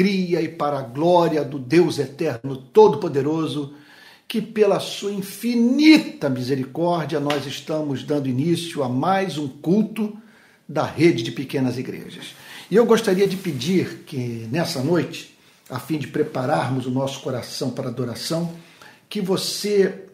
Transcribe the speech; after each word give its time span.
alegria 0.00 0.40
e 0.40 0.48
para 0.48 0.78
a 0.78 0.82
glória 0.82 1.44
do 1.44 1.58
Deus 1.58 1.98
eterno, 1.98 2.56
todo-poderoso, 2.56 3.74
que 4.26 4.40
pela 4.40 4.80
sua 4.80 5.12
infinita 5.12 6.30
misericórdia 6.30 7.20
nós 7.20 7.44
estamos 7.46 8.02
dando 8.02 8.28
início 8.28 8.82
a 8.82 8.88
mais 8.88 9.36
um 9.36 9.46
culto 9.46 10.16
da 10.66 10.84
rede 10.84 11.22
de 11.22 11.32
pequenas 11.32 11.76
igrejas. 11.76 12.34
E 12.70 12.76
eu 12.76 12.86
gostaria 12.86 13.26
de 13.26 13.36
pedir 13.36 14.04
que 14.06 14.48
nessa 14.50 14.82
noite, 14.82 15.36
a 15.68 15.78
fim 15.78 15.98
de 15.98 16.06
prepararmos 16.06 16.86
o 16.86 16.90
nosso 16.90 17.20
coração 17.20 17.70
para 17.70 17.88
adoração, 17.88 18.54
que 19.08 19.20
você 19.20 20.06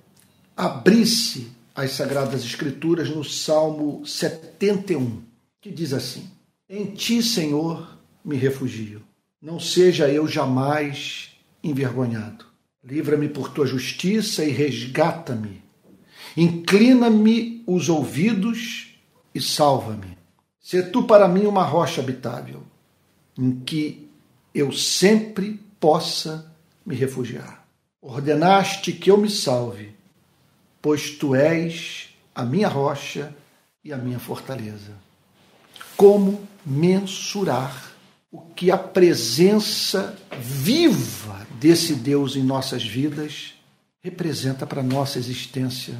abrisse 0.57 1.49
as 1.75 1.93
Sagradas 1.93 2.45
Escrituras 2.45 3.11
no 3.11 3.23
Salmo 3.23 4.05
71, 4.05 5.23
que 5.61 5.71
diz 5.71 5.93
assim: 5.93 6.29
Em 6.69 6.87
ti, 6.87 7.23
Senhor, 7.23 7.99
me 8.25 8.37
refugio. 8.37 9.03
Não 9.47 9.61
seja 9.61 10.09
eu 10.09 10.27
jamais 10.27 11.31
envergonhado. 11.63 12.45
Livra-me 12.83 13.29
por 13.29 13.49
tua 13.49 13.65
justiça 13.65 14.45
e 14.45 14.51
resgata-me. 14.51 15.63
Inclina-me 16.37 17.63
os 17.65 17.89
ouvidos 17.89 18.99
e 19.33 19.41
salva-me. 19.41 20.19
Se 20.61 20.83
tu 20.83 21.05
para 21.05 21.29
mim 21.29 21.47
uma 21.47 21.63
rocha 21.63 22.01
habitável, 22.01 22.65
em 23.39 23.61
que 23.61 24.11
eu 24.53 24.73
sempre 24.73 25.61
possa 25.79 26.53
me 26.85 26.97
refugiar. 26.97 27.69
Ordenaste 28.03 28.93
que 28.93 29.13
eu 29.13 29.17
me 29.17 29.31
salve, 29.31 29.95
pois 30.83 31.13
tu 31.13 31.37
és 31.37 32.09
a 32.35 32.45
minha 32.45 32.67
rocha 32.67 33.33
e 33.85 33.93
a 33.93 33.97
minha 33.97 34.19
fortaleza. 34.19 34.95
Como 35.97 36.45
mensurar 36.67 37.86
o 38.37 38.53
que 38.55 38.71
a 38.71 38.77
presença 38.77 40.15
viva 40.39 41.47
desse 41.59 41.95
Deus 41.95 42.37
em 42.37 42.43
nossas 42.43 42.85
vidas 42.85 43.55
representa 44.03 44.67
para 44.67 44.83
nossa 44.83 45.19
existência 45.19 45.95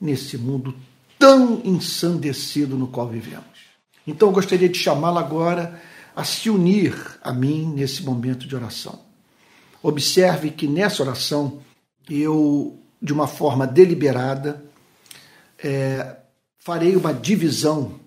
nesse 0.00 0.38
mundo 0.38 0.76
tão 1.18 1.60
ensandecido 1.64 2.76
no 2.76 2.86
qual 2.86 3.08
vivemos. 3.08 3.44
Então 4.06 4.28
eu 4.28 4.32
gostaria 4.32 4.68
de 4.68 4.78
chamá-la 4.78 5.20
agora 5.20 5.82
a 6.14 6.22
se 6.22 6.48
unir 6.48 6.94
a 7.20 7.32
mim 7.32 7.66
nesse 7.74 8.04
momento 8.04 8.46
de 8.46 8.54
oração. 8.54 9.00
Observe 9.82 10.52
que 10.52 10.68
nessa 10.68 11.02
oração 11.02 11.60
eu, 12.08 12.78
de 13.02 13.12
uma 13.12 13.26
forma 13.26 13.66
deliberada, 13.66 14.64
é, 15.58 16.16
farei 16.58 16.94
uma 16.94 17.12
divisão 17.12 17.98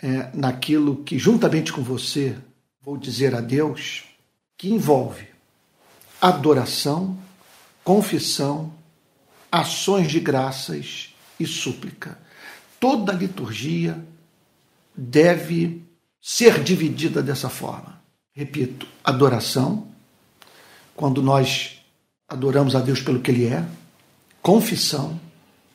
é, 0.00 0.30
naquilo 0.34 1.02
que, 1.02 1.18
juntamente 1.18 1.72
com 1.72 1.82
você, 1.82 2.36
vou 2.80 2.96
dizer 2.96 3.34
a 3.34 3.40
Deus, 3.40 4.04
que 4.56 4.70
envolve 4.70 5.26
adoração, 6.20 7.18
confissão, 7.84 8.72
ações 9.50 10.10
de 10.10 10.20
graças 10.20 11.14
e 11.38 11.46
súplica. 11.46 12.18
Toda 12.80 13.12
liturgia 13.12 13.98
deve 14.96 15.82
ser 16.20 16.62
dividida 16.62 17.22
dessa 17.22 17.48
forma. 17.48 18.00
Repito, 18.32 18.86
adoração, 19.02 19.88
quando 20.94 21.22
nós 21.22 21.80
adoramos 22.28 22.76
a 22.76 22.80
Deus 22.80 23.00
pelo 23.00 23.20
que 23.20 23.30
Ele 23.30 23.46
é, 23.46 23.64
confissão, 24.42 25.18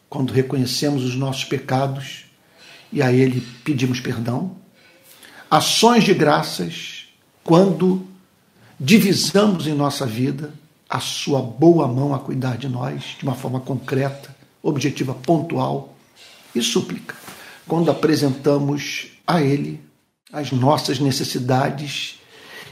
quando 0.10 0.32
reconhecemos 0.32 1.04
os 1.04 1.16
nossos 1.16 1.44
pecados 1.44 2.26
e 2.94 3.02
a 3.02 3.12
Ele 3.12 3.42
pedimos 3.64 4.00
perdão. 4.00 4.56
Ações 5.50 6.04
de 6.04 6.14
graças, 6.14 7.08
quando 7.44 8.08
divisamos 8.80 9.68
em 9.68 9.74
nossa 9.74 10.06
vida 10.06 10.54
a 10.90 11.00
Sua 11.00 11.42
boa 11.42 11.88
mão 11.88 12.14
a 12.14 12.20
cuidar 12.20 12.56
de 12.56 12.70
nós 12.70 13.16
de 13.18 13.24
uma 13.24 13.36
forma 13.36 13.60
concreta, 13.60 14.34
objetiva, 14.62 15.14
pontual. 15.14 15.90
E 16.56 16.62
súplica, 16.62 17.16
quando 17.68 17.90
apresentamos 17.90 19.08
a 19.26 19.42
Ele 19.42 19.82
as 20.32 20.52
nossas 20.52 21.00
necessidades 21.00 22.20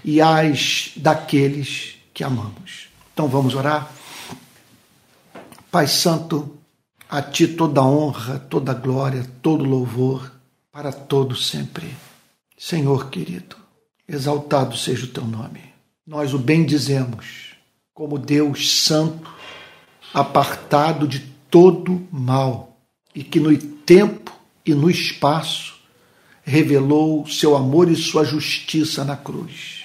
e 0.05 0.21
as 0.21 0.91
daqueles 0.95 1.95
que 2.13 2.23
amamos. 2.23 2.89
Então 3.13 3.27
vamos 3.27 3.55
orar? 3.55 3.91
Pai 5.71 5.87
Santo, 5.87 6.57
a 7.11 7.21
ti 7.21 7.45
toda 7.45 7.83
honra, 7.83 8.39
toda 8.39 8.73
glória, 8.73 9.27
todo 9.41 9.65
louvor, 9.65 10.31
para 10.71 10.93
todo 10.93 11.35
sempre. 11.35 11.93
Senhor 12.57 13.09
querido, 13.09 13.57
exaltado 14.07 14.77
seja 14.77 15.03
o 15.03 15.09
teu 15.09 15.25
nome. 15.25 15.61
Nós 16.07 16.33
o 16.33 16.39
bendizemos 16.39 17.53
como 17.93 18.17
Deus 18.17 18.83
santo, 18.83 19.29
apartado 20.13 21.05
de 21.05 21.19
todo 21.49 22.07
mal, 22.09 22.77
e 23.13 23.25
que 23.25 23.41
no 23.41 23.55
tempo 23.57 24.31
e 24.65 24.73
no 24.73 24.89
espaço 24.89 25.81
revelou 26.43 27.27
seu 27.27 27.57
amor 27.57 27.91
e 27.91 27.95
sua 27.97 28.23
justiça 28.23 29.03
na 29.03 29.17
cruz. 29.17 29.83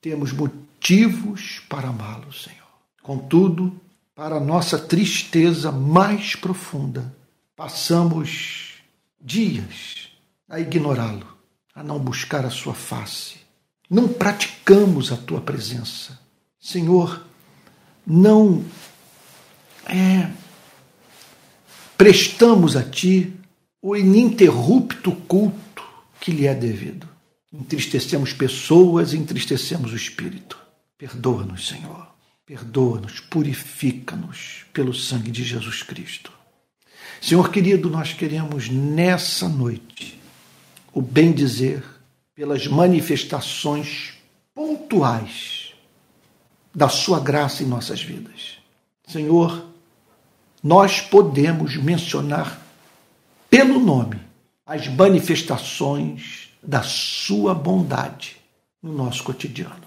Temos 0.00 0.32
motivos 0.32 1.62
para 1.68 1.90
amá-lo, 1.90 2.32
Senhor. 2.32 2.58
Contudo, 3.00 3.80
para 4.14 4.38
nossa 4.38 4.78
tristeza 4.78 5.72
mais 5.72 6.36
profunda, 6.36 7.14
passamos 7.56 8.74
dias 9.20 10.08
a 10.48 10.60
ignorá-lo, 10.60 11.26
a 11.74 11.82
não 11.82 11.98
buscar 11.98 12.44
a 12.44 12.50
sua 12.50 12.74
face. 12.74 13.36
Não 13.90 14.06
praticamos 14.06 15.10
a 15.10 15.16
tua 15.16 15.40
presença. 15.40 16.18
Senhor, 16.60 17.24
não 18.06 18.64
é, 19.86 20.30
prestamos 21.96 22.76
a 22.76 22.82
ti 22.82 23.32
o 23.82 23.96
ininterrupto 23.96 25.12
culto 25.12 25.84
que 26.20 26.30
lhe 26.30 26.46
é 26.46 26.54
devido. 26.54 27.08
Entristecemos 27.52 28.32
pessoas, 28.32 29.12
entristecemos 29.12 29.92
o 29.92 29.96
espírito. 29.96 30.58
Perdoa-nos, 30.96 31.68
Senhor. 31.68 32.13
Perdoa-nos, 32.46 33.20
purifica-nos 33.20 34.66
pelo 34.72 34.92
sangue 34.92 35.30
de 35.30 35.42
Jesus 35.42 35.82
Cristo. 35.82 36.30
Senhor 37.20 37.50
querido, 37.50 37.88
nós 37.88 38.12
queremos 38.12 38.68
nessa 38.68 39.48
noite 39.48 40.20
o 40.92 41.00
bem 41.00 41.32
dizer 41.32 41.82
pelas 42.34 42.66
manifestações 42.66 44.14
pontuais 44.54 45.72
da 46.74 46.88
Sua 46.88 47.18
graça 47.18 47.62
em 47.62 47.66
nossas 47.66 48.02
vidas. 48.02 48.58
Senhor, 49.06 49.64
nós 50.62 51.00
podemos 51.00 51.76
mencionar 51.76 52.60
pelo 53.48 53.78
nome 53.78 54.20
as 54.66 54.86
manifestações 54.88 56.50
da 56.62 56.82
Sua 56.82 57.54
bondade 57.54 58.36
no 58.82 58.92
nosso 58.92 59.24
cotidiano. 59.24 59.83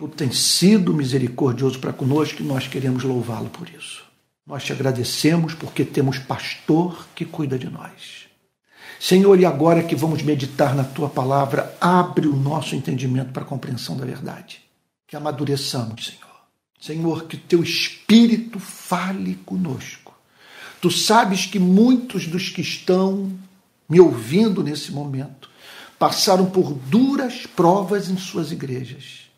Tu 0.00 0.08
tens 0.08 0.38
sido 0.38 0.94
misericordioso 0.94 1.78
para 1.78 1.92
conosco 1.92 2.40
e 2.40 2.46
nós 2.46 2.66
queremos 2.66 3.02
louvá-lo 3.02 3.50
por 3.50 3.68
isso. 3.68 4.02
Nós 4.46 4.64
te 4.64 4.72
agradecemos 4.72 5.52
porque 5.52 5.84
temos 5.84 6.18
pastor 6.18 7.06
que 7.14 7.26
cuida 7.26 7.58
de 7.58 7.68
nós. 7.68 8.24
Senhor, 8.98 9.38
e 9.38 9.44
agora 9.44 9.82
que 9.82 9.94
vamos 9.94 10.22
meditar 10.22 10.74
na 10.74 10.84
tua 10.84 11.10
palavra, 11.10 11.76
abre 11.78 12.26
o 12.26 12.34
nosso 12.34 12.74
entendimento 12.74 13.30
para 13.30 13.42
a 13.42 13.46
compreensão 13.46 13.94
da 13.94 14.06
verdade. 14.06 14.62
Que 15.06 15.16
amadureçamos, 15.16 16.06
Senhor. 16.06 16.40
Senhor, 16.80 17.24
que 17.26 17.36
teu 17.36 17.62
espírito 17.62 18.58
fale 18.58 19.34
conosco. 19.44 20.14
Tu 20.80 20.90
sabes 20.90 21.44
que 21.44 21.58
muitos 21.58 22.26
dos 22.26 22.48
que 22.48 22.62
estão 22.62 23.30
me 23.86 24.00
ouvindo 24.00 24.64
nesse 24.64 24.92
momento 24.92 25.50
passaram 25.98 26.46
por 26.46 26.72
duras 26.72 27.44
provas 27.44 28.08
em 28.08 28.16
suas 28.16 28.50
igrejas 28.50 29.28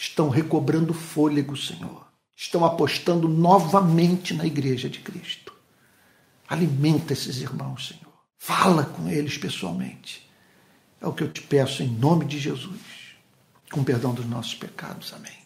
estão 0.00 0.30
recobrando 0.30 0.94
fôlego, 0.94 1.54
Senhor. 1.54 2.06
Estão 2.34 2.64
apostando 2.64 3.28
novamente 3.28 4.32
na 4.32 4.46
igreja 4.46 4.88
de 4.88 4.98
Cristo. 4.98 5.52
Alimenta 6.48 7.12
esses 7.12 7.42
irmãos, 7.42 7.88
Senhor. 7.88 8.14
Fala 8.38 8.84
com 8.84 9.10
eles 9.10 9.36
pessoalmente. 9.36 10.26
É 11.02 11.06
o 11.06 11.12
que 11.12 11.22
eu 11.22 11.30
te 11.30 11.42
peço 11.42 11.82
em 11.82 11.88
nome 11.88 12.24
de 12.24 12.38
Jesus. 12.38 12.80
Com 13.70 13.84
perdão 13.84 14.14
dos 14.14 14.24
nossos 14.24 14.54
pecados. 14.54 15.12
Amém. 15.12 15.38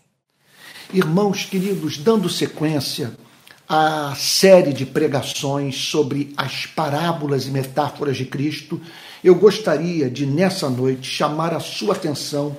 Irmãos 0.92 1.44
queridos, 1.44 1.98
dando 1.98 2.28
sequência 2.28 3.12
à 3.68 4.14
série 4.14 4.72
de 4.72 4.86
pregações 4.86 5.74
sobre 5.76 6.32
as 6.36 6.64
parábolas 6.64 7.46
e 7.46 7.50
metáforas 7.50 8.16
de 8.16 8.26
Cristo, 8.26 8.80
eu 9.22 9.34
gostaria 9.34 10.08
de, 10.08 10.24
nessa 10.24 10.70
noite, 10.70 11.10
chamar 11.10 11.52
a 11.52 11.60
sua 11.60 11.94
atenção 11.94 12.56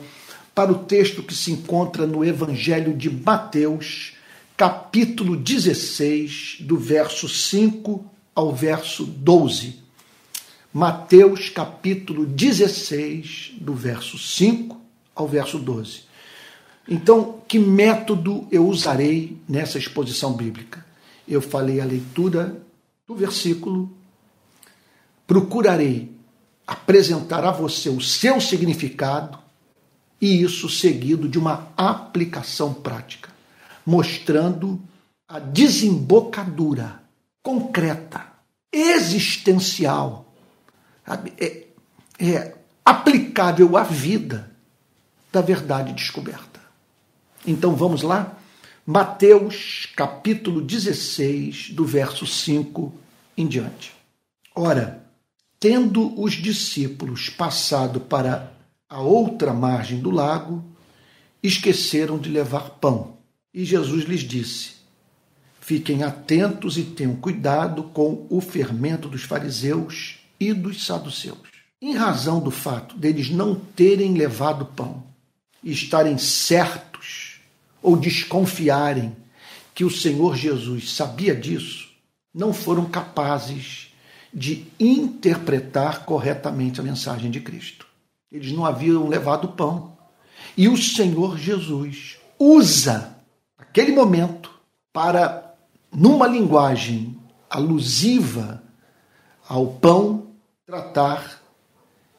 para 0.56 0.72
o 0.72 0.86
texto 0.86 1.22
que 1.22 1.36
se 1.36 1.52
encontra 1.52 2.08
no 2.08 2.24
Evangelho 2.24 2.96
de 2.96 3.10
Mateus, 3.10 4.14
capítulo 4.56 5.36
16, 5.36 6.60
do 6.62 6.78
verso 6.78 7.28
5 7.28 8.06
ao 8.34 8.56
verso 8.56 9.04
12. 9.04 9.84
Mateus, 10.74 11.50
capítulo 11.50 12.26
16, 12.26 13.56
do 13.60 13.74
verso 13.74 14.18
5 14.18 14.80
ao 15.14 15.28
verso 15.28 15.60
12. 15.60 16.04
Então, 16.88 17.42
que 17.46 17.60
método 17.60 18.48
eu 18.50 18.66
usarei 18.66 19.38
nessa 19.50 19.78
exposição 19.78 20.34
bíblica? 20.34 20.86
Eu 21.28 21.42
falei 21.42 21.82
a 21.82 21.86
leitura 21.86 22.62
do 23.06 23.14
versículo, 23.14 23.92
procurarei 25.28 26.12
apresentar 26.66 27.44
a 27.44 27.52
você 27.52 27.90
o 27.90 28.00
seu 28.00 28.40
significado 28.40 29.45
e 30.20 30.42
isso 30.42 30.70
seguido 30.70 31.28
de 31.28 31.38
uma 31.38 31.72
aplicação 31.76 32.74
prática, 32.74 33.30
mostrando 33.86 34.82
a 35.28 35.40
desembocadura 35.40 37.02
concreta, 37.44 38.26
existencial, 38.72 40.34
é, 41.38 41.68
é 42.20 42.56
aplicável 42.84 43.78
à 43.78 43.84
vida 43.84 44.52
da 45.32 45.42
verdade 45.42 45.94
descoberta. 45.94 46.62
Então 47.46 47.76
vamos 47.76 48.02
lá? 48.02 48.38
Mateus 48.86 49.88
capítulo 49.96 50.62
16, 50.62 51.72
do 51.72 51.86
verso 51.86 52.26
5 52.26 52.94
em 53.38 53.48
diante. 53.48 53.94
Ora, 54.54 55.04
tendo 55.60 56.20
os 56.22 56.34
discípulos 56.34 57.30
passado 57.30 58.00
para 58.00 58.55
a 58.90 59.02
outra 59.02 59.54
margem 59.54 60.00
do 60.00 60.12
lago, 60.12 60.64
esqueceram 61.42 62.18
de 62.18 62.30
levar 62.30 62.72
pão. 62.72 63.18
E 63.54 63.64
Jesus 63.66 64.06
lhes 64.06 64.22
disse: 64.22 64.76
Fiquem 65.60 66.04
atentos 66.04 66.78
e 66.78 66.84
tenham 66.84 67.16
cuidado 67.16 67.84
com 67.84 68.28
o 68.30 68.40
fermento 68.40 69.08
dos 69.08 69.24
fariseus 69.24 70.20
e 70.40 70.54
dos 70.54 70.86
saduceus. 70.86 71.56
Em 71.82 71.96
razão 71.96 72.40
do 72.40 72.52
fato 72.52 72.98
deles 72.98 73.30
não 73.30 73.56
terem 73.56 74.14
levado 74.14 74.66
pão 74.66 75.04
e 75.64 75.72
estarem 75.72 76.18
certos 76.18 77.40
ou 77.82 77.98
desconfiarem 77.98 79.16
que 79.74 79.84
o 79.84 79.92
Senhor 79.92 80.36
Jesus 80.36 80.94
sabia 80.94 81.36
disso, 81.36 81.90
não 82.34 82.54
foram 82.54 82.86
capazes 82.86 83.94
de 84.34 84.66
interpretar 84.80 86.06
corretamente 86.06 86.80
a 86.80 86.84
mensagem 86.84 87.30
de 87.30 87.40
Cristo. 87.40 87.86
Eles 88.32 88.52
não 88.52 88.66
haviam 88.66 89.08
levado 89.08 89.50
pão. 89.50 89.98
E 90.58 90.68
o 90.68 90.78
Senhor 90.78 91.38
Jesus 91.38 92.18
usa 92.40 93.16
aquele 93.58 93.92
momento 93.92 94.52
para, 94.92 95.56
numa 95.92 96.28
linguagem 96.28 97.20
alusiva 97.50 98.64
ao 99.48 99.68
pão, 99.68 100.28
tratar 100.66 101.42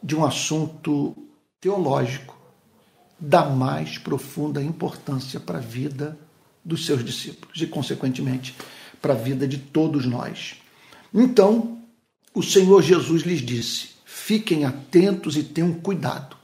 de 0.02 0.14
um 0.14 0.24
assunto 0.24 1.16
teológico 1.60 2.36
da 3.18 3.48
mais 3.48 3.98
profunda 3.98 4.62
importância 4.62 5.40
para 5.40 5.58
a 5.58 5.60
vida 5.60 6.18
dos 6.64 6.84
seus 6.84 7.04
discípulos 7.04 7.60
e, 7.60 7.66
consequentemente, 7.66 8.56
para 9.00 9.14
a 9.14 9.16
vida 9.16 9.48
de 9.48 9.58
todos 9.58 10.04
nós. 10.06 10.56
Então, 11.12 11.78
o 12.34 12.42
Senhor 12.42 12.82
Jesus 12.82 13.22
lhes 13.22 13.40
disse: 13.40 13.95
fiquem 14.26 14.64
atentos 14.64 15.37
e 15.37 15.44
tenham 15.44 15.73
cuidado. 15.75 16.37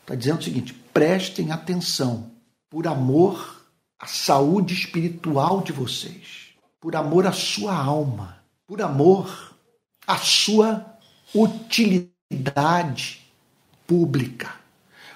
Está 0.00 0.14
dizendo 0.14 0.40
o 0.40 0.42
seguinte: 0.42 0.72
prestem 0.72 1.52
atenção, 1.52 2.30
por 2.70 2.86
amor 2.86 3.62
à 4.00 4.06
saúde 4.06 4.72
espiritual 4.72 5.60
de 5.60 5.70
vocês, 5.70 6.54
por 6.80 6.96
amor 6.96 7.26
à 7.26 7.32
sua 7.32 7.76
alma, 7.76 8.38
por 8.66 8.80
amor 8.80 9.54
à 10.06 10.16
sua 10.16 10.86
utilidade 11.34 13.20
pública, 13.86 14.54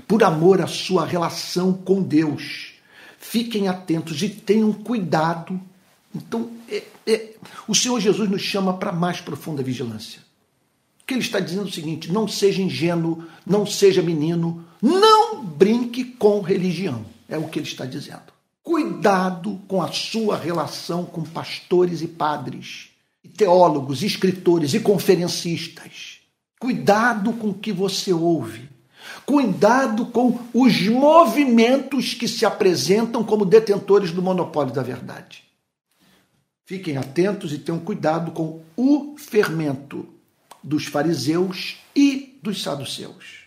por 0.07 0.23
amor 0.23 0.61
à 0.61 0.67
sua 0.67 1.07
relação 1.07 1.73
com 1.73 2.03
Deus. 2.03 2.75
Fiquem 3.19 3.67
atentos 3.67 4.23
e 4.23 4.29
tenham 4.29 4.75
cuidado. 4.75 5.59
Então, 6.15 6.51
é, 6.69 6.85
é, 7.07 7.35
o 7.67 7.75
Senhor 7.75 7.99
Jesus 7.99 8.29
nos 8.29 8.43
chama 8.43 8.77
para 8.77 8.93
mais 8.93 9.23
profunda 9.23 9.63
vigilância 9.63 10.30
que 11.11 11.15
ele 11.15 11.23
está 11.23 11.41
dizendo 11.41 11.67
o 11.67 11.73
seguinte: 11.73 12.13
não 12.13 12.29
seja 12.29 12.63
ingênuo, 12.63 13.25
não 13.45 13.67
seja 13.67 14.01
menino, 14.01 14.65
não 14.81 15.45
brinque 15.45 16.05
com 16.05 16.41
religião. 16.41 17.05
É 17.29 17.37
o 17.37 17.49
que 17.49 17.59
ele 17.59 17.67
está 17.67 17.85
dizendo. 17.85 18.33
Cuidado 18.63 19.61
com 19.67 19.83
a 19.83 19.91
sua 19.91 20.37
relação 20.37 21.05
com 21.05 21.25
pastores 21.25 22.01
e 22.01 22.07
padres, 22.07 22.91
e 23.25 23.29
teólogos, 23.29 24.05
escritores 24.05 24.73
e 24.73 24.79
conferencistas. 24.79 26.21
Cuidado 26.61 27.33
com 27.33 27.49
o 27.49 27.55
que 27.55 27.73
você 27.73 28.13
ouve. 28.13 28.69
Cuidado 29.27 30.07
com 30.07 30.39
os 30.55 30.87
movimentos 30.87 32.15
que 32.15 32.29
se 32.29 32.47
apresentam 32.47 33.25
como 33.25 33.45
detentores 33.45 34.13
do 34.13 34.23
monopólio 34.23 34.73
da 34.73 34.83
verdade. 34.83 35.43
Fiquem 36.65 36.97
atentos 36.97 37.53
e 37.53 37.59
tenham 37.59 37.81
cuidado 37.81 38.31
com 38.31 38.61
o 38.77 39.17
fermento 39.19 40.20
dos 40.63 40.87
fariseus 40.87 41.77
e 41.95 42.39
dos 42.43 42.63
saduceus. 42.63 43.45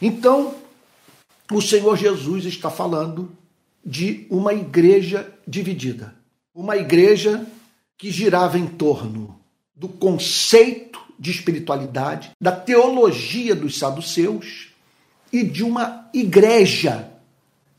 Então, 0.00 0.54
o 1.50 1.60
Senhor 1.60 1.96
Jesus 1.96 2.44
está 2.44 2.70
falando 2.70 3.36
de 3.84 4.26
uma 4.30 4.54
igreja 4.54 5.32
dividida. 5.46 6.14
Uma 6.54 6.76
igreja 6.76 7.46
que 7.98 8.10
girava 8.10 8.58
em 8.58 8.66
torno 8.66 9.38
do 9.74 9.88
conceito 9.88 11.00
de 11.18 11.30
espiritualidade, 11.30 12.30
da 12.40 12.52
teologia 12.52 13.54
dos 13.54 13.78
saduceus 13.78 14.68
e 15.32 15.44
de 15.44 15.62
uma 15.62 16.08
igreja 16.14 17.10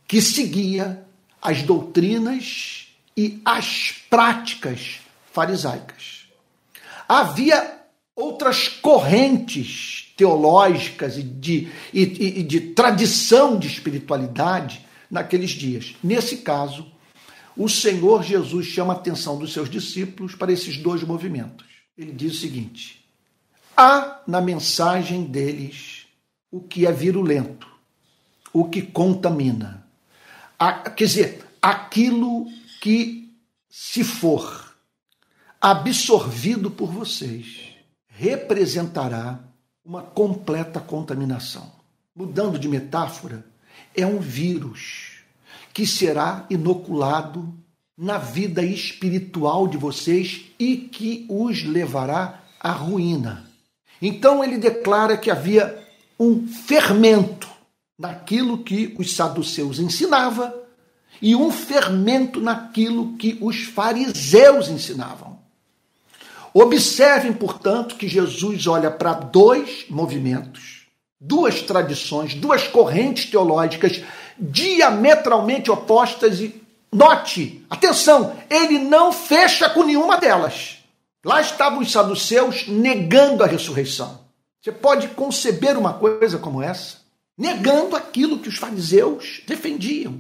que 0.08 0.22
seguia 0.22 1.04
as 1.42 1.64
doutrinas 1.64 2.88
e 3.16 3.42
as 3.44 3.94
práticas 4.10 5.00
farisaicas. 5.32 6.28
Havia 7.08 7.81
outras 8.16 8.68
correntes 8.68 10.14
teológicas 10.18 11.18
e 11.18 11.24
de, 11.24 11.70
e, 11.94 12.40
e 12.40 12.44
de 12.44 12.60
tradição 12.60 13.58
de 13.58 13.68
espiritualidade 13.68 14.86
naqueles 15.10 15.52
dias. 15.52 15.96
Nesse 16.04 16.38
caso, 16.38 16.92
o 17.56 17.68
Senhor 17.68 18.24
Jesus 18.24 18.68
chama 18.68 18.94
a 18.94 18.98
atenção 18.98 19.38
dos 19.38 19.52
seus 19.54 19.70
discípulos 19.70 20.36
para 20.36 20.52
esses 20.52 20.78
dois 20.78 21.04
movimentos. 21.04 21.66
Ele 21.98 22.12
diz 22.12 22.34
o 22.34 22.40
seguinte: 22.40 23.06
há 23.76 24.22
na 24.28 24.42
mensagem 24.42 25.24
deles 25.24 26.06
o 26.52 26.62
que 26.62 26.86
é 26.86 26.92
virulento, 26.92 27.68
o 28.54 28.66
que 28.66 28.82
contamina. 28.82 29.86
quer 30.96 31.06
dizer, 31.06 31.46
aquilo 31.62 32.48
que, 32.82 33.34
se 33.70 34.04
for 34.04 34.76
absorvido 35.60 36.72
por 36.72 36.92
vocês, 36.92 37.71
representará 38.22 39.40
uma 39.84 40.04
completa 40.04 40.80
contaminação. 40.80 41.72
Mudando 42.16 42.60
de 42.60 42.68
metáfora, 42.68 43.44
é 43.96 44.06
um 44.06 44.20
vírus 44.20 45.24
que 45.74 45.88
será 45.88 46.46
inoculado 46.48 47.52
na 47.98 48.20
vida 48.20 48.62
espiritual 48.62 49.68
de 49.68 49.76
vocês 49.76 50.44
e 50.60 50.78
que 50.78 51.26
os 51.28 51.64
levará 51.64 52.44
à 52.60 52.72
ruína. 52.72 53.50
Então 54.00 54.44
ele 54.44 54.60
declara 54.60 55.18
que 55.18 55.32
havia 55.32 55.84
um 56.20 56.48
fermento 56.48 57.50
naquilo 57.98 58.64
que 58.64 58.94
os 59.00 59.16
saduceus 59.16 59.80
ensinavam 59.80 60.54
e 61.20 61.36
um 61.36 61.52
fermento 61.52 62.40
naquilo 62.40 63.18
que 63.18 63.40
os 63.42 63.64
fariseus 63.64 64.70
ensinavam. 64.70 65.41
Observem, 66.54 67.32
portanto, 67.32 67.96
que 67.96 68.08
Jesus 68.08 68.68
olha 68.68 68.92
para 68.92 69.14
dois 69.14 69.86
movimentos, 69.90 70.88
duas 71.20 71.62
tradições, 71.62 72.34
duas 72.34 72.68
correntes 72.68 73.30
teológicas 73.30 74.04
diametralmente 74.38 75.70
opostas 75.70 76.40
e 76.40 76.62
note, 76.92 77.64
atenção, 77.70 78.36
ele 78.50 78.80
não 78.80 79.14
fecha 79.14 79.70
com 79.70 79.84
nenhuma 79.84 80.18
delas. 80.18 80.80
Lá 81.24 81.40
estavam 81.40 81.80
os 81.80 81.92
saduceus 81.92 82.68
negando 82.68 83.44
a 83.44 83.48
ressurreição. 83.48 84.20
Você 84.60 84.72
pode 84.72 85.08
conceber 85.10 85.78
uma 85.78 85.94
coisa 85.94 86.38
como 86.38 86.62
essa? 86.62 86.98
Negando 87.38 87.96
aquilo 87.96 88.40
que 88.40 88.50
os 88.50 88.58
fariseus 88.58 89.42
defendiam. 89.48 90.20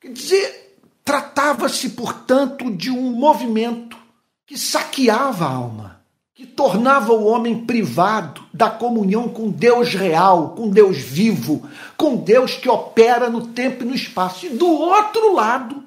Quer 0.00 0.12
dizer, 0.12 0.78
tratava-se, 1.04 1.90
portanto, 1.90 2.70
de 2.70 2.90
um 2.90 3.12
movimento 3.12 4.01
que 4.46 4.58
saqueava 4.58 5.46
a 5.46 5.50
alma, 5.50 6.02
que 6.34 6.46
tornava 6.46 7.12
o 7.12 7.24
homem 7.24 7.64
privado 7.64 8.42
da 8.52 8.70
comunhão 8.70 9.28
com 9.28 9.50
Deus 9.50 9.94
real, 9.94 10.50
com 10.50 10.68
Deus 10.68 10.98
vivo, 10.98 11.68
com 11.96 12.16
Deus 12.16 12.54
que 12.54 12.68
opera 12.68 13.30
no 13.30 13.48
tempo 13.48 13.84
e 13.84 13.86
no 13.86 13.94
espaço. 13.94 14.46
E 14.46 14.50
do 14.50 14.68
outro 14.68 15.34
lado, 15.34 15.84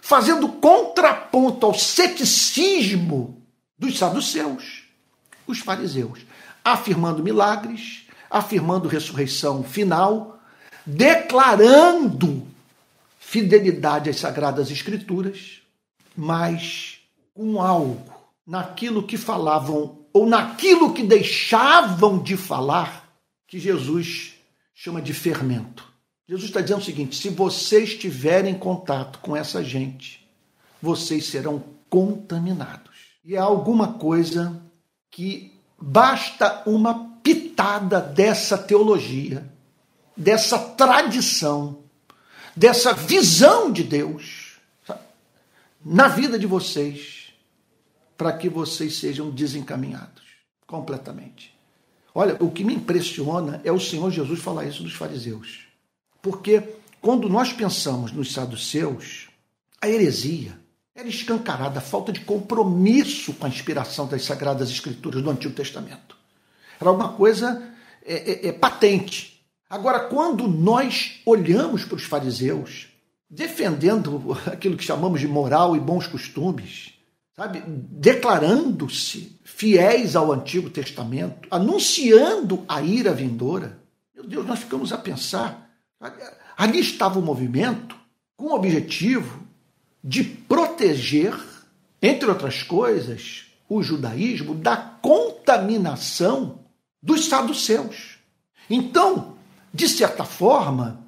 fazendo 0.00 0.48
contraponto 0.48 1.64
ao 1.66 1.74
ceticismo 1.74 3.42
dos 3.78 3.98
saduceus, 3.98 4.84
os 5.46 5.60
fariseus, 5.60 6.20
afirmando 6.64 7.22
milagres, 7.22 8.06
afirmando 8.30 8.88
ressurreição 8.88 9.64
final, 9.64 10.38
declarando 10.84 12.46
fidelidade 13.18 14.10
às 14.10 14.16
Sagradas 14.16 14.70
Escrituras, 14.70 15.62
mas 16.16 16.99
com 17.34 17.60
algo 17.60 18.12
naquilo 18.46 19.06
que 19.06 19.16
falavam 19.16 19.98
ou 20.12 20.26
naquilo 20.26 20.92
que 20.92 21.02
deixavam 21.02 22.18
de 22.18 22.36
falar 22.36 23.08
que 23.46 23.58
Jesus 23.58 24.34
chama 24.74 25.02
de 25.02 25.12
fermento. 25.12 25.90
Jesus 26.28 26.48
está 26.48 26.60
dizendo 26.60 26.80
o 26.80 26.84
seguinte: 26.84 27.16
se 27.16 27.28
vocês 27.28 27.94
tiverem 27.94 28.54
contato 28.54 29.18
com 29.18 29.36
essa 29.36 29.62
gente, 29.62 30.26
vocês 30.80 31.26
serão 31.26 31.62
contaminados. 31.88 32.90
E 33.24 33.34
é 33.34 33.38
alguma 33.38 33.94
coisa 33.94 34.62
que 35.10 35.52
basta 35.78 36.62
uma 36.66 37.10
pitada 37.22 38.00
dessa 38.00 38.56
teologia, 38.56 39.46
dessa 40.16 40.58
tradição, 40.58 41.80
dessa 42.54 42.92
visão 42.92 43.70
de 43.72 43.82
Deus 43.82 44.58
sabe? 44.86 45.00
na 45.84 46.08
vida 46.08 46.38
de 46.38 46.46
vocês, 46.46 47.19
para 48.20 48.34
que 48.34 48.50
vocês 48.50 48.98
sejam 48.98 49.30
desencaminhados 49.30 50.22
completamente. 50.66 51.58
Olha, 52.14 52.36
o 52.38 52.50
que 52.50 52.62
me 52.62 52.74
impressiona 52.74 53.62
é 53.64 53.72
o 53.72 53.80
Senhor 53.80 54.10
Jesus 54.10 54.40
falar 54.40 54.66
isso 54.66 54.82
dos 54.82 54.92
fariseus. 54.92 55.60
Porque 56.20 56.62
quando 57.00 57.30
nós 57.30 57.50
pensamos 57.50 58.12
nos 58.12 58.34
saduceus, 58.34 59.30
a 59.80 59.88
heresia 59.88 60.52
era 60.94 61.08
escancarada, 61.08 61.78
a 61.78 61.82
falta 61.82 62.12
de 62.12 62.20
compromisso 62.20 63.32
com 63.32 63.46
a 63.46 63.48
inspiração 63.48 64.06
das 64.06 64.22
Sagradas 64.22 64.68
Escrituras 64.68 65.22
do 65.22 65.30
Antigo 65.30 65.54
Testamento. 65.54 66.14
Era 66.78 66.92
uma 66.92 67.14
coisa 67.14 67.72
é, 68.04 68.32
é, 68.32 68.48
é 68.48 68.52
patente. 68.52 69.42
Agora, 69.66 69.98
quando 69.98 70.46
nós 70.46 71.22
olhamos 71.24 71.86
para 71.86 71.96
os 71.96 72.04
fariseus, 72.04 72.88
defendendo 73.30 74.36
aquilo 74.44 74.76
que 74.76 74.84
chamamos 74.84 75.22
de 75.22 75.26
moral 75.26 75.74
e 75.74 75.80
bons 75.80 76.06
costumes, 76.06 76.99
sabe, 77.36 77.62
declarando-se 77.66 79.38
fiéis 79.44 80.16
ao 80.16 80.32
Antigo 80.32 80.70
Testamento, 80.70 81.48
anunciando 81.50 82.64
a 82.68 82.82
ira 82.82 83.12
vindoura, 83.12 83.80
meu 84.14 84.26
Deus, 84.26 84.46
nós 84.46 84.58
ficamos 84.58 84.92
a 84.92 84.98
pensar. 84.98 85.70
Ali 86.56 86.80
estava 86.80 87.18
o 87.18 87.22
movimento 87.22 87.96
com 88.36 88.46
o 88.46 88.54
objetivo 88.54 89.42
de 90.02 90.24
proteger, 90.24 91.34
entre 92.02 92.28
outras 92.28 92.62
coisas, 92.62 93.46
o 93.68 93.82
judaísmo 93.82 94.54
da 94.54 94.76
contaminação 94.76 96.60
dos 97.02 97.26
saduceus. 97.26 98.18
Então, 98.68 99.36
de 99.72 99.88
certa 99.88 100.24
forma, 100.24 101.00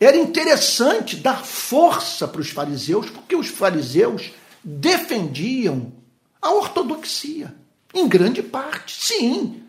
era 0.00 0.16
interessante 0.16 1.16
dar 1.16 1.44
força 1.44 2.28
para 2.28 2.40
os 2.40 2.50
fariseus, 2.50 3.10
porque 3.10 3.34
os 3.34 3.48
fariseus 3.48 4.30
defendiam 4.62 5.92
a 6.40 6.50
ortodoxia, 6.52 7.54
em 7.94 8.06
grande 8.08 8.42
parte. 8.42 8.96
Sim, 9.04 9.62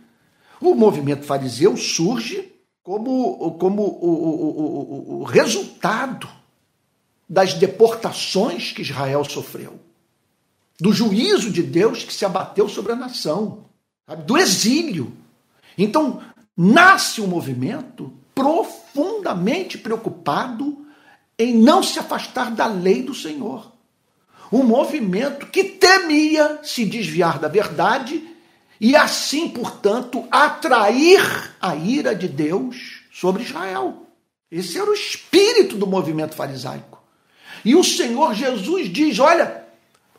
o 0.61 0.75
movimento 0.75 1.25
fariseu 1.25 1.75
surge 1.77 2.51
como, 2.83 3.51
como 3.53 3.83
o, 3.83 4.09
o, 4.09 5.17
o, 5.17 5.19
o 5.19 5.23
resultado 5.23 6.27
das 7.27 7.53
deportações 7.53 8.71
que 8.71 8.81
Israel 8.81 9.23
sofreu, 9.23 9.79
do 10.79 10.91
juízo 10.91 11.51
de 11.51 11.61
Deus 11.61 12.03
que 12.03 12.13
se 12.13 12.25
abateu 12.25 12.67
sobre 12.67 12.93
a 12.93 12.95
nação, 12.95 13.65
sabe? 14.07 14.23
do 14.23 14.37
exílio. 14.37 15.13
Então, 15.77 16.21
nasce 16.57 17.21
um 17.21 17.27
movimento 17.27 18.11
profundamente 18.33 19.77
preocupado 19.77 20.85
em 21.37 21.53
não 21.53 21.83
se 21.83 21.99
afastar 21.99 22.51
da 22.51 22.65
lei 22.65 23.03
do 23.03 23.13
Senhor. 23.13 23.71
Um 24.51 24.63
movimento 24.63 25.47
que 25.47 25.63
temia 25.63 26.59
se 26.63 26.85
desviar 26.85 27.39
da 27.39 27.47
verdade 27.47 28.27
e 28.79 28.95
assim, 28.95 29.49
portanto, 29.49 30.27
atrair 30.31 31.21
a 31.61 31.75
ira 31.75 32.15
de 32.15 32.27
Deus 32.27 33.01
sobre 33.11 33.43
Israel. 33.43 34.07
Esse 34.51 34.79
era 34.79 34.89
o 34.89 34.93
espírito 34.93 35.75
do 35.75 35.85
movimento 35.85 36.33
farisaico. 36.33 36.99
E 37.63 37.75
o 37.75 37.83
Senhor 37.83 38.33
Jesus 38.33 38.91
diz: 38.91 39.19
olha, 39.19 39.65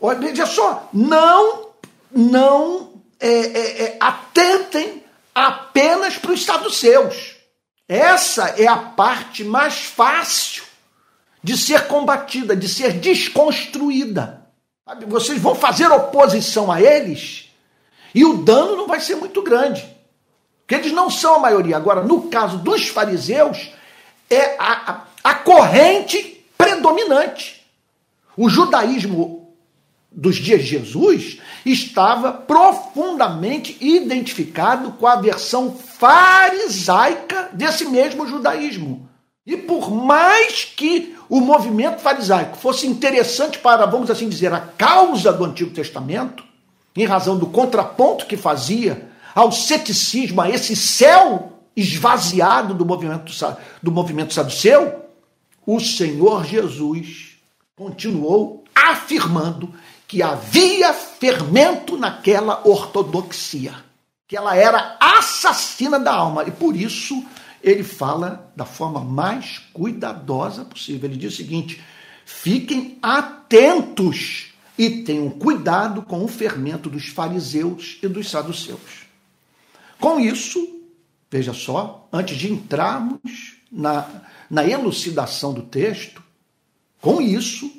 olha 0.00 0.18
veja 0.18 0.46
só, 0.46 0.88
não, 0.92 1.70
não 2.12 2.92
é, 3.18 3.28
é, 3.28 3.82
é, 3.82 3.96
atentem 3.99 5.02
apenas 5.34 6.18
para 6.18 6.32
os 6.32 6.44
saduceus. 6.44 7.37
Essa 7.88 8.50
é 8.50 8.68
a 8.68 8.76
parte 8.76 9.42
mais 9.42 9.84
fácil 9.84 10.70
de 11.42 11.56
ser 11.56 11.87
combatida, 11.87 12.54
de 12.54 12.68
ser 12.68 12.94
desconstruída. 12.94 14.47
Sabe? 14.87 15.06
Vocês 15.06 15.40
vão 15.40 15.54
fazer 15.54 15.90
oposição 15.90 16.70
a 16.70 16.80
eles 16.80 17.50
e 18.14 18.25
o 18.25 18.38
dano 18.42 18.76
não 18.76 18.87
vai 18.87 19.00
ser 19.00 19.16
muito 19.16 19.42
grande. 19.42 19.85
Porque 20.61 20.75
eles 20.75 20.92
não 20.92 21.11
são 21.11 21.35
a 21.35 21.38
maioria. 21.38 21.76
Agora, 21.76 22.02
no 22.02 22.28
caso 22.28 22.59
dos 22.59 22.88
fariseus, 22.88 23.73
é 24.28 24.56
a, 24.59 24.92
a, 24.92 25.30
a 25.30 25.35
corrente 25.35 26.44
predominante. 26.56 27.66
O 28.37 28.49
judaísmo 28.49 29.52
dos 30.12 30.37
dias 30.37 30.61
de 30.61 30.66
Jesus 30.66 31.40
estava 31.64 32.32
profundamente 32.32 33.76
identificado 33.80 34.92
com 34.92 35.06
a 35.06 35.16
versão 35.16 35.76
farisaica 35.76 37.50
desse 37.52 37.85
mesmo 37.87 38.26
judaísmo. 38.26 39.10
E 39.47 39.56
por 39.56 39.90
mais 39.90 40.64
que 40.64 41.16
o 41.28 41.40
movimento 41.40 42.00
farisaico 42.00 42.56
fosse 42.56 42.87
interessante 42.87 43.59
para, 43.59 43.87
vamos 43.87 44.11
assim 44.11 44.28
dizer, 44.28 44.52
a 44.52 44.61
causa 44.61 45.32
do 45.32 45.44
Antigo 45.44 45.70
Testamento, 45.70 46.44
em 46.94 47.06
razão 47.06 47.38
do 47.38 47.47
contraponto 47.47 48.26
que 48.26 48.37
fazia 48.37 49.11
ao 49.35 49.50
ceticismo, 49.50 50.40
a 50.42 50.50
esse 50.50 50.76
céu 50.76 51.52
esvaziado 51.76 52.75
do 52.75 52.85
movimento, 52.85 53.32
do 53.82 53.90
movimento 53.90 54.35
saduceu, 54.35 55.04
o 55.66 55.80
Senhor 55.80 56.44
Jesus 56.44 57.37
continuou 57.76 58.64
afirmando 58.75 59.73
que 60.06 60.23
havia 60.23 60.92
fermento 60.92 61.97
naquela 61.97 62.61
ortodoxia, 62.64 63.75
que 64.26 64.37
ela 64.37 64.56
era 64.56 64.97
assassina 65.00 65.99
da 65.99 66.12
alma, 66.12 66.44
e 66.44 66.50
por 66.50 66.75
isso 66.75 67.25
ele 67.62 67.83
fala 67.83 68.52
da 68.57 68.64
forma 68.64 69.00
mais 69.00 69.59
cuidadosa 69.73 70.64
possível. 70.64 71.09
Ele 71.09 71.19
diz 71.19 71.35
o 71.35 71.37
seguinte: 71.37 71.81
fiquem 72.25 72.99
atentos 73.02 74.52
e 74.79 75.02
tenham 75.02 75.29
cuidado 75.29 76.02
com 76.02 76.25
o 76.25 76.29
fermento 76.29 76.88
dos 76.88 77.09
fariseus 77.09 77.99
e 78.02 78.09
dos 78.09 78.31
saduceus. 78.31 79.07
Com 79.99 80.19
isso, 80.19 80.81
veja 81.31 81.52
só, 81.52 82.09
antes 82.11 82.38
de 82.38 82.50
entrarmos 82.50 83.57
na, 83.71 84.09
na 84.49 84.67
elucidação 84.67 85.52
do 85.52 85.62
texto, 85.62 86.23
com 87.00 87.21
isso, 87.21 87.71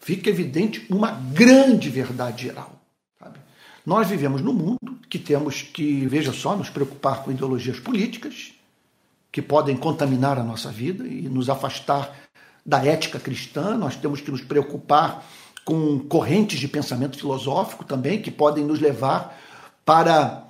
fica 0.00 0.28
evidente 0.28 0.84
uma 0.90 1.12
grande 1.12 1.88
verdade 1.88 2.44
geral. 2.44 2.80
Sabe? 3.20 3.38
Nós 3.86 4.08
vivemos 4.08 4.42
num 4.42 4.52
mundo 4.52 4.98
que 5.08 5.18
temos 5.18 5.62
que, 5.62 6.04
veja 6.06 6.32
só, 6.32 6.56
nos 6.56 6.68
preocupar 6.68 7.22
com 7.22 7.30
ideologias 7.30 7.78
políticas 7.78 8.57
que 9.30 9.42
podem 9.42 9.76
contaminar 9.76 10.38
a 10.38 10.42
nossa 10.42 10.70
vida 10.70 11.06
e 11.06 11.28
nos 11.28 11.48
afastar 11.48 12.14
da 12.64 12.84
ética 12.84 13.18
cristã, 13.18 13.76
nós 13.76 13.96
temos 13.96 14.20
que 14.20 14.30
nos 14.30 14.42
preocupar 14.42 15.24
com 15.64 15.98
correntes 16.00 16.58
de 16.58 16.68
pensamento 16.68 17.18
filosófico 17.18 17.84
também 17.84 18.22
que 18.22 18.30
podem 18.30 18.64
nos 18.64 18.80
levar 18.80 19.38
para 19.84 20.44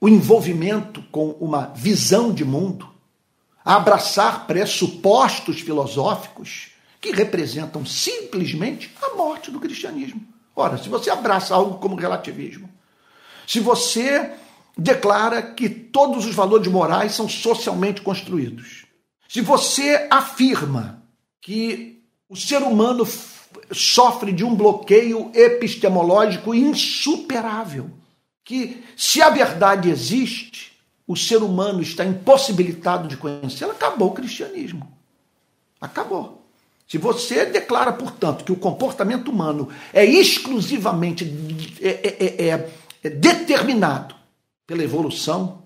o 0.00 0.08
envolvimento 0.08 1.02
com 1.10 1.30
uma 1.32 1.72
visão 1.74 2.32
de 2.32 2.44
mundo 2.44 2.88
abraçar 3.64 4.46
pressupostos 4.46 5.60
filosóficos 5.60 6.70
que 7.00 7.10
representam 7.10 7.84
simplesmente 7.84 8.94
a 9.02 9.16
morte 9.16 9.50
do 9.50 9.58
cristianismo. 9.58 10.20
Ora, 10.54 10.78
se 10.78 10.88
você 10.88 11.10
abraça 11.10 11.54
algo 11.54 11.78
como 11.78 11.96
relativismo, 11.96 12.70
se 13.46 13.60
você 13.60 14.32
declara 14.76 15.40
que 15.40 15.68
todos 15.68 16.26
os 16.26 16.34
valores 16.34 16.68
morais 16.68 17.14
são 17.14 17.28
socialmente 17.28 18.02
construídos, 18.02 18.86
se 19.28 19.40
você 19.40 20.06
afirma 20.10 21.02
que 21.40 22.02
o 22.28 22.36
ser 22.36 22.62
humano 22.62 23.06
sofre 23.72 24.32
de 24.32 24.44
um 24.44 24.54
bloqueio 24.54 25.30
epistemológico 25.34 26.54
insuperável, 26.54 27.90
que 28.44 28.84
se 28.96 29.22
a 29.22 29.30
verdade 29.30 29.90
existe, 29.90 30.72
o 31.06 31.16
ser 31.16 31.38
humano 31.38 31.80
está 31.82 32.04
impossibilitado 32.04 33.08
de 33.08 33.16
conhecê-la, 33.16 33.72
acabou 33.72 34.08
o 34.08 34.14
cristianismo. 34.14 34.90
Acabou. 35.80 36.44
Se 36.88 36.98
você 36.98 37.46
declara, 37.46 37.92
portanto, 37.92 38.44
que 38.44 38.52
o 38.52 38.56
comportamento 38.56 39.28
humano 39.28 39.68
é 39.92 40.04
exclusivamente 40.04 41.24
é, 41.80 41.88
é, 41.88 42.48
é, 42.48 42.70
é 43.04 43.10
determinado 43.10 44.15
pela 44.66 44.82
evolução 44.82 45.62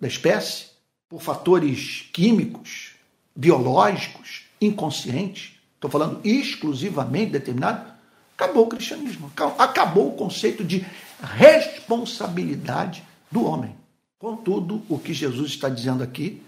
da 0.00 0.08
espécie, 0.08 0.66
por 1.08 1.22
fatores 1.22 2.08
químicos, 2.12 2.92
biológicos, 3.34 4.44
inconscientes, 4.60 5.52
estou 5.74 5.90
falando 5.90 6.20
exclusivamente 6.24 7.32
determinado, 7.32 7.92
acabou 8.36 8.64
o 8.64 8.68
cristianismo. 8.68 9.30
Acabou 9.58 10.08
o 10.08 10.16
conceito 10.16 10.64
de 10.64 10.84
responsabilidade 11.20 13.02
do 13.30 13.44
homem. 13.44 13.74
Contudo, 14.18 14.82
o 14.88 14.98
que 14.98 15.12
Jesus 15.12 15.50
está 15.50 15.68
dizendo 15.68 16.02
aqui 16.02 16.42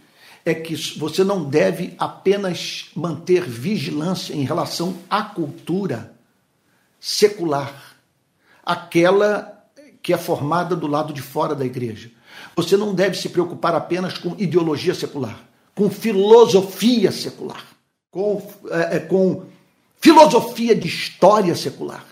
é 0.44 0.54
que 0.54 0.74
você 0.98 1.24
não 1.24 1.44
deve 1.44 1.94
apenas 1.98 2.90
manter 2.94 3.42
vigilância 3.42 4.32
em 4.32 4.44
relação 4.44 4.96
à 5.10 5.22
cultura 5.22 6.14
secular, 7.00 7.96
aquela 8.64 9.55
que 10.06 10.12
é 10.12 10.16
formada 10.16 10.76
do 10.76 10.86
lado 10.86 11.12
de 11.12 11.20
fora 11.20 11.52
da 11.52 11.64
igreja. 11.64 12.12
Você 12.54 12.76
não 12.76 12.94
deve 12.94 13.18
se 13.18 13.28
preocupar 13.28 13.74
apenas 13.74 14.16
com 14.16 14.36
ideologia 14.38 14.94
secular, 14.94 15.36
com 15.74 15.90
filosofia 15.90 17.10
secular, 17.10 17.64
com, 18.08 18.40
é, 18.70 18.98
é 18.98 19.00
com 19.00 19.42
filosofia 19.96 20.76
de 20.76 20.86
história 20.86 21.56
secular. 21.56 22.06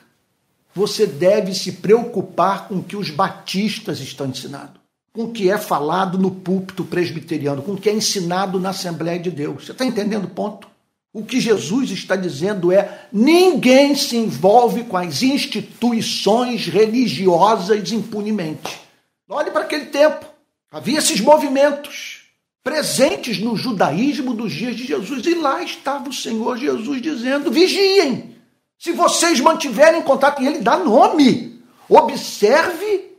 Você 0.74 1.06
deve 1.06 1.54
se 1.54 1.70
preocupar 1.70 2.66
com 2.66 2.78
o 2.78 2.82
que 2.82 2.96
os 2.96 3.10
batistas 3.10 4.00
estão 4.00 4.26
ensinando, 4.26 4.80
com 5.12 5.26
o 5.26 5.32
que 5.32 5.48
é 5.48 5.56
falado 5.56 6.18
no 6.18 6.32
púlpito 6.32 6.84
presbiteriano, 6.84 7.62
com 7.62 7.74
o 7.74 7.78
que 7.78 7.88
é 7.88 7.92
ensinado 7.92 8.58
na 8.58 8.70
Assembleia 8.70 9.20
de 9.20 9.30
Deus. 9.30 9.66
Você 9.66 9.70
está 9.70 9.84
entendendo 9.84 10.24
o 10.24 10.30
ponto? 10.30 10.66
O 11.14 11.24
que 11.24 11.40
Jesus 11.40 11.92
está 11.92 12.16
dizendo 12.16 12.72
é: 12.72 13.06
ninguém 13.12 13.94
se 13.94 14.16
envolve 14.16 14.82
com 14.82 14.96
as 14.96 15.22
instituições 15.22 16.66
religiosas 16.66 17.92
impunemente. 17.92 18.80
Olhe 19.28 19.52
para 19.52 19.62
aquele 19.62 19.86
tempo. 19.86 20.26
Havia 20.72 20.98
esses 20.98 21.20
movimentos 21.20 22.24
presentes 22.64 23.38
no 23.38 23.56
judaísmo 23.56 24.34
dos 24.34 24.52
dias 24.52 24.74
de 24.74 24.84
Jesus. 24.84 25.24
E 25.24 25.34
lá 25.36 25.62
estava 25.62 26.08
o 26.08 26.12
Senhor 26.12 26.58
Jesus 26.58 27.00
dizendo: 27.00 27.48
vigiem. 27.48 28.34
Se 28.76 28.90
vocês 28.90 29.38
mantiverem 29.38 30.02
contato, 30.02 30.42
e 30.42 30.46
ele 30.48 30.58
dá 30.58 30.76
nome. 30.78 31.62
Observe 31.88 33.12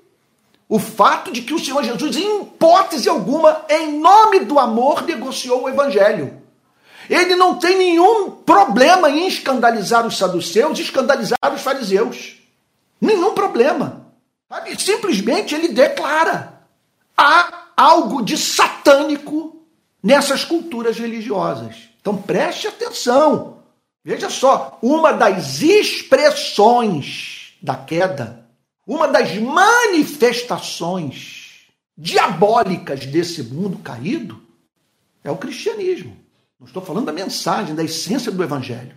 o 0.67 0.79
fato 0.79 1.31
de 1.31 1.43
que 1.43 1.53
o 1.53 1.59
Senhor 1.59 1.81
Jesus, 1.81 2.17
em 2.17 2.41
hipótese 2.41 3.07
alguma, 3.07 3.63
em 3.69 3.99
nome 3.99 4.41
do 4.41 4.59
amor, 4.59 5.03
negociou 5.03 5.63
o 5.63 5.69
evangelho. 5.69 6.44
Ele 7.09 7.35
não 7.35 7.59
tem 7.59 7.77
nenhum 7.77 8.31
problema 8.31 9.09
em 9.09 9.27
escandalizar 9.27 10.05
os 10.05 10.17
saduceus, 10.17 10.79
escandalizar 10.79 11.53
os 11.53 11.61
fariseus. 11.61 12.37
Nenhum 12.99 13.33
problema. 13.33 14.05
Simplesmente 14.77 15.53
ele 15.53 15.69
declara: 15.69 16.61
há 17.17 17.65
algo 17.75 18.21
de 18.21 18.37
satânico 18.37 19.61
nessas 20.01 20.45
culturas 20.45 20.97
religiosas. 20.97 21.75
Então 21.99 22.15
preste 22.15 22.67
atenção. 22.67 23.55
Veja 24.03 24.29
só, 24.29 24.77
uma 24.81 25.11
das 25.11 25.61
expressões 25.61 27.55
da 27.61 27.75
queda, 27.75 28.45
uma 28.85 29.07
das 29.07 29.35
manifestações 29.35 31.65
diabólicas 31.97 33.05
desse 33.07 33.41
mundo 33.41 33.79
caído 33.79 34.39
é 35.23 35.31
o 35.31 35.37
cristianismo. 35.37 36.24
Não 36.65 36.69
estou 36.69 36.83
falando 36.83 37.05
da 37.05 37.13
mensagem, 37.13 37.75
da 37.75 37.83
essência 37.83 38.31
do 38.31 38.43
evangelho. 38.43 38.95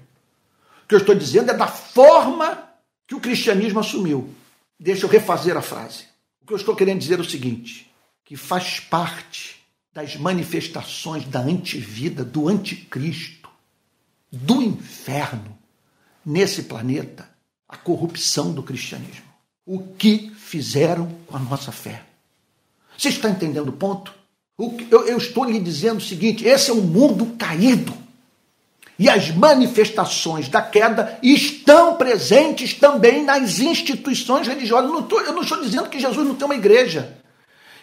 O 0.85 0.89
que 0.89 0.95
eu 0.95 0.99
estou 0.99 1.15
dizendo 1.15 1.51
é 1.51 1.55
da 1.55 1.67
forma 1.67 2.67
que 3.07 3.15
o 3.15 3.21
cristianismo 3.21 3.79
assumiu. 3.79 4.33
Deixa 4.81 5.05
eu 5.05 5.11
refazer 5.11 5.55
a 5.55 5.61
frase. 5.61 6.05
O 6.41 6.47
que 6.47 6.53
eu 6.55 6.57
estou 6.57 6.75
querendo 6.75 6.99
dizer 6.99 7.19
é 7.19 7.21
o 7.21 7.29
seguinte: 7.29 7.93
que 8.25 8.37
faz 8.37 8.81
parte 8.81 9.63
das 9.93 10.17
manifestações 10.17 11.27
da 11.27 11.41
antivida, 11.41 12.25
do 12.25 12.49
anticristo, 12.49 13.51
do 14.33 14.63
inferno 14.63 15.59
nesse 16.25 16.63
planeta, 16.63 17.29
a 17.69 17.77
corrupção 17.77 18.51
do 18.51 18.63
cristianismo. 18.63 19.29
O 19.67 19.93
que 19.95 20.31
fizeram 20.31 21.07
com 21.27 21.37
a 21.37 21.39
nossa 21.39 21.71
fé? 21.71 22.07
Você 22.97 23.11
está 23.11 23.29
entendendo 23.29 23.69
o 23.69 23.73
ponto? 23.73 24.18
Eu, 24.59 25.17
estou 25.17 25.45
lhe 25.45 25.61
dizendo 25.61 25.99
o 25.99 26.05
seguinte: 26.05 26.45
esse 26.45 26.71
é 26.71 26.75
um 26.75 26.81
mundo 26.81 27.37
caído. 27.39 27.97
E 28.99 29.09
as 29.09 29.31
manifestações 29.31 30.49
da 30.49 30.61
queda 30.61 31.17
estão 31.23 31.95
presentes 31.95 32.75
também 32.75 33.25
nas 33.25 33.61
instituições 33.61 34.49
religiosas. 34.49 34.87
Eu 34.87 34.93
não, 34.93 35.03
estou, 35.03 35.21
eu 35.21 35.33
não 35.33 35.43
estou 35.43 35.63
dizendo 35.63 35.89
que 35.89 36.01
Jesus 36.01 36.27
não 36.27 36.35
tem 36.35 36.47
uma 36.47 36.57
igreja. 36.57 37.17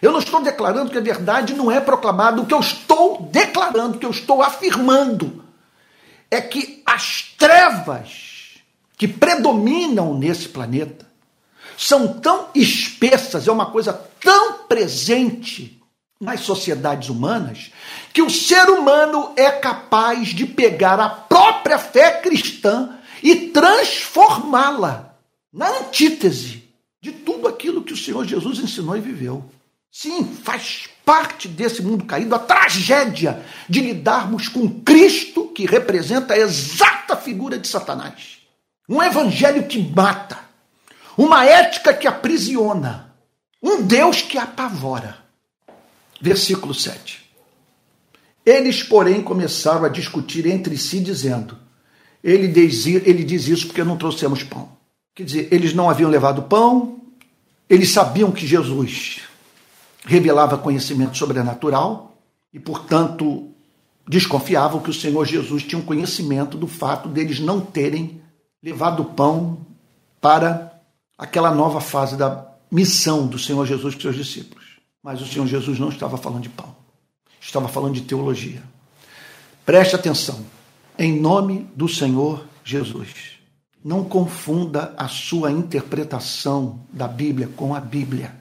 Eu 0.02 0.12
não 0.12 0.18
estou 0.18 0.42
declarando 0.42 0.90
que 0.90 0.98
a 0.98 1.00
verdade 1.00 1.54
não 1.54 1.72
é 1.72 1.80
proclamada. 1.80 2.42
O 2.42 2.44
que 2.44 2.52
eu 2.52 2.60
estou 2.60 3.22
declarando, 3.32 3.96
o 3.96 3.98
que 3.98 4.04
eu 4.04 4.10
estou 4.10 4.42
afirmando, 4.42 5.42
é 6.30 6.38
que 6.42 6.82
as 6.84 7.34
trevas 7.38 8.60
que 8.98 9.08
predominam 9.08 10.12
nesse 10.18 10.50
planeta 10.50 11.06
são 11.78 12.20
tão 12.20 12.48
espessas, 12.54 13.48
é 13.48 13.52
uma 13.52 13.70
coisa 13.70 13.94
tão 14.20 14.58
presente 14.64 15.75
nas 16.20 16.40
sociedades 16.40 17.08
humanas 17.08 17.70
que 18.12 18.22
o 18.22 18.30
ser 18.30 18.68
humano 18.70 19.32
é 19.36 19.50
capaz 19.50 20.28
de 20.28 20.46
pegar 20.46 20.98
a 20.98 21.08
própria 21.08 21.78
fé 21.78 22.20
cristã 22.20 22.98
e 23.22 23.48
transformá-la 23.48 25.14
na 25.52 25.68
antítese 25.68 26.64
de 27.00 27.12
tudo 27.12 27.46
aquilo 27.46 27.82
que 27.82 27.92
o 27.92 27.96
Senhor 27.96 28.24
Jesus 28.24 28.58
ensinou 28.58 28.96
e 28.96 29.00
viveu. 29.00 29.44
Sim, 29.90 30.24
faz 30.24 30.88
parte 31.04 31.48
desse 31.48 31.82
mundo 31.82 32.04
caído 32.04 32.34
a 32.34 32.38
tragédia 32.38 33.42
de 33.68 33.80
lidarmos 33.80 34.48
com 34.48 34.68
Cristo, 34.82 35.46
que 35.48 35.64
representa 35.64 36.34
a 36.34 36.38
exata 36.38 37.16
figura 37.16 37.58
de 37.58 37.68
Satanás. 37.68 38.38
Um 38.88 39.02
evangelho 39.02 39.66
que 39.66 39.78
mata, 39.78 40.38
uma 41.16 41.46
ética 41.46 41.94
que 41.94 42.06
aprisiona, 42.06 43.14
um 43.62 43.82
Deus 43.82 44.20
que 44.20 44.36
apavora. 44.36 45.25
Versículo 46.20 46.74
7. 46.74 47.24
Eles, 48.44 48.82
porém, 48.82 49.20
começaram 49.22 49.84
a 49.84 49.88
discutir 49.88 50.46
entre 50.46 50.76
si, 50.78 51.00
dizendo: 51.00 51.58
ele 52.22 52.48
diz, 52.48 52.86
ele 52.86 53.24
diz 53.24 53.48
isso 53.48 53.66
porque 53.66 53.84
não 53.84 53.96
trouxemos 53.96 54.42
pão. 54.42 54.68
Quer 55.14 55.24
dizer, 55.24 55.48
eles 55.50 55.72
não 55.72 55.88
haviam 55.88 56.10
levado 56.10 56.42
pão, 56.42 57.00
eles 57.68 57.90
sabiam 57.90 58.30
que 58.30 58.46
Jesus 58.46 59.22
revelava 60.04 60.58
conhecimento 60.58 61.16
sobrenatural 61.16 62.20
e, 62.52 62.60
portanto, 62.60 63.50
desconfiavam 64.08 64.80
que 64.80 64.90
o 64.90 64.94
Senhor 64.94 65.24
Jesus 65.24 65.62
tinha 65.62 65.80
um 65.80 65.84
conhecimento 65.84 66.56
do 66.56 66.66
fato 66.66 67.08
deles 67.08 67.40
não 67.40 67.60
terem 67.60 68.20
levado 68.62 69.04
pão 69.04 69.66
para 70.20 70.80
aquela 71.18 71.52
nova 71.52 71.80
fase 71.80 72.16
da 72.16 72.46
missão 72.70 73.26
do 73.26 73.38
Senhor 73.38 73.64
Jesus 73.66 73.94
com 73.94 74.00
seus 74.00 74.16
discípulos. 74.16 74.65
Mas 75.06 75.22
o 75.22 75.24
Senhor 75.24 75.46
Jesus 75.46 75.78
não 75.78 75.88
estava 75.88 76.16
falando 76.16 76.42
de 76.42 76.48
pão, 76.48 76.74
estava 77.40 77.68
falando 77.68 77.94
de 77.94 78.00
teologia. 78.00 78.60
Preste 79.64 79.94
atenção, 79.94 80.44
em 80.98 81.20
nome 81.20 81.70
do 81.76 81.88
Senhor 81.88 82.44
Jesus. 82.64 83.38
Não 83.84 84.02
confunda 84.02 84.92
a 84.96 85.06
sua 85.06 85.52
interpretação 85.52 86.80
da 86.92 87.06
Bíblia 87.06 87.48
com 87.56 87.72
a 87.72 87.78
Bíblia. 87.78 88.34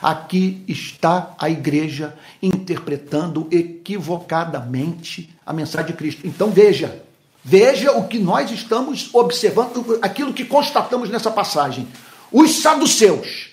Aqui 0.00 0.62
está 0.68 1.34
a 1.36 1.50
igreja 1.50 2.16
interpretando 2.40 3.48
equivocadamente 3.50 5.36
a 5.44 5.52
mensagem 5.52 5.88
de 5.88 5.94
Cristo. 5.94 6.24
Então 6.24 6.52
veja, 6.52 7.02
veja 7.42 7.90
o 7.98 8.06
que 8.06 8.20
nós 8.20 8.52
estamos 8.52 9.12
observando, 9.12 9.98
aquilo 10.00 10.32
que 10.32 10.44
constatamos 10.44 11.10
nessa 11.10 11.32
passagem. 11.32 11.88
Os 12.30 12.62
saduceus 12.62 13.49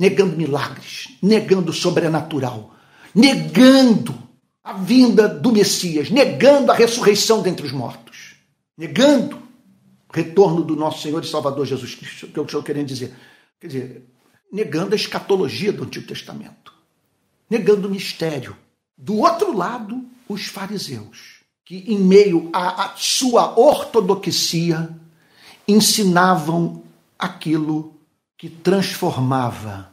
negando 0.00 0.34
milagres, 0.34 1.08
negando 1.22 1.70
o 1.70 1.74
sobrenatural, 1.74 2.74
negando 3.14 4.18
a 4.64 4.72
vinda 4.72 5.28
do 5.28 5.52
Messias, 5.52 6.08
negando 6.08 6.72
a 6.72 6.74
ressurreição 6.74 7.42
dentre 7.42 7.66
os 7.66 7.72
mortos, 7.72 8.36
negando 8.78 9.36
o 10.08 10.12
retorno 10.12 10.64
do 10.64 10.74
nosso 10.74 11.02
Senhor 11.02 11.22
e 11.22 11.28
Salvador 11.28 11.66
Jesus 11.66 11.94
Cristo, 11.94 12.28
que 12.28 12.38
é 12.38 12.40
eu 12.40 12.46
estou 12.46 12.62
querendo 12.62 12.86
dizer. 12.86 13.14
Quer 13.60 13.66
dizer, 13.66 14.06
negando 14.50 14.94
a 14.94 14.96
escatologia 14.96 15.70
do 15.70 15.84
Antigo 15.84 16.06
Testamento, 16.06 16.72
negando 17.48 17.86
o 17.86 17.90
mistério. 17.90 18.56
Do 18.96 19.18
outro 19.18 19.54
lado, 19.54 20.02
os 20.26 20.46
fariseus, 20.46 21.40
que 21.62 21.76
em 21.76 21.98
meio 21.98 22.48
à 22.54 22.94
sua 22.96 23.58
ortodoxia 23.58 24.88
ensinavam 25.68 26.82
aquilo 27.18 27.99
que 28.40 28.48
transformava 28.48 29.92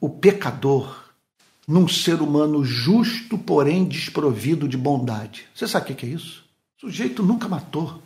o 0.00 0.08
pecador 0.08 1.04
num 1.68 1.86
ser 1.86 2.22
humano 2.22 2.64
justo, 2.64 3.36
porém 3.36 3.84
desprovido 3.84 4.66
de 4.66 4.78
bondade. 4.78 5.46
Você 5.54 5.68
sabe 5.68 5.92
o 5.92 5.94
que 5.94 6.06
é 6.06 6.08
isso? 6.08 6.46
O 6.78 6.80
sujeito 6.80 7.22
nunca 7.22 7.50
matou, 7.50 8.02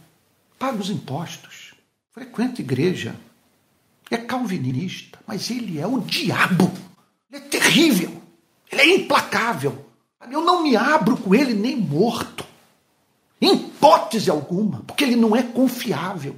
paga 0.59 0.79
os 0.79 0.91
impostos, 0.91 1.75
frequenta 2.11 2.61
igreja, 2.61 3.15
é 4.11 4.17
calvinista, 4.17 5.21
mas 5.25 5.49
ele 5.49 5.79
é 5.79 5.87
um 5.87 6.01
diabo. 6.01 6.69
Ele 7.31 7.41
é 7.45 7.49
terrível, 7.49 8.21
ele 8.69 8.83
é 8.83 8.97
implacável. 8.97 9.87
Eu 10.29 10.41
não 10.41 10.65
me 10.65 10.75
abro 10.75 11.17
com 11.17 11.33
ele 11.33 11.55
nem 11.55 11.77
morto. 11.77 12.45
Em 13.41 13.55
hipótese 13.55 14.29
alguma, 14.29 14.81
porque 14.81 15.05
ele 15.05 15.15
não 15.15 15.37
é 15.37 15.43
confiável. 15.45 16.35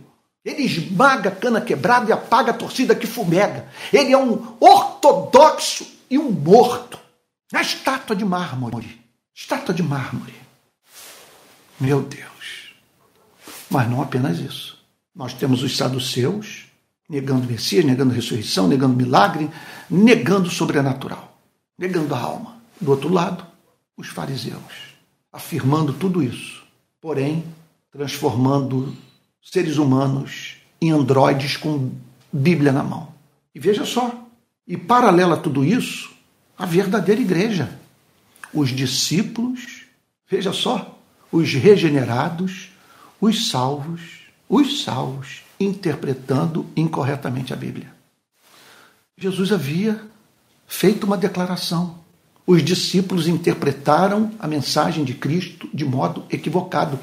Ele 0.48 0.62
esmaga 0.62 1.28
a 1.28 1.34
cana 1.36 1.60
quebrada 1.60 2.08
e 2.08 2.12
apaga 2.12 2.52
a 2.52 2.54
torcida 2.54 2.94
que 2.94 3.06
fumega. 3.06 3.68
Ele 3.92 4.14
é 4.14 4.16
um 4.16 4.56
ortodoxo 4.58 5.86
e 6.08 6.18
um 6.18 6.30
morto. 6.30 6.98
A 7.52 7.60
estátua 7.60 8.16
de 8.16 8.24
mármore. 8.24 8.98
Estátua 9.34 9.74
de 9.74 9.82
mármore. 9.82 10.34
Meu 11.78 12.00
Deus. 12.00 12.72
Mas 13.68 13.90
não 13.90 14.00
apenas 14.00 14.38
isso. 14.38 14.78
Nós 15.14 15.34
temos 15.34 15.62
os 15.62 15.76
saduceus, 15.76 16.64
negando 17.06 17.46
Messias, 17.46 17.84
negando 17.84 18.14
ressurreição, 18.14 18.66
negando 18.66 18.96
milagre, 18.96 19.50
negando 19.90 20.48
o 20.48 20.50
sobrenatural, 20.50 21.38
negando 21.78 22.14
a 22.14 22.20
alma. 22.20 22.56
Do 22.80 22.90
outro 22.90 23.12
lado, 23.12 23.44
os 23.98 24.08
fariseus, 24.08 24.96
afirmando 25.30 25.92
tudo 25.92 26.22
isso, 26.22 26.62
porém 27.02 27.44
transformando 27.92 28.96
seres 29.42 29.76
humanos 29.76 30.56
em 30.80 30.90
androides 30.90 31.56
com 31.56 31.92
Bíblia 32.32 32.72
na 32.72 32.82
mão. 32.82 33.12
E 33.54 33.60
veja 33.60 33.84
só, 33.84 34.26
e 34.66 34.76
paralela 34.76 35.34
a 35.34 35.38
tudo 35.38 35.64
isso, 35.64 36.10
a 36.56 36.66
verdadeira 36.66 37.20
igreja, 37.20 37.78
os 38.52 38.70
discípulos, 38.70 39.84
veja 40.28 40.52
só, 40.52 40.98
os 41.32 41.52
regenerados, 41.52 42.70
os 43.20 43.48
salvos, 43.48 44.00
os 44.48 44.82
salvos, 44.82 45.42
interpretando 45.58 46.66
incorretamente 46.76 47.52
a 47.52 47.56
Bíblia. 47.56 47.92
Jesus 49.16 49.50
havia 49.50 50.00
feito 50.66 51.04
uma 51.04 51.16
declaração 51.16 51.98
os 52.48 52.64
discípulos 52.64 53.28
interpretaram 53.28 54.30
a 54.38 54.48
mensagem 54.48 55.04
de 55.04 55.12
Cristo 55.12 55.68
de 55.74 55.84
modo 55.84 56.24
equivocado. 56.30 56.98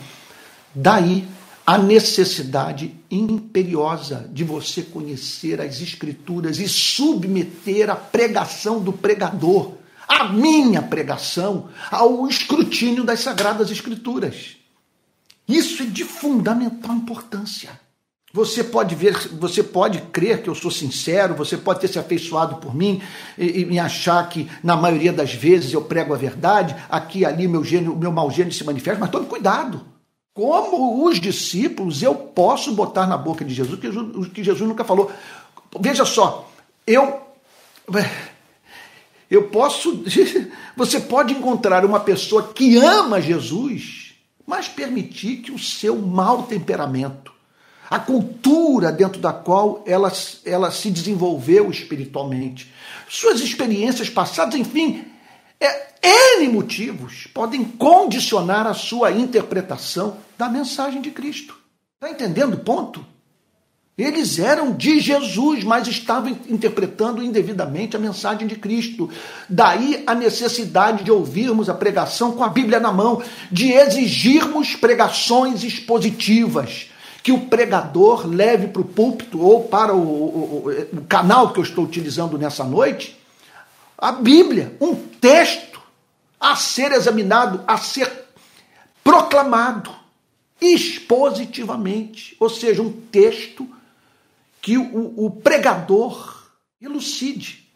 Daí 0.74 1.28
a 1.65 1.78
necessidade 1.78 2.93
imperiosa 3.10 4.30
de 4.32 4.43
você 4.43 4.84
conhecer 4.84 5.60
as 5.60 5.82
Escrituras 5.82 6.60
e 6.60 6.69
submeter 6.69 7.89
a 7.89 7.95
pregação 7.95 8.80
do 8.80 8.93
pregador, 8.93 9.73
a 10.08 10.25
minha 10.25 10.82
pregação, 10.82 11.69
ao 11.89 12.28
escrutínio 12.28 13.04
das 13.04 13.21
Sagradas 13.21 13.71
Escrituras. 13.71 14.58
Isso 15.47 15.82
é 15.82 15.86
de 15.88 16.04
fundamental 16.04 16.95
importância. 16.95 17.80
Você 18.32 18.63
pode 18.63 18.93
ver, 18.93 19.15
você 19.39 19.63
pode 19.63 20.01
crer 20.12 20.43
que 20.43 20.49
eu 20.49 20.56
sou 20.56 20.69
sincero, 20.69 21.34
você 21.36 21.56
pode 21.56 21.80
ter 21.80 21.88
se 21.88 21.97
afeiçoado 21.97 22.58
por 22.58 22.75
mim 22.75 23.01
e, 23.38 23.62
e 23.62 23.65
me 23.65 23.80
achar 23.80 24.28
que 24.28 24.51
na 24.62 24.75
maioria 24.75 25.13
das 25.13 25.34
vezes 25.34 25.71
eu 25.71 25.82
prego 25.82 26.13
a 26.13 26.17
verdade, 26.17 26.75
aqui 26.89 27.23
ali 27.23 27.47
meu 27.47 27.63
gênio, 27.63 27.95
meu 27.95 28.12
mau 28.12 28.30
gênio 28.30 28.51
se 28.51 28.63
manifesta, 28.65 28.99
mas 28.99 29.10
tome 29.10 29.28
cuidado. 29.28 29.94
Como 30.36 31.08
os 31.08 31.19
discípulos 31.19 32.04
eu 32.04 32.13
posso 32.13 32.74
botar 32.74 33.08
na 33.08 33.17
boca 33.17 33.45
de 33.45 33.54
Jesus 33.54 33.80
Jesus, 33.80 34.28
que 34.28 34.43
Jesus 34.43 34.67
nunca 34.67 34.84
falou. 34.84 35.10
Veja 35.80 36.06
só, 36.06 36.52
eu 36.86 37.21
eu 39.32 39.48
posso 39.48 40.04
você 40.76 41.00
pode 41.00 41.34
encontrar 41.34 41.86
uma 41.86 42.02
pessoa 42.02 42.52
que 42.54 42.78
ama 42.78 43.21
Jesus, 43.21 44.13
mas 44.45 44.67
permitir 44.67 45.38
que 45.38 45.52
o 45.54 45.58
seu 45.58 45.95
mau 45.95 46.43
temperamento 46.43 47.34
a 47.89 48.00
cultura 48.00 48.91
dentro 48.91 49.21
da 49.21 49.32
qual 49.32 49.84
ela, 49.86 50.12
ela 50.43 50.71
se 50.71 50.89
desenvolveu 50.89 51.69
espiritualmente, 51.69 52.74
suas 53.08 53.39
experiências 53.41 54.10
passadas, 54.10 54.56
enfim, 54.56 55.06
é, 55.60 55.94
N 56.06 56.48
motivos 56.50 57.28
podem 57.34 57.63
condicionar 57.63 58.68
a 58.68 58.76
sua 58.76 59.12
interpretação 59.12 60.18
da 60.38 60.48
mensagem 60.48 61.02
de 61.02 61.10
Cristo. 61.10 61.58
Está 61.96 62.12
entendendo 62.12 62.54
o 62.54 62.60
ponto? 62.60 63.04
Eles 63.98 64.38
eram 64.39 64.74
de 64.74 65.00
Jesus, 65.00 65.63
mas 65.63 65.88
estavam 65.88 66.38
interpretando 66.50 67.24
indevidamente 67.24 67.96
a 67.96 68.00
mensagem 68.00 68.46
de 68.46 68.58
Cristo. 68.58 69.10
Daí 69.50 70.04
a 70.06 70.13
necessidade 70.13 71.04
de 71.04 71.12
ouvirmos 71.12 71.70
a 71.70 71.74
pregação 71.74 72.34
com 72.34 72.44
a 72.44 72.50
Bíblia 72.50 72.80
na 72.80 72.91
mão, 72.91 73.24
de 73.50 73.72
exigirmos 73.72 74.76
pregações 74.76 75.63
expositivas 75.63 76.91
que 77.24 77.32
o 77.32 77.48
pregador 77.48 78.28
leve 78.28 78.68
para 78.68 78.82
o 78.82 78.86
púlpito 78.86 79.41
ou 79.41 79.63
para 79.63 79.96
o, 79.96 79.98
o, 79.98 80.88
o, 80.94 81.02
canal 81.08 81.52
que 81.52 81.60
eu 81.60 81.63
estou 81.63 81.84
utilizando 81.84 82.38
nessa 82.38 82.63
noite 82.63 83.18
a 83.98 84.12
Bíblia, 84.12 84.76
um 84.80 84.94
texto 84.94 85.75
a 86.51 86.55
ser 86.55 86.91
examinado, 86.91 87.63
a 87.65 87.75
ser 87.75 88.27
proclamado 89.03 89.89
expositivamente, 90.62 92.36
ou 92.39 92.49
seja, 92.49 92.84
um 92.84 92.91
texto 92.91 93.67
que 94.62 94.77
o, 94.77 95.25
o 95.25 95.31
pregador 95.31 96.47
elucide, 96.79 97.67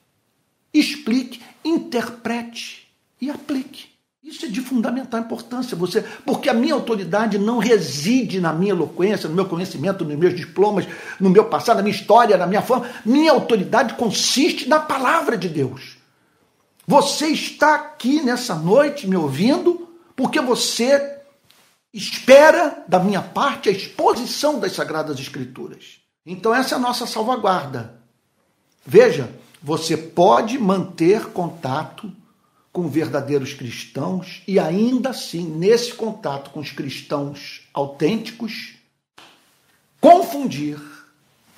explique, 0.71 1.41
interprete 1.65 2.87
e 3.19 3.31
aplique. 3.31 3.89
Isso 4.23 4.45
é 4.45 4.49
de 4.49 4.61
fundamental 4.61 5.19
importância, 5.19 5.75
você, 5.75 6.03
porque 6.23 6.47
a 6.47 6.53
minha 6.53 6.75
autoridade 6.75 7.39
não 7.39 7.57
reside 7.57 8.39
na 8.39 8.53
minha 8.53 8.73
eloquência, 8.73 9.27
no 9.27 9.33
meu 9.33 9.45
conhecimento, 9.45 10.05
nos 10.05 10.15
meus 10.15 10.35
diplomas, 10.35 10.85
no 11.19 11.31
meu 11.31 11.45
passado, 11.45 11.77
na 11.77 11.83
minha 11.83 11.95
história, 11.95 12.37
na 12.37 12.45
minha 12.45 12.61
fama. 12.61 12.87
Minha 13.03 13.31
autoridade 13.31 13.95
consiste 13.95 14.69
na 14.69 14.79
palavra 14.79 15.35
de 15.35 15.49
Deus. 15.49 15.98
Você 16.89 17.27
está 17.27 17.75
aqui 17.75 18.19
nessa 18.19 18.55
noite 18.55 19.05
me 19.05 19.15
ouvindo 19.15 19.87
porque 20.15 20.41
você 20.41 21.19
espera 21.93 22.83
da 22.87 22.97
minha 22.97 23.21
parte 23.21 23.69
a 23.69 23.71
exposição 23.71 24.59
das 24.59 24.71
Sagradas 24.71 25.19
Escrituras. 25.19 25.99
Então, 26.25 26.51
essa 26.51 26.73
é 26.73 26.77
a 26.79 26.81
nossa 26.81 27.05
salvaguarda. 27.05 28.01
Veja, 28.83 29.31
você 29.61 29.95
pode 29.95 30.57
manter 30.57 31.27
contato 31.27 32.11
com 32.73 32.89
verdadeiros 32.89 33.53
cristãos 33.53 34.41
e 34.47 34.57
ainda 34.57 35.11
assim, 35.11 35.43
nesse 35.43 35.93
contato 35.93 36.49
com 36.49 36.59
os 36.59 36.71
cristãos 36.71 37.69
autênticos, 37.71 38.73
confundir 40.01 40.79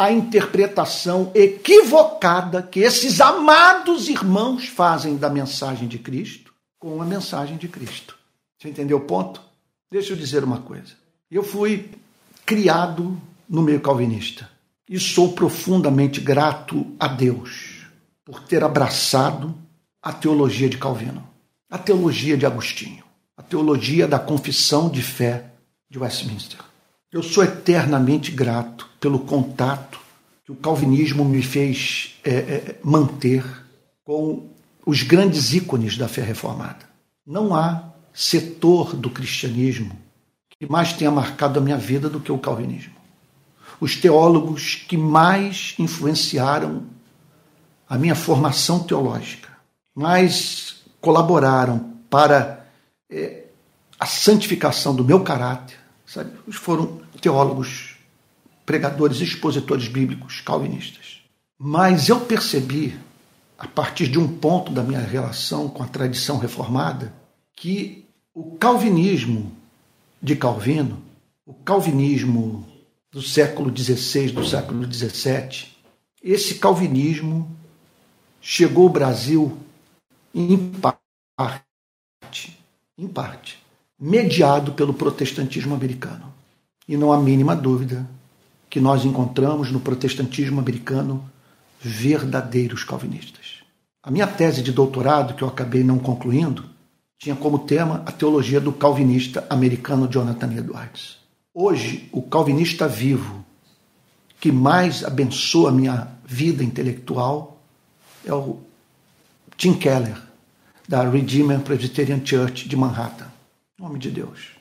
a 0.01 0.11
interpretação 0.11 1.31
equivocada 1.35 2.63
que 2.63 2.79
esses 2.79 3.21
amados 3.21 4.09
irmãos 4.09 4.65
fazem 4.67 5.15
da 5.15 5.29
mensagem 5.29 5.87
de 5.87 5.99
Cristo 5.99 6.51
com 6.79 6.99
a 6.99 7.05
mensagem 7.05 7.55
de 7.55 7.67
Cristo. 7.67 8.17
Você 8.57 8.67
entendeu 8.67 8.97
o 8.97 9.01
ponto? 9.01 9.39
Deixa 9.91 10.13
eu 10.13 10.17
dizer 10.17 10.43
uma 10.43 10.59
coisa. 10.59 10.93
Eu 11.29 11.43
fui 11.43 11.91
criado 12.43 13.15
no 13.47 13.61
meio 13.61 13.79
calvinista 13.79 14.49
e 14.89 14.99
sou 14.99 15.33
profundamente 15.33 16.19
grato 16.19 16.83
a 16.99 17.07
Deus 17.07 17.85
por 18.25 18.41
ter 18.41 18.63
abraçado 18.63 19.53
a 20.01 20.11
teologia 20.11 20.67
de 20.67 20.79
Calvino, 20.79 21.29
a 21.69 21.77
teologia 21.77 22.35
de 22.35 22.47
Agostinho, 22.47 23.03
a 23.37 23.43
teologia 23.43 24.07
da 24.07 24.17
confissão 24.17 24.89
de 24.89 25.03
fé 25.03 25.51
de 25.87 25.99
Westminster. 25.99 26.70
Eu 27.11 27.21
sou 27.21 27.43
eternamente 27.43 28.31
grato 28.31 28.89
pelo 28.99 29.19
contato 29.19 29.99
que 30.45 30.51
o 30.51 30.55
calvinismo 30.55 31.25
me 31.25 31.41
fez 31.41 32.19
é, 32.23 32.31
é, 32.31 32.79
manter 32.83 33.43
com 34.03 34.49
os 34.85 35.03
grandes 35.03 35.53
ícones 35.53 35.97
da 35.97 36.07
fé 36.07 36.21
reformada. 36.21 36.89
Não 37.25 37.53
há 37.53 37.91
setor 38.13 38.95
do 38.95 39.09
cristianismo 39.09 39.97
que 40.49 40.71
mais 40.71 40.93
tenha 40.93 41.11
marcado 41.11 41.59
a 41.59 41.61
minha 41.61 41.77
vida 41.77 42.09
do 42.09 42.19
que 42.19 42.31
o 42.31 42.37
calvinismo. 42.37 42.93
Os 43.79 43.95
teólogos 43.95 44.75
que 44.87 44.95
mais 44.95 45.75
influenciaram 45.77 46.83
a 47.89 47.97
minha 47.97 48.15
formação 48.15 48.79
teológica 48.79 49.51
mas 49.95 50.83
colaboraram 50.99 51.97
para 52.09 52.65
é, 53.09 53.45
a 53.99 54.05
santificação 54.05 54.95
do 54.95 55.03
meu 55.03 55.21
caráter, 55.21 55.77
sabe? 56.11 56.31
Foram 56.51 57.01
teólogos, 57.21 57.95
pregadores, 58.65 59.21
expositores 59.21 59.87
bíblicos, 59.87 60.41
calvinistas. 60.41 61.21
Mas 61.57 62.09
eu 62.09 62.19
percebi, 62.19 62.99
a 63.57 63.67
partir 63.67 64.07
de 64.07 64.19
um 64.19 64.27
ponto 64.27 64.73
da 64.73 64.83
minha 64.83 64.99
relação 64.99 65.69
com 65.69 65.81
a 65.81 65.87
tradição 65.87 66.37
reformada, 66.37 67.13
que 67.55 68.05
o 68.33 68.57
calvinismo 68.57 69.55
de 70.21 70.35
Calvino, 70.35 71.01
o 71.45 71.53
calvinismo 71.53 72.67
do 73.09 73.21
século 73.21 73.75
XVI, 73.75 74.31
do 74.31 74.45
século 74.45 74.91
XVII, 74.91 75.69
esse 76.21 76.55
calvinismo 76.55 77.49
chegou 78.41 78.87
ao 78.87 78.93
Brasil 78.93 79.57
em 80.33 80.57
parte, 80.57 80.99
em 82.97 83.07
parte, 83.07 83.60
mediado 84.01 84.71
pelo 84.71 84.95
protestantismo 84.95 85.75
americano. 85.75 86.33
E 86.87 86.97
não 86.97 87.13
há 87.13 87.19
mínima 87.19 87.55
dúvida 87.55 88.09
que 88.67 88.79
nós 88.79 89.05
encontramos 89.05 89.69
no 89.69 89.79
protestantismo 89.79 90.59
americano 90.59 91.23
verdadeiros 91.79 92.83
calvinistas. 92.83 93.61
A 94.01 94.09
minha 94.09 94.25
tese 94.25 94.63
de 94.63 94.71
doutorado, 94.71 95.35
que 95.35 95.43
eu 95.43 95.47
acabei 95.47 95.83
não 95.83 95.99
concluindo, 95.99 96.65
tinha 97.19 97.35
como 97.35 97.59
tema 97.59 98.01
a 98.03 98.11
teologia 98.11 98.59
do 98.59 98.73
calvinista 98.73 99.45
americano 99.47 100.07
Jonathan 100.07 100.51
Edwards. 100.51 101.17
Hoje, 101.53 102.09
o 102.11 102.23
calvinista 102.23 102.87
vivo 102.87 103.45
que 104.39 104.51
mais 104.51 105.03
abençoa 105.03 105.69
a 105.69 105.73
minha 105.73 106.07
vida 106.25 106.63
intelectual 106.63 107.61
é 108.25 108.33
o 108.33 108.57
Tim 109.55 109.75
Keller, 109.75 110.19
da 110.89 111.07
Redeemer 111.07 111.59
Presbyterian 111.59 112.25
Church 112.25 112.67
de 112.67 112.75
Manhattan. 112.75 113.30
Nome 113.81 113.97
de 113.97 114.11
Deus. 114.11 114.51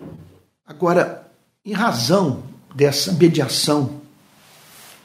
Agora, 0.67 1.31
em 1.63 1.75
razão 1.75 2.43
dessa 2.75 3.13
mediação, 3.13 4.01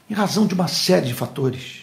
em 0.10 0.14
razão 0.14 0.48
de 0.48 0.54
uma 0.54 0.70
série 0.70 1.08
de 1.08 1.14
fatores, 1.14 1.82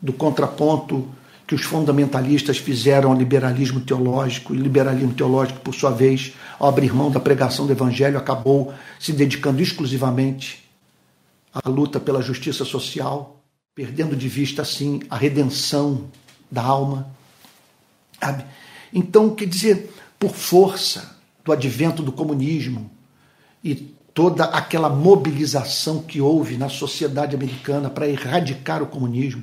do 0.00 0.12
contraponto 0.12 1.08
que 1.46 1.54
os 1.54 1.62
fundamentalistas 1.62 2.58
fizeram 2.58 3.10
ao 3.10 3.16
liberalismo 3.16 3.80
teológico, 3.80 4.54
e 4.54 4.58
o 4.58 4.60
liberalismo 4.60 5.14
teológico, 5.14 5.60
por 5.60 5.74
sua 5.74 5.90
vez, 5.90 6.34
ao 6.58 6.68
abrir 6.68 6.92
mão 6.92 7.10
da 7.10 7.18
pregação 7.18 7.66
do 7.66 7.72
evangelho, 7.72 8.18
acabou 8.18 8.74
se 9.00 9.14
dedicando 9.14 9.62
exclusivamente 9.62 10.70
à 11.50 11.66
luta 11.66 11.98
pela 11.98 12.20
justiça 12.20 12.66
social, 12.66 13.42
perdendo 13.74 14.14
de 14.14 14.28
vista, 14.28 14.60
assim, 14.60 15.00
a 15.08 15.16
redenção 15.16 16.10
da 16.50 16.62
alma. 16.62 17.08
Então, 18.92 19.34
quer 19.34 19.46
dizer, 19.46 19.94
por 20.18 20.34
força 20.34 21.13
do 21.44 21.52
advento 21.52 22.02
do 22.02 22.10
comunismo 22.10 22.90
e 23.62 23.74
toda 24.14 24.44
aquela 24.44 24.88
mobilização 24.88 26.02
que 26.02 26.20
houve 26.20 26.56
na 26.56 26.68
sociedade 26.68 27.34
americana 27.34 27.90
para 27.90 28.08
erradicar 28.08 28.82
o 28.82 28.86
comunismo, 28.86 29.42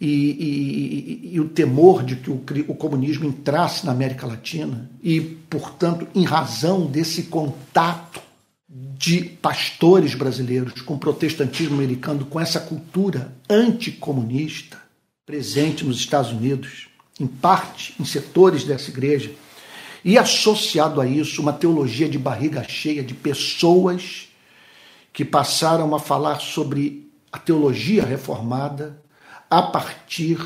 e, 0.00 0.06
e, 0.06 1.34
e, 1.34 1.40
o 1.40 1.48
temor 1.48 2.02
de 2.02 2.16
que 2.16 2.30
o, 2.30 2.42
o, 2.68 2.74
comunismo 2.74 3.26
entrasse 3.26 3.86
na 3.86 3.92
América 3.92 4.26
Latina, 4.26 4.90
e, 5.02 5.20
portanto, 5.20 6.06
em 6.14 6.24
razão 6.24 6.86
desse 6.86 7.24
contato 7.24 8.20
de 8.68 9.22
pastores 9.22 10.14
brasileiros 10.14 10.82
com 10.82 10.94
o 10.94 10.98
protestantismo 10.98 11.74
americano, 11.74 12.26
com 12.26 12.38
essa 12.38 12.60
cultura 12.60 13.34
anticomunista 13.48 14.78
presente 15.24 15.84
nos 15.84 15.98
Estados 15.98 16.32
Unidos, 16.32 16.88
em 17.18 17.26
parte 17.26 17.94
em 17.98 18.04
setores 18.04 18.64
dessa 18.64 18.90
igreja, 18.90 19.30
e 20.04 20.18
associado 20.18 21.00
a 21.00 21.06
isso 21.06 21.42
uma 21.42 21.52
teologia 21.52 22.08
de 22.08 22.18
barriga 22.18 22.62
cheia 22.62 23.02
de 23.02 23.14
pessoas 23.14 24.28
que 25.12 25.24
passaram 25.24 25.94
a 25.94 25.98
falar 25.98 26.40
sobre 26.40 27.10
a 27.32 27.38
teologia 27.38 28.04
reformada 28.04 29.00
a 29.48 29.62
partir 29.62 30.38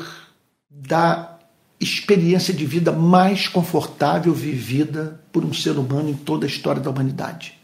da 0.69 1.37
experiência 1.79 2.53
de 2.53 2.65
vida 2.65 2.91
mais 2.91 3.47
confortável 3.47 4.33
vivida 4.33 5.21
por 5.31 5.43
um 5.43 5.53
ser 5.53 5.77
humano 5.77 6.09
em 6.09 6.13
toda 6.13 6.45
a 6.45 6.49
história 6.49 6.81
da 6.81 6.89
humanidade. 6.89 7.57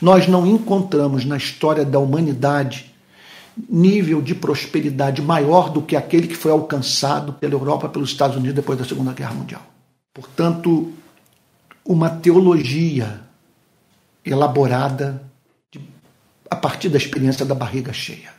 Nós 0.00 0.26
não 0.28 0.46
encontramos 0.46 1.24
na 1.24 1.36
história 1.36 1.84
da 1.84 1.98
humanidade 1.98 2.94
nível 3.68 4.20
de 4.20 4.34
prosperidade 4.34 5.22
maior 5.22 5.70
do 5.70 5.80
que 5.80 5.94
aquele 5.94 6.26
que 6.26 6.34
foi 6.34 6.50
alcançado 6.50 7.32
pela 7.34 7.54
Europa, 7.54 7.88
pelos 7.88 8.10
Estados 8.10 8.36
Unidos 8.36 8.56
depois 8.56 8.78
da 8.78 8.84
Segunda 8.84 9.12
Guerra 9.12 9.34
Mundial. 9.34 9.62
Portanto, 10.12 10.92
uma 11.84 12.08
teologia 12.08 13.20
elaborada 14.24 15.22
de, 15.70 15.80
a 16.50 16.56
partir 16.56 16.88
da 16.88 16.96
experiência 16.96 17.44
da 17.44 17.54
barriga 17.54 17.92
cheia 17.92 18.32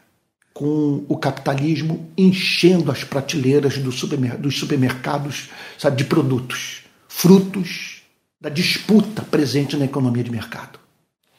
com 0.55 1.03
o 1.09 1.17
capitalismo 1.17 2.09
enchendo 2.17 2.89
as 2.89 3.03
prateleiras 3.03 3.77
do 3.77 3.91
supermer 3.91 4.37
dos 4.37 4.57
supermercados 4.57 5.49
sabe, 5.77 5.97
de 5.97 6.05
produtos, 6.05 6.83
frutos 7.09 8.03
da 8.39 8.47
disputa 8.47 9.21
presente 9.21 9.75
na 9.75 9.83
economia 9.83 10.23
de 10.23 10.31
mercado. 10.31 10.79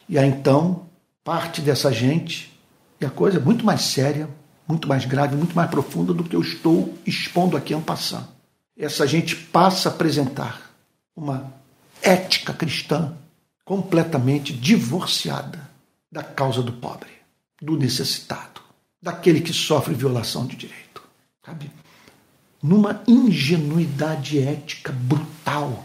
E 0.06 0.18
aí 0.18 0.28
então, 0.28 0.86
parte 1.24 1.62
dessa 1.62 1.90
gente, 1.90 2.52
e 3.00 3.06
a 3.06 3.10
coisa 3.10 3.38
é 3.38 3.40
muito 3.40 3.64
mais 3.64 3.80
séria, 3.80 4.28
muito 4.68 4.86
mais 4.86 5.06
grave, 5.06 5.34
muito 5.34 5.56
mais 5.56 5.70
profunda 5.70 6.12
do 6.12 6.22
que 6.22 6.36
eu 6.36 6.42
estou 6.42 6.94
expondo 7.06 7.56
aqui 7.56 7.72
em 7.72 7.80
passando. 7.80 8.28
Essa 8.78 9.06
gente 9.06 9.34
passa 9.34 9.88
a 9.88 9.92
apresentar 9.92 10.72
uma 11.16 11.54
ética 12.02 12.52
cristã 12.52 13.16
completamente 13.64 14.52
divorciada 14.52 15.68
da 16.10 16.22
causa 16.22 16.62
do 16.62 16.72
pobre, 16.72 17.10
do 17.60 17.76
necessitado 17.76 18.60
daquele 19.02 19.40
que 19.40 19.52
sofre 19.52 19.94
violação 19.94 20.46
de 20.46 20.56
direito. 20.56 21.02
Sabe? 21.44 21.70
Numa 22.62 23.02
ingenuidade 23.06 24.38
ética 24.40 24.92
brutal, 24.92 25.84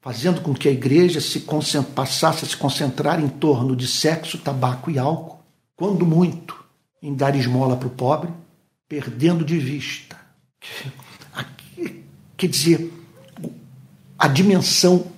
fazendo 0.00 0.40
com 0.40 0.54
que 0.54 0.68
a 0.68 0.72
igreja 0.72 1.20
se 1.20 1.46
passasse 1.94 2.44
a 2.44 2.48
se 2.48 2.56
concentrar 2.56 3.20
em 3.20 3.28
torno 3.28 3.74
de 3.74 3.88
sexo, 3.88 4.38
tabaco 4.38 4.90
e 4.90 4.98
álcool, 4.98 5.40
quando 5.74 6.06
muito 6.06 6.62
em 7.02 7.14
dar 7.14 7.34
esmola 7.34 7.76
para 7.76 7.88
o 7.88 7.90
pobre, 7.90 8.30
perdendo 8.88 9.44
de 9.44 9.58
vista. 9.58 10.16
Quer 12.36 12.46
dizer, 12.46 12.92
a 14.18 14.28
dimensão 14.28 15.10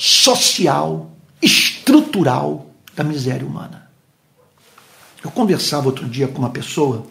social, 0.00 1.10
estrutural 1.42 2.70
da 2.96 3.04
miséria 3.04 3.46
humana. 3.46 3.90
Eu 5.22 5.30
conversava 5.30 5.88
outro 5.88 6.08
dia 6.08 6.26
com 6.26 6.38
uma 6.38 6.48
pessoa 6.48 7.06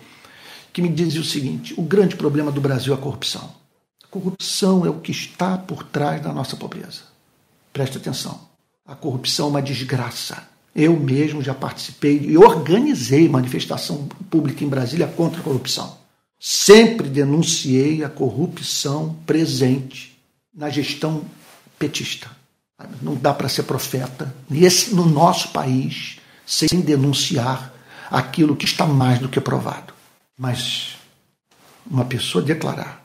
que 0.74 0.82
me 0.82 0.90
dizia 0.90 1.22
o 1.22 1.24
seguinte: 1.24 1.76
o 1.78 1.84
grande 1.84 2.16
problema 2.16 2.52
do 2.52 2.60
Brasil 2.60 2.92
é 2.92 2.98
a 2.98 3.00
corrupção. 3.00 3.54
A 4.04 4.08
corrupção 4.08 4.88
é 4.88 4.90
o 4.90 5.00
que 5.00 5.12
está 5.12 5.56
por 5.56 5.84
trás 5.84 6.20
da 6.20 6.34
nossa 6.34 6.56
pobreza. 6.56 7.02
Preste 7.72 7.98
atenção. 7.98 8.50
A 8.84 8.96
corrupção 8.96 9.46
é 9.46 9.50
uma 9.52 9.62
desgraça. 9.62 10.50
Eu 10.76 11.00
mesmo 11.00 11.44
já 11.44 11.54
participei 11.54 12.20
e 12.24 12.38
organizei 12.40 13.30
manifestação 13.30 14.08
pública 14.32 14.64
em 14.64 14.68
Brasília 14.68 15.06
contra 15.06 15.42
a 15.42 15.44
corrupção. 15.44 15.96
Sempre 16.40 17.08
denunciei 17.08 18.04
a 18.04 18.10
corrupção 18.10 19.16
presente 19.28 20.20
na 20.52 20.72
gestão 20.72 21.24
petista. 21.78 22.39
Não 23.02 23.16
dá 23.16 23.34
para 23.34 23.50
ser 23.50 23.64
profeta 23.64 24.34
nesse, 24.50 24.96
no 24.96 25.06
nosso 25.06 25.50
país 25.50 26.20
sem 26.46 26.82
denunciar 26.82 27.74
aquilo 28.10 28.56
que 28.56 28.66
está 28.66 28.86
mais 28.86 29.20
do 29.20 29.30
que 29.30 29.40
provado. 29.40 29.94
Mas 30.38 30.98
uma 31.90 32.06
pessoa 32.06 32.44
declarar 32.44 33.04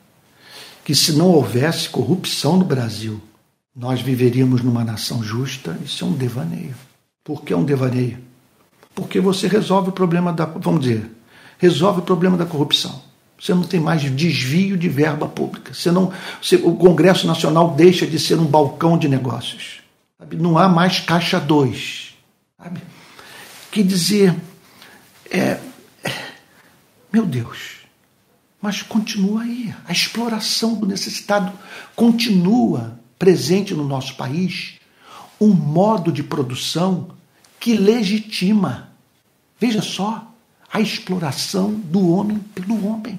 que 0.85 0.95
se 0.95 1.13
não 1.13 1.29
houvesse 1.29 1.89
corrupção 1.89 2.57
no 2.57 2.65
Brasil, 2.65 3.21
nós 3.75 4.01
viveríamos 4.01 4.63
numa 4.63 4.85
nação 4.85 5.23
justa, 5.23 5.77
isso 5.85 6.05
é 6.05 6.07
um 6.07 6.13
devaneio. 6.13 6.75
Por 7.25 7.43
que 7.43 7.53
é 7.53 7.57
um 7.57 7.65
devaneio? 7.65 8.19
Porque 8.95 9.21
você 9.21 9.49
resolve 9.49 9.89
o 9.89 9.93
problema 9.93 10.33
da, 10.33 10.45
vamos 10.45 10.83
dizer, 10.83 11.11
resolve 11.59 12.01
o 12.01 12.05
problema 12.05 12.37
da 12.37 12.47
corrupção. 12.47 13.03
Você 13.45 13.53
não 13.53 13.63
tem 13.63 13.79
mais 13.79 14.01
desvio 14.01 14.75
de 14.75 14.89
verba 14.89 15.29
pública. 15.29 15.75
Você 15.75 15.91
não, 15.91 16.11
você, 16.41 16.57
o 16.57 16.75
Congresso 16.77 17.27
Nacional 17.27 17.75
deixa 17.75 18.07
de 18.07 18.19
ser 18.19 18.39
um 18.39 18.47
balcão 18.47 18.97
de 18.97 19.07
negócios. 19.07 19.83
Sabe? 20.19 20.37
Não 20.37 20.57
há 20.57 20.67
mais 20.67 21.01
caixa 21.01 21.39
2. 21.39 22.15
Quer 23.71 23.83
dizer, 23.83 24.35
é, 25.31 25.61
meu 27.13 27.27
Deus, 27.27 27.81
mas 28.63 28.81
continua 28.81 29.43
aí. 29.43 29.75
A 29.87 29.93
exploração 29.93 30.77
do 30.77 30.87
necessitado 30.87 31.53
continua 31.95 32.99
presente 33.19 33.75
no 33.75 33.87
nosso 33.87 34.17
país. 34.17 34.77
Um 35.39 35.53
modo 35.53 36.11
de 36.11 36.23
produção 36.23 37.09
que 37.61 37.77
legitima, 37.77 38.89
veja 39.61 39.83
só, 39.83 40.33
a 40.73 40.81
exploração 40.81 41.75
do 41.75 42.09
homem 42.09 42.39
pelo 42.39 42.87
homem. 42.87 43.19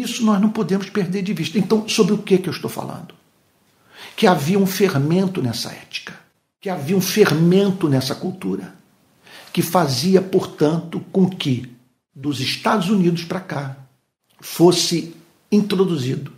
Isso 0.00 0.24
nós 0.24 0.40
não 0.40 0.50
podemos 0.50 0.90
perder 0.90 1.22
de 1.22 1.32
vista. 1.32 1.58
Então, 1.58 1.88
sobre 1.88 2.12
o 2.12 2.18
que, 2.18 2.38
que 2.38 2.48
eu 2.48 2.52
estou 2.52 2.68
falando? 2.68 3.14
Que 4.14 4.26
havia 4.26 4.58
um 4.58 4.66
fermento 4.66 5.40
nessa 5.40 5.70
ética, 5.72 6.14
que 6.60 6.68
havia 6.68 6.96
um 6.96 7.00
fermento 7.00 7.88
nessa 7.88 8.14
cultura 8.14 8.74
que 9.52 9.62
fazia, 9.62 10.20
portanto, 10.20 11.02
com 11.10 11.30
que 11.30 11.74
dos 12.14 12.40
Estados 12.40 12.90
Unidos 12.90 13.24
para 13.24 13.40
cá 13.40 13.76
fosse 14.38 15.14
introduzido 15.50 16.30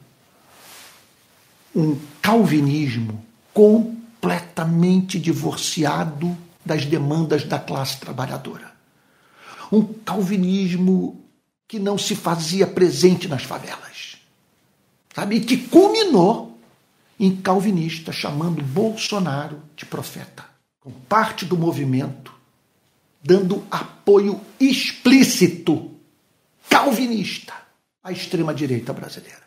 um 1.75 1.99
calvinismo 2.23 3.25
completamente 3.53 5.19
divorciado 5.19 6.37
das 6.65 6.85
demandas 6.85 7.45
da 7.45 7.59
classe 7.59 7.99
trabalhadora. 7.99 8.73
Um 9.71 9.83
calvinismo 9.83 11.28
que 11.69 11.79
não 11.79 11.97
se 11.97 12.17
fazia 12.17 12.67
presente 12.67 13.29
nas 13.29 13.45
favelas. 13.45 14.17
Sabe? 15.15 15.37
E 15.37 15.41
que 15.41 15.57
culminou 15.69 16.59
em 17.21 17.37
calvinista 17.37 18.11
chamando 18.11 18.63
Bolsonaro 18.63 19.63
de 19.77 19.85
profeta. 19.87 20.45
Com 20.81 20.91
parte 20.91 21.45
do 21.45 21.57
movimento 21.57 22.33
dando 23.23 23.65
apoio 23.71 24.41
explícito 24.59 25.91
calvinista 26.69 27.53
à 28.03 28.11
extrema-direita 28.11 28.93
brasileira. 28.93 29.43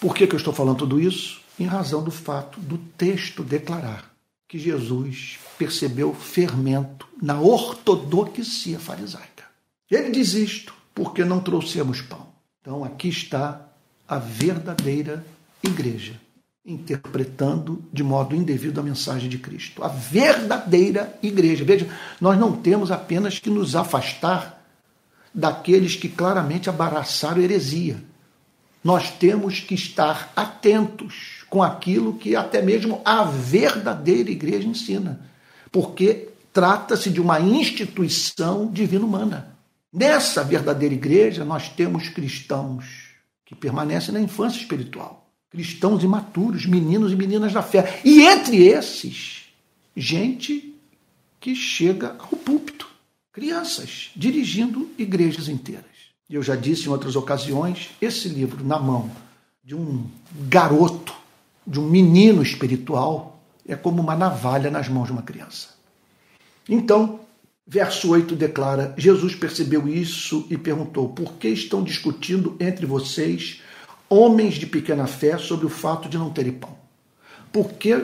Por 0.00 0.14
que, 0.14 0.26
que 0.26 0.34
eu 0.34 0.38
estou 0.38 0.52
falando 0.52 0.78
tudo 0.78 1.00
isso? 1.00 1.40
em 1.58 1.66
razão 1.66 2.02
do 2.02 2.10
fato 2.10 2.60
do 2.60 2.78
texto 2.78 3.42
declarar 3.42 4.10
que 4.46 4.58
Jesus 4.58 5.38
percebeu 5.58 6.14
fermento 6.14 7.06
na 7.20 7.40
ortodoxia 7.40 8.78
farisaica. 8.78 9.44
Ele 9.90 10.10
diz 10.10 10.34
isto 10.34 10.72
porque 10.98 11.24
não 11.24 11.38
trouxemos 11.38 12.02
pão. 12.02 12.26
Então 12.60 12.82
aqui 12.82 13.08
está 13.08 13.68
a 14.08 14.18
verdadeira 14.18 15.24
igreja 15.62 16.14
interpretando 16.66 17.84
de 17.92 18.02
modo 18.02 18.34
indevido 18.34 18.80
a 18.80 18.82
mensagem 18.82 19.28
de 19.28 19.38
Cristo. 19.38 19.84
A 19.84 19.86
verdadeira 19.86 21.16
igreja. 21.22 21.64
Veja, 21.64 21.88
nós 22.20 22.36
não 22.36 22.50
temos 22.52 22.90
apenas 22.90 23.38
que 23.38 23.48
nos 23.48 23.76
afastar 23.76 24.60
daqueles 25.32 25.94
que 25.94 26.08
claramente 26.08 26.68
abraçaram 26.68 27.40
heresia. 27.40 28.02
Nós 28.82 29.08
temos 29.08 29.60
que 29.60 29.76
estar 29.76 30.32
atentos 30.34 31.44
com 31.48 31.62
aquilo 31.62 32.14
que 32.14 32.34
até 32.34 32.60
mesmo 32.60 33.00
a 33.04 33.22
verdadeira 33.22 34.30
igreja 34.30 34.66
ensina, 34.66 35.20
porque 35.70 36.30
trata-se 36.52 37.08
de 37.08 37.20
uma 37.20 37.38
instituição 37.38 38.66
divina-humana. 38.66 39.57
Nessa 39.92 40.44
verdadeira 40.44 40.94
igreja, 40.94 41.44
nós 41.44 41.68
temos 41.68 42.08
cristãos 42.08 43.08
que 43.44 43.54
permanecem 43.54 44.12
na 44.12 44.20
infância 44.20 44.58
espiritual 44.58 45.28
cristãos 45.50 46.02
imaturos, 46.02 46.66
meninos 46.66 47.12
e 47.12 47.16
meninas 47.16 47.52
da 47.52 47.62
fé. 47.62 48.00
E 48.04 48.22
entre 48.22 48.66
esses, 48.66 49.46
gente 49.96 50.74
que 51.40 51.54
chega 51.54 52.16
ao 52.18 52.38
púlpito, 52.38 52.88
crianças 53.32 54.10
dirigindo 54.14 54.90
igrejas 54.98 55.48
inteiras. 55.48 55.86
Eu 56.28 56.42
já 56.42 56.54
disse 56.54 56.86
em 56.86 56.90
outras 56.90 57.16
ocasiões, 57.16 57.90
esse 58.00 58.28
livro 58.28 58.64
na 58.64 58.78
mão 58.78 59.10
de 59.64 59.74
um 59.74 60.04
garoto, 60.48 61.14
de 61.66 61.80
um 61.80 61.88
menino 61.88 62.42
espiritual, 62.42 63.40
é 63.66 63.74
como 63.74 64.02
uma 64.02 64.16
navalha 64.16 64.70
nas 64.70 64.88
mãos 64.88 65.06
de 65.06 65.12
uma 65.12 65.22
criança. 65.22 65.70
Então, 66.68 67.20
verso 67.68 68.10
8 68.10 68.34
declara: 68.34 68.94
Jesus 68.96 69.34
percebeu 69.34 69.86
isso 69.86 70.46
e 70.48 70.56
perguntou: 70.56 71.10
Por 71.10 71.34
que 71.34 71.48
estão 71.48 71.82
discutindo 71.82 72.56
entre 72.58 72.86
vocês 72.86 73.60
homens 74.08 74.54
de 74.54 74.66
pequena 74.66 75.06
fé 75.06 75.36
sobre 75.36 75.66
o 75.66 75.68
fato 75.68 76.08
de 76.08 76.16
não 76.16 76.30
terem 76.30 76.52
pão? 76.52 76.76
Por 77.52 77.74
que 77.74 77.94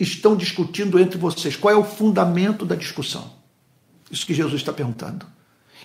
estão 0.00 0.34
discutindo 0.34 0.98
entre 0.98 1.18
vocês? 1.18 1.56
Qual 1.56 1.72
é 1.72 1.76
o 1.76 1.84
fundamento 1.84 2.64
da 2.64 2.74
discussão? 2.74 3.30
Isso 4.10 4.26
que 4.26 4.34
Jesus 4.34 4.60
está 4.60 4.72
perguntando. 4.72 5.26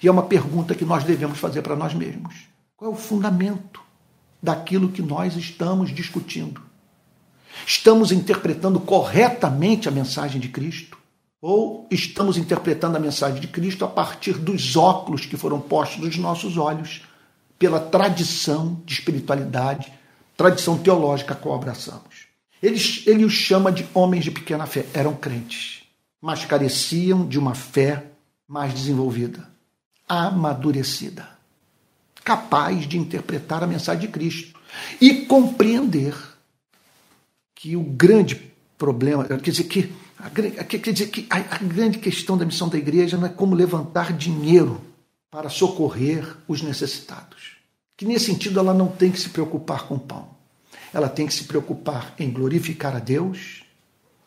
E 0.01 0.07
é 0.07 0.11
uma 0.11 0.23
pergunta 0.23 0.75
que 0.75 0.83
nós 0.83 1.03
devemos 1.03 1.37
fazer 1.37 1.61
para 1.61 1.75
nós 1.75 1.93
mesmos. 1.93 2.35
Qual 2.75 2.91
é 2.91 2.93
o 2.93 2.97
fundamento 2.97 3.79
daquilo 4.43 4.89
que 4.89 5.01
nós 5.01 5.35
estamos 5.37 5.93
discutindo? 5.93 6.61
Estamos 7.65 8.11
interpretando 8.11 8.79
corretamente 8.81 9.87
a 9.87 9.91
mensagem 9.91 10.41
de 10.41 10.49
Cristo? 10.49 10.97
Ou 11.47 11.85
estamos 11.91 12.37
interpretando 12.37 12.97
a 12.97 12.99
mensagem 12.99 13.39
de 13.39 13.47
Cristo 13.47 13.85
a 13.85 13.87
partir 13.87 14.33
dos 14.33 14.75
óculos 14.75 15.27
que 15.27 15.37
foram 15.37 15.61
postos 15.61 15.99
nos 15.99 16.17
nossos 16.17 16.57
olhos 16.57 17.03
pela 17.59 17.79
tradição 17.79 18.81
de 18.83 18.95
espiritualidade, 18.95 19.93
tradição 20.35 20.75
teológica 20.75 21.35
a 21.35 21.37
qual 21.37 21.53
abraçamos. 21.53 22.25
Ele, 22.63 22.79
ele 23.05 23.23
os 23.23 23.33
chama 23.33 23.71
de 23.71 23.85
homens 23.93 24.23
de 24.23 24.31
pequena 24.31 24.65
fé. 24.65 24.87
Eram 24.91 25.13
crentes, 25.13 25.83
mas 26.19 26.43
careciam 26.45 27.27
de 27.27 27.37
uma 27.37 27.53
fé 27.53 28.07
mais 28.47 28.73
desenvolvida, 28.73 29.47
amadurecida, 30.09 31.29
capaz 32.23 32.87
de 32.87 32.97
interpretar 32.97 33.63
a 33.63 33.67
mensagem 33.67 34.01
de 34.01 34.07
Cristo 34.07 34.59
e 34.99 35.13
compreender 35.27 36.15
que 37.53 37.75
o 37.75 37.83
grande 37.83 38.51
problema, 38.79 39.25
quer 39.25 39.51
dizer 39.51 39.65
que 39.65 39.93
a, 40.25 40.63
quer 40.63 40.91
dizer 40.91 41.07
que 41.07 41.27
a, 41.29 41.39
grande 41.59 41.99
questão 41.99 42.37
da 42.37 42.45
missão 42.45 42.67
da 42.67 42.77
igreja 42.77 43.17
não 43.17 43.27
é 43.27 43.29
como 43.29 43.55
levantar 43.55 44.11
dinheiro 44.11 44.81
para 45.29 45.49
socorrer 45.49 46.35
os 46.47 46.61
necessitados. 46.61 47.57
Que 47.95 48.05
nesse 48.05 48.25
sentido 48.25 48.59
ela 48.59 48.73
não 48.73 48.87
tem 48.87 49.11
que 49.11 49.19
se 49.19 49.29
preocupar 49.29 49.87
com 49.87 49.99
pão. 49.99 50.29
Ela 50.91 51.07
tem 51.07 51.27
que 51.27 51.33
se 51.33 51.43
preocupar 51.43 52.15
em 52.17 52.31
glorificar 52.31 52.95
a 52.95 52.99
Deus, 52.99 53.63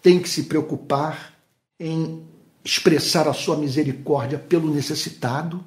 tem 0.00 0.20
que 0.20 0.28
se 0.28 0.44
preocupar 0.44 1.34
em 1.80 2.22
expressar 2.64 3.26
a 3.26 3.32
sua 3.32 3.56
misericórdia 3.56 4.38
pelo 4.38 4.72
necessitado 4.72 5.64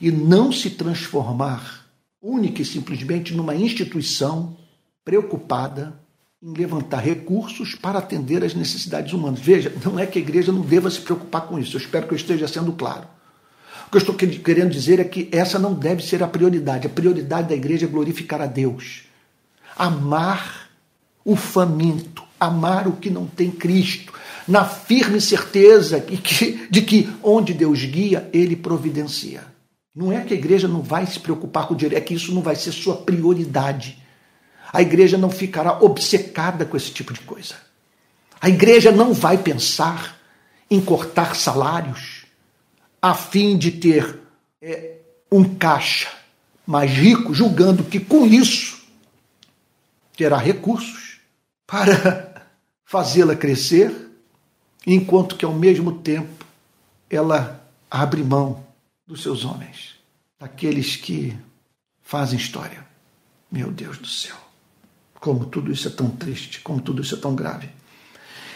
e 0.00 0.10
não 0.10 0.50
se 0.50 0.70
transformar 0.70 1.86
única 2.20 2.62
e 2.62 2.64
simplesmente 2.64 3.34
numa 3.34 3.54
instituição 3.54 4.56
preocupada 5.04 6.00
em 6.42 6.52
levantar 6.52 7.00
recursos 7.00 7.74
para 7.74 7.98
atender 7.98 8.44
às 8.44 8.54
necessidades 8.54 9.12
humanas. 9.12 9.40
Veja, 9.40 9.72
não 9.84 9.98
é 9.98 10.06
que 10.06 10.18
a 10.18 10.22
igreja 10.22 10.52
não 10.52 10.60
deva 10.60 10.90
se 10.90 11.00
preocupar 11.00 11.42
com 11.42 11.58
isso, 11.58 11.76
eu 11.76 11.80
espero 11.80 12.06
que 12.06 12.14
eu 12.14 12.16
esteja 12.16 12.46
sendo 12.46 12.72
claro. 12.72 13.06
O 13.86 13.90
que 13.90 13.96
eu 13.96 14.00
estou 14.00 14.14
querendo 14.14 14.70
dizer 14.70 15.00
é 15.00 15.04
que 15.04 15.28
essa 15.32 15.58
não 15.58 15.72
deve 15.72 16.02
ser 16.02 16.22
a 16.22 16.28
prioridade. 16.28 16.86
A 16.86 16.90
prioridade 16.90 17.48
da 17.48 17.54
igreja 17.54 17.86
é 17.86 17.88
glorificar 17.88 18.40
a 18.40 18.46
Deus. 18.46 19.04
Amar 19.74 20.68
o 21.24 21.34
faminto, 21.34 22.22
amar 22.38 22.86
o 22.86 22.92
que 22.92 23.08
não 23.08 23.26
tem 23.26 23.50
Cristo, 23.50 24.12
na 24.46 24.64
firme 24.64 25.20
certeza 25.20 26.00
de 26.00 26.18
que, 26.18 26.68
de 26.70 26.82
que 26.82 27.08
onde 27.22 27.54
Deus 27.54 27.82
guia, 27.84 28.28
Ele 28.32 28.56
providencia. 28.56 29.42
Não 29.94 30.12
é 30.12 30.20
que 30.20 30.34
a 30.34 30.36
igreja 30.36 30.68
não 30.68 30.82
vai 30.82 31.06
se 31.06 31.18
preocupar 31.18 31.66
com 31.66 31.74
o 31.74 31.76
dinheiro, 31.76 31.96
é 31.96 32.00
que 32.00 32.14
isso 32.14 32.34
não 32.34 32.42
vai 32.42 32.56
ser 32.56 32.72
sua 32.72 32.96
prioridade. 32.96 33.98
A 34.72 34.82
igreja 34.82 35.16
não 35.16 35.30
ficará 35.30 35.78
obcecada 35.82 36.64
com 36.64 36.76
esse 36.76 36.90
tipo 36.90 37.12
de 37.12 37.20
coisa. 37.20 37.56
A 38.40 38.48
igreja 38.48 38.92
não 38.92 39.12
vai 39.12 39.38
pensar 39.38 40.18
em 40.70 40.80
cortar 40.80 41.34
salários 41.34 42.26
a 43.00 43.14
fim 43.14 43.56
de 43.56 43.70
ter 43.72 44.18
é, 44.60 44.96
um 45.30 45.56
caixa 45.56 46.08
mais 46.66 46.90
rico, 46.90 47.32
julgando 47.32 47.84
que 47.84 47.98
com 47.98 48.26
isso 48.26 48.78
terá 50.16 50.36
recursos 50.36 51.18
para 51.66 52.44
fazê-la 52.84 53.34
crescer, 53.34 54.10
enquanto 54.86 55.36
que 55.36 55.44
ao 55.44 55.52
mesmo 55.52 55.98
tempo 56.00 56.44
ela 57.08 57.64
abre 57.90 58.22
mão 58.22 58.64
dos 59.06 59.22
seus 59.22 59.44
homens, 59.44 59.94
daqueles 60.38 60.96
que 60.96 61.36
fazem 62.02 62.38
história. 62.38 62.86
Meu 63.50 63.70
Deus 63.70 63.96
do 63.96 64.06
céu, 64.06 64.36
como 65.20 65.46
tudo 65.46 65.72
isso 65.72 65.88
é 65.88 65.90
tão 65.90 66.08
triste, 66.10 66.60
como 66.60 66.80
tudo 66.80 67.02
isso 67.02 67.14
é 67.14 67.18
tão 67.18 67.34
grave. 67.34 67.68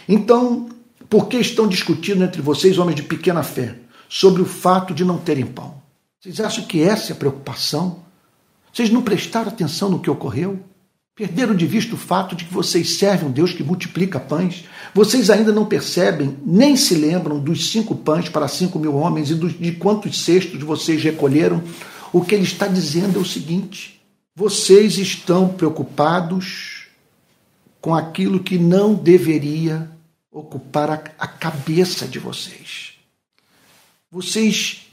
Então, 0.09 0.69
por 1.09 1.29
que 1.29 1.37
estão 1.37 1.69
discutindo 1.69 2.25
entre 2.25 2.43
vocês, 2.43 2.79
homens 2.79 2.97
de 2.97 3.03
pequena 3.03 3.43
fé? 3.43 3.83
sobre 4.13 4.43
o 4.43 4.45
fato 4.45 4.93
de 4.93 5.07
não 5.07 5.17
terem 5.17 5.47
pão. 5.47 5.81
Vocês 6.21 6.39
acham 6.39 6.67
que 6.67 6.83
essa 6.83 7.13
é 7.13 7.15
a 7.15 7.19
preocupação? 7.19 8.01
Vocês 8.71 8.91
não 8.91 9.01
prestaram 9.01 9.49
atenção 9.49 9.89
no 9.89 10.01
que 10.01 10.11
ocorreu? 10.11 10.61
Perderam 11.17 11.55
de 11.55 11.67
vista 11.67 11.95
o 11.95 11.99
fato 11.99 12.37
de 12.37 12.45
que 12.45 12.53
vocês 12.53 12.99
servem 12.99 13.31
um 13.31 13.33
Deus 13.33 13.55
que 13.55 13.65
multiplica 13.65 14.21
pães? 14.21 14.67
Vocês 14.95 15.31
ainda 15.31 15.51
não 15.51 15.65
percebem, 15.65 16.37
nem 16.45 16.77
se 16.77 16.95
lembram 16.95 17.41
dos 17.41 17.71
cinco 17.71 17.95
pães 17.95 18.29
para 18.29 18.47
cinco 18.49 18.79
mil 18.79 18.95
homens 18.97 19.31
e 19.31 19.35
de 19.35 19.73
quantos 19.73 20.23
cestos 20.23 20.63
vocês 20.63 21.03
recolheram? 21.03 21.63
O 22.13 22.21
que 22.21 22.35
ele 22.35 22.45
está 22.45 22.67
dizendo 22.67 23.19
é 23.19 23.23
o 23.23 23.25
seguinte: 23.25 23.99
vocês 24.35 24.99
estão 24.99 25.49
preocupados 25.49 26.87
com 27.81 27.95
aquilo 27.95 28.43
que 28.43 28.59
não 28.59 28.95
deveria 28.95 29.91
ocupar 30.31 30.91
a, 30.91 31.27
cabeça 31.27 32.07
de 32.07 32.19
vocês. 32.19 32.95
Vocês 34.11 34.87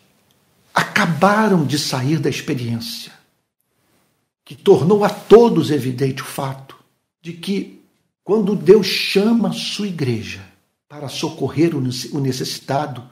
acabaram 0.74 1.66
de 1.66 1.80
sair 1.80 2.20
da 2.20 2.30
experiência 2.30 3.14
que 4.44 4.56
tornou 4.56 5.06
a 5.06 5.10
todos 5.10 5.72
evidente 5.72 6.22
o 6.22 6.26
fato 6.26 6.76
de 7.22 7.34
que 7.34 7.82
quando 8.24 8.56
Deus 8.56 8.88
chama 8.88 9.50
a 9.50 9.54
sua 9.54 9.88
igreja 9.88 10.44
para 10.88 11.08
socorrer 11.08 11.76
o 11.76 12.20
necessitado, 12.20 13.08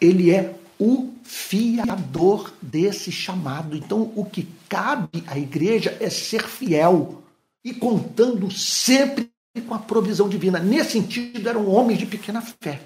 ele 0.00 0.30
é 0.30 0.56
o 0.78 1.12
fiador 1.22 2.52
desse 2.60 3.12
chamado. 3.12 3.76
Então, 3.76 4.12
o 4.16 4.24
que 4.24 4.48
cabe 4.72 5.22
à 5.26 5.38
igreja 5.38 5.94
é 6.00 6.08
ser 6.08 6.48
fiel 6.48 7.22
e 7.62 7.74
contando 7.74 8.50
sempre 8.50 9.30
com 9.68 9.74
a 9.74 9.78
provisão 9.78 10.30
divina. 10.30 10.58
Nesse 10.58 10.92
sentido, 10.92 11.46
eram 11.46 11.68
homens 11.68 11.98
de 11.98 12.06
pequena 12.06 12.40
fé. 12.40 12.80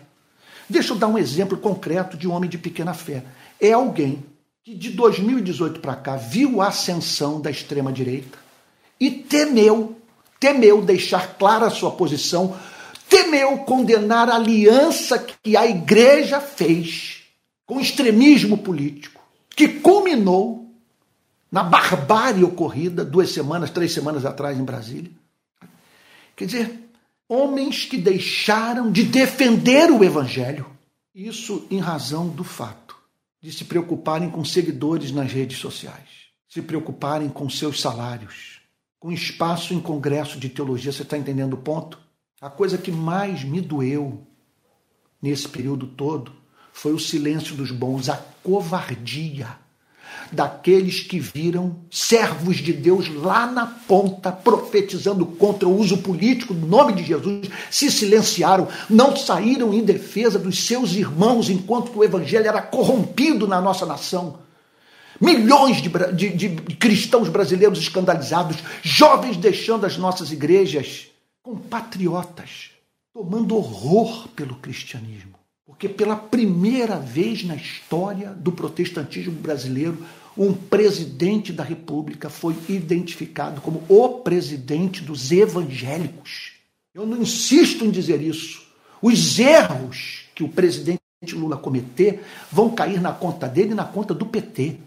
Deixa 0.68 0.93
eu 0.93 0.97
dar 0.97 1.07
um 1.07 1.16
exemplo 1.16 1.57
concreto 1.57 2.16
de 2.16 2.26
um 2.26 2.32
homem 2.32 2.51
de 2.51 2.59
pequena 2.59 2.93
fé. 2.93 3.22
É 3.61 3.70
alguém 3.70 4.24
que 4.64 4.74
de 4.74 4.91
2018 4.91 5.78
para 5.78 5.95
cá 5.95 6.16
viu 6.16 6.61
a 6.61 6.66
ascensão 6.68 7.41
da 7.41 7.53
extrema-direita 7.53 8.37
e 8.99 9.09
temeu, 9.09 9.97
temeu 10.41 10.82
deixar 10.82 11.37
clara 11.39 11.66
a 11.66 11.70
sua 11.70 11.93
posição, 11.93 12.57
temeu 13.09 13.59
condenar 13.59 14.28
a 14.28 14.34
aliança 14.34 15.20
que 15.20 15.57
a 15.57 15.64
igreja 15.68 16.41
fez 16.41 17.22
com 17.64 17.78
extremismo 17.78 18.59
político, 18.59 19.22
que 19.51 19.68
culminou 19.68 20.66
na 21.57 21.63
barbárie 21.63 22.45
ocorrida 22.45 23.03
duas 23.03 23.31
semanas, 23.31 23.71
três 23.71 23.91
semanas 23.91 24.27
atrás 24.27 24.59
em 24.59 24.63
Brasília. 24.63 25.11
Quer 26.37 26.45
dizer, 26.45 26.91
homens 27.27 27.87
que 27.87 27.97
deixaram 27.97 28.93
de 28.93 29.05
defender 29.05 29.91
o 29.91 30.05
evangelho. 30.05 30.67
Isso 31.15 31.67
em 31.71 31.79
razão 31.79 32.29
do 32.29 32.45
fato 32.45 32.95
de 33.41 33.51
se 33.51 33.65
preocuparem 33.65 34.29
com 34.29 34.45
seguidores 34.45 35.11
nas 35.11 35.33
redes 35.33 35.57
sociais, 35.57 36.27
se 36.47 36.61
preocuparem 36.61 37.31
com 37.31 37.49
seus 37.49 37.81
salários, 37.81 38.61
com 39.01 39.11
espaço 39.11 39.73
em 39.73 39.81
congresso 39.81 40.39
de 40.39 40.51
teologia. 40.51 40.93
Você 40.93 41.05
está 41.05 41.17
entendendo 41.17 41.55
o 41.55 41.63
ponto? 41.63 41.99
A 42.39 42.51
coisa 42.51 42.77
que 42.77 42.93
mais 42.93 43.43
me 43.43 43.63
doeu 43.63 44.27
nesse 45.23 45.49
período 45.49 45.87
todo 45.87 46.33
foi 46.71 46.93
o 46.93 46.99
silêncio 46.99 47.57
dos 47.57 47.71
bons, 47.71 48.11
a 48.11 48.17
covardia 48.43 49.57
daqueles 50.33 51.01
que 51.01 51.18
viram 51.18 51.77
servos 51.91 52.57
de 52.57 52.72
Deus 52.72 53.09
lá 53.14 53.47
na 53.47 53.66
ponta 53.66 54.31
profetizando 54.33 55.24
contra 55.27 55.68
o 55.68 55.77
uso 55.77 55.99
político 55.99 56.55
do 56.55 56.66
nome 56.66 56.93
de 56.93 57.05
Jesus, 57.05 57.49
se 57.70 57.91
silenciaram, 57.91 58.68
não 58.89 59.16
saíram 59.16 59.72
em 59.72 59.85
defesa 59.85 60.39
dos 60.39 60.66
seus 60.66 60.93
irmãos 60.93 61.49
enquanto 61.49 61.97
o 61.97 62.05
evangelho 62.05 62.47
era 62.47 62.62
corrompido 62.62 63.47
na 63.47 63.61
nossa 63.61 63.87
nação. 63.87 64.39
Milhões 65.20 65.81
de, 65.81 65.89
de, 65.89 66.49
de 66.49 66.77
cristãos 66.77 67.29
brasileiros 67.29 67.79
escandalizados, 67.79 68.57
jovens 68.83 69.37
deixando 69.37 69.87
as 69.87 69.97
nossas 69.97 70.31
igrejas, 70.31 71.07
compatriotas, 71.43 72.70
tomando 73.14 73.57
horror 73.57 74.29
pelo 74.37 74.57
cristianismo. 74.57 75.26
Porque 75.77 75.91
pela 75.91 76.16
primeira 76.16 76.99
vez 76.99 77.45
na 77.45 77.55
história 77.55 78.31
do 78.31 78.51
protestantismo 78.51 79.33
brasileiro, 79.33 80.03
um 80.37 80.55
presidente 80.55 81.53
da 81.53 81.62
República 81.62 82.31
foi 82.31 82.57
identificado 82.66 83.61
como 83.61 83.85
o 83.87 84.20
presidente 84.20 85.03
dos 85.03 85.31
evangélicos. 85.31 86.53
Eu 86.95 87.07
não 87.07 87.20
insisto 87.20 87.85
em 87.85 87.91
dizer 87.91 88.22
isso. 88.22 88.66
Os 89.03 89.39
erros 89.39 90.24
que 90.35 90.43
o 90.43 90.49
presidente 90.49 90.99
Lula 91.33 91.59
cometer 91.59 92.24
vão 92.51 92.70
cair 92.70 92.99
na 92.99 93.12
conta 93.12 93.47
dele 93.47 93.72
e 93.72 93.74
na 93.74 93.85
conta 93.85 94.14
do 94.14 94.24
PT. 94.24 94.79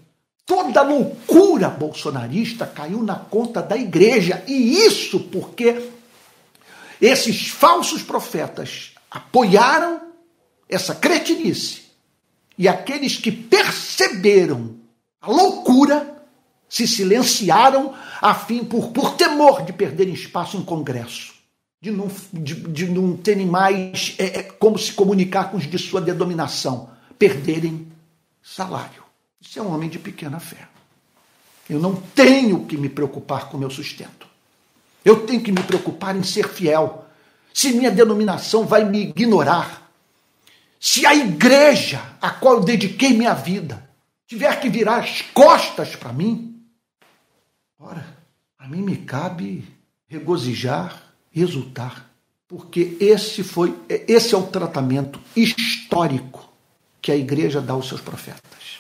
Toda 0.44 0.82
loucura 0.82 1.70
bolsonarista 1.70 2.66
caiu 2.66 3.04
na 3.04 3.16
conta 3.16 3.62
da 3.62 3.78
igreja. 3.78 4.44
E 4.48 4.86
isso 4.88 5.20
porque 5.20 5.88
esses 7.00 7.48
falsos 7.48 8.02
profetas 8.02 8.96
apoiaram 9.12 10.09
essa 10.70 10.94
cretinice. 10.94 11.90
E 12.58 12.68
aqueles 12.68 13.18
que 13.18 13.32
perceberam 13.32 14.76
a 15.22 15.30
loucura 15.30 16.24
se 16.70 16.88
silenciaram 16.88 17.96
a 18.22 18.36
fim 18.36 18.64
por, 18.64 18.92
por 18.92 19.16
temor 19.16 19.64
de 19.64 19.74
perderem 19.74 20.14
espaço 20.14 20.56
em 20.56 20.64
congresso, 20.64 21.34
de 21.82 21.90
não, 21.90 22.10
de, 22.32 22.56
de 22.56 22.88
não 22.88 23.18
terem 23.18 23.48
mais 23.48 24.14
é, 24.20 24.40
é, 24.40 24.44
como 24.44 24.78
se 24.78 24.94
comunicar 24.94 25.50
com 25.50 25.58
os 25.58 25.68
de 25.68 25.80
sua 25.80 26.00
denominação, 26.00 26.90
perderem 27.18 27.88
salário. 28.44 29.04
Isso 29.42 29.58
é 29.58 29.62
um 29.62 29.74
homem 29.74 29.90
de 29.90 29.98
pequena 29.98 30.40
fé. 30.40 30.68
Eu 31.70 31.80
não 31.80 31.96
tenho 31.96 32.66
que 32.66 32.78
me 32.78 32.90
preocupar 32.90 33.50
com 33.50 33.58
meu 33.58 33.70
sustento. 33.70 34.28
Eu 35.04 35.26
tenho 35.26 35.42
que 35.42 35.52
me 35.52 35.64
preocupar 35.64 36.16
em 36.16 36.24
ser 36.24 36.48
fiel. 36.50 37.06
Se 37.54 37.72
minha 37.72 37.92
denominação 37.92 38.66
vai 38.66 38.84
me 38.84 39.02
ignorar, 39.02 39.89
se 40.80 41.06
a 41.06 41.14
igreja 41.14 42.02
a 42.22 42.30
qual 42.30 42.56
eu 42.56 42.64
dediquei 42.64 43.14
minha 43.14 43.34
vida 43.34 43.90
tiver 44.26 44.60
que 44.60 44.70
virar 44.70 45.00
as 45.00 45.22
costas 45.22 45.96
para 45.96 46.14
mim, 46.14 46.64
ora, 47.78 48.06
a 48.58 48.68
mim 48.68 48.82
me 48.82 48.96
cabe 48.96 49.68
regozijar, 50.08 51.04
exultar, 51.36 52.10
porque 52.48 52.96
esse 53.00 53.44
foi 53.44 53.78
esse 53.90 54.34
é 54.34 54.38
o 54.38 54.48
tratamento 54.48 55.20
histórico 55.36 56.48
que 57.02 57.12
a 57.12 57.16
igreja 57.16 57.62
dá 57.62 57.74
aos 57.74 57.88
seus 57.88 58.02
profetas. 58.02 58.80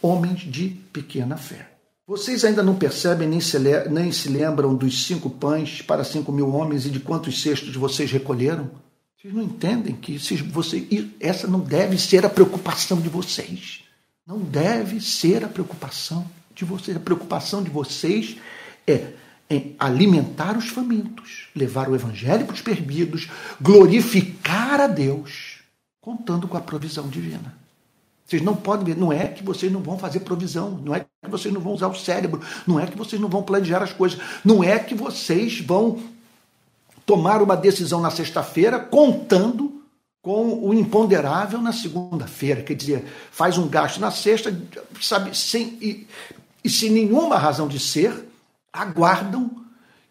Homens 0.00 0.40
de 0.40 0.68
pequena 0.92 1.36
fé. 1.36 1.72
Vocês 2.06 2.44
ainda 2.44 2.62
não 2.62 2.76
percebem 2.76 3.28
nem 3.28 3.40
se, 3.40 3.58
nem 3.90 4.10
se 4.12 4.28
lembram 4.28 4.74
dos 4.74 5.06
cinco 5.06 5.28
pães 5.28 5.82
para 5.82 6.04
cinco 6.04 6.32
mil 6.32 6.54
homens 6.54 6.86
e 6.86 6.90
de 6.90 7.00
quantos 7.00 7.42
cestos 7.42 7.74
vocês 7.74 8.10
recolheram? 8.10 8.70
Vocês 9.20 9.34
não 9.34 9.42
entendem 9.42 9.96
que 9.96 10.16
você, 10.16 10.86
essa 11.18 11.48
não 11.48 11.58
deve 11.58 11.98
ser 11.98 12.24
a 12.24 12.30
preocupação 12.30 13.00
de 13.00 13.08
vocês. 13.08 13.80
Não 14.24 14.38
deve 14.38 15.00
ser 15.00 15.44
a 15.44 15.48
preocupação 15.48 16.24
de 16.54 16.64
vocês. 16.64 16.96
A 16.96 17.00
preocupação 17.00 17.60
de 17.60 17.68
vocês 17.68 18.36
é 18.86 19.14
em 19.50 19.74
alimentar 19.76 20.56
os 20.56 20.68
famintos, 20.68 21.48
levar 21.52 21.88
o 21.88 21.96
evangelho 21.96 22.46
para 22.46 22.54
os 22.54 22.62
perdidos, 22.62 23.28
glorificar 23.60 24.80
a 24.80 24.86
Deus, 24.86 25.62
contando 26.00 26.46
com 26.46 26.56
a 26.56 26.60
provisão 26.60 27.08
divina. 27.08 27.58
Vocês 28.24 28.40
não 28.40 28.54
podem 28.54 28.94
ver, 28.94 28.96
não 28.96 29.12
é 29.12 29.26
que 29.26 29.42
vocês 29.42 29.72
não 29.72 29.82
vão 29.82 29.98
fazer 29.98 30.20
provisão, 30.20 30.80
não 30.84 30.94
é 30.94 31.00
que 31.00 31.28
vocês 31.28 31.52
não 31.52 31.60
vão 31.60 31.72
usar 31.72 31.88
o 31.88 31.94
cérebro, 31.94 32.40
não 32.64 32.78
é 32.78 32.86
que 32.86 32.96
vocês 32.96 33.20
não 33.20 33.28
vão 33.28 33.42
planejar 33.42 33.82
as 33.82 33.92
coisas, 33.92 34.20
não 34.44 34.62
é 34.62 34.78
que 34.78 34.94
vocês 34.94 35.60
vão 35.60 35.98
tomar 37.08 37.40
uma 37.40 37.56
decisão 37.56 38.02
na 38.02 38.10
sexta-feira 38.10 38.78
contando 38.78 39.82
com 40.20 40.62
o 40.62 40.74
imponderável 40.74 41.58
na 41.58 41.72
segunda-feira. 41.72 42.62
Quer 42.62 42.74
dizer, 42.74 43.04
faz 43.30 43.56
um 43.56 43.66
gasto 43.66 43.98
na 43.98 44.10
sexta, 44.10 44.54
sabe, 45.00 45.34
sem, 45.34 45.78
e, 45.80 46.06
e 46.62 46.68
sem 46.68 46.90
nenhuma 46.90 47.38
razão 47.38 47.66
de 47.66 47.80
ser, 47.80 48.28
aguardam 48.70 49.50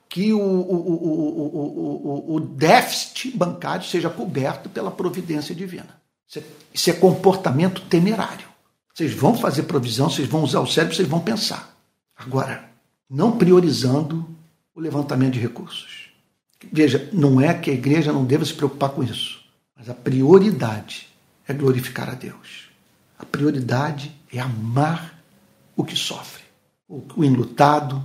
que 0.10 0.34
o, 0.34 0.40
o, 0.42 2.26
o, 2.26 2.36
o, 2.36 2.40
déficit 2.40 3.38
bancário 3.38 3.86
seja 3.86 4.10
coberto 4.10 4.68
pela 4.68 4.90
providência 4.90 5.54
divina. 5.54 6.02
É, 6.36 6.42
isso 6.74 6.90
é 6.90 6.94
comportamento 6.94 7.82
temerário. 7.82 8.48
Vocês 8.92 9.14
vão 9.14 9.36
fazer 9.36 9.64
provisão, 9.64 10.10
vocês 10.10 10.28
vão 10.28 10.42
usar 10.42 10.62
o 10.62 10.68
cérebro, 10.68 10.96
vocês 10.96 11.08
vão 11.08 11.20
pensar. 11.20 11.78
Agora, 12.16 12.68
não 13.08 13.38
priorizando 13.38 14.28
o 14.74 14.80
levantamento 14.80 15.34
de 15.34 15.40
recursos. 15.40 16.07
Veja, 16.72 17.10
não 17.14 17.40
é 17.40 17.54
que 17.54 17.70
a 17.70 17.74
igreja 17.74 18.12
não 18.12 18.26
deva 18.26 18.44
se 18.44 18.54
preocupar 18.54 18.90
com 18.90 19.04
isso, 19.04 19.44
mas 19.76 19.90
a 19.90 19.94
prioridade 19.94 21.08
é 21.48 21.54
glorificar 21.54 22.10
a 22.10 22.14
Deus. 22.14 22.68
A 23.18 23.26
prioridade 23.26 24.12
é 24.32 24.40
amar 24.40 25.22
o 25.76 25.84
que 25.84 25.96
sofre, 25.96 26.44
o 26.88 27.24
enlutado, 27.24 28.04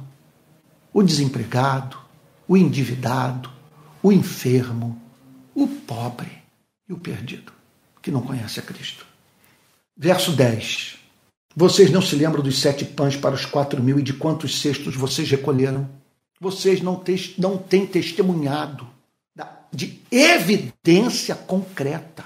o 0.93 1.03
desempregado, 1.03 1.99
o 2.47 2.57
endividado, 2.57 3.51
o 4.03 4.13
enfermo, 4.13 5.01
o 5.55 5.67
pobre 5.67 6.31
e 6.89 6.93
o 6.93 6.99
perdido, 6.99 7.53
que 8.01 8.11
não 8.11 8.21
conhece 8.21 8.61
a 8.61 8.63
Cristo. 8.63 9.07
Verso 9.97 10.33
10. 10.33 10.99
Vocês 11.55 11.91
não 11.91 12.01
se 12.01 12.17
lembram 12.17 12.43
dos 12.43 12.61
sete 12.61 12.85
pães 12.85 13.17
para 13.17 13.35
os 13.35 13.45
quatro 13.45 13.83
mil 13.83 13.99
e 13.99 14.03
de 14.03 14.15
quantos 14.15 14.61
cestos 14.61 14.97
vocês 14.97 15.31
recolheram? 15.31 15.89
Vocês 16.43 16.83
não, 16.83 16.97
te, 16.97 17.37
não 17.39 17.57
têm 17.57 17.87
testemunhado 17.87 18.91
de 19.73 20.01
evidência 20.11 21.37
concreta 21.37 22.25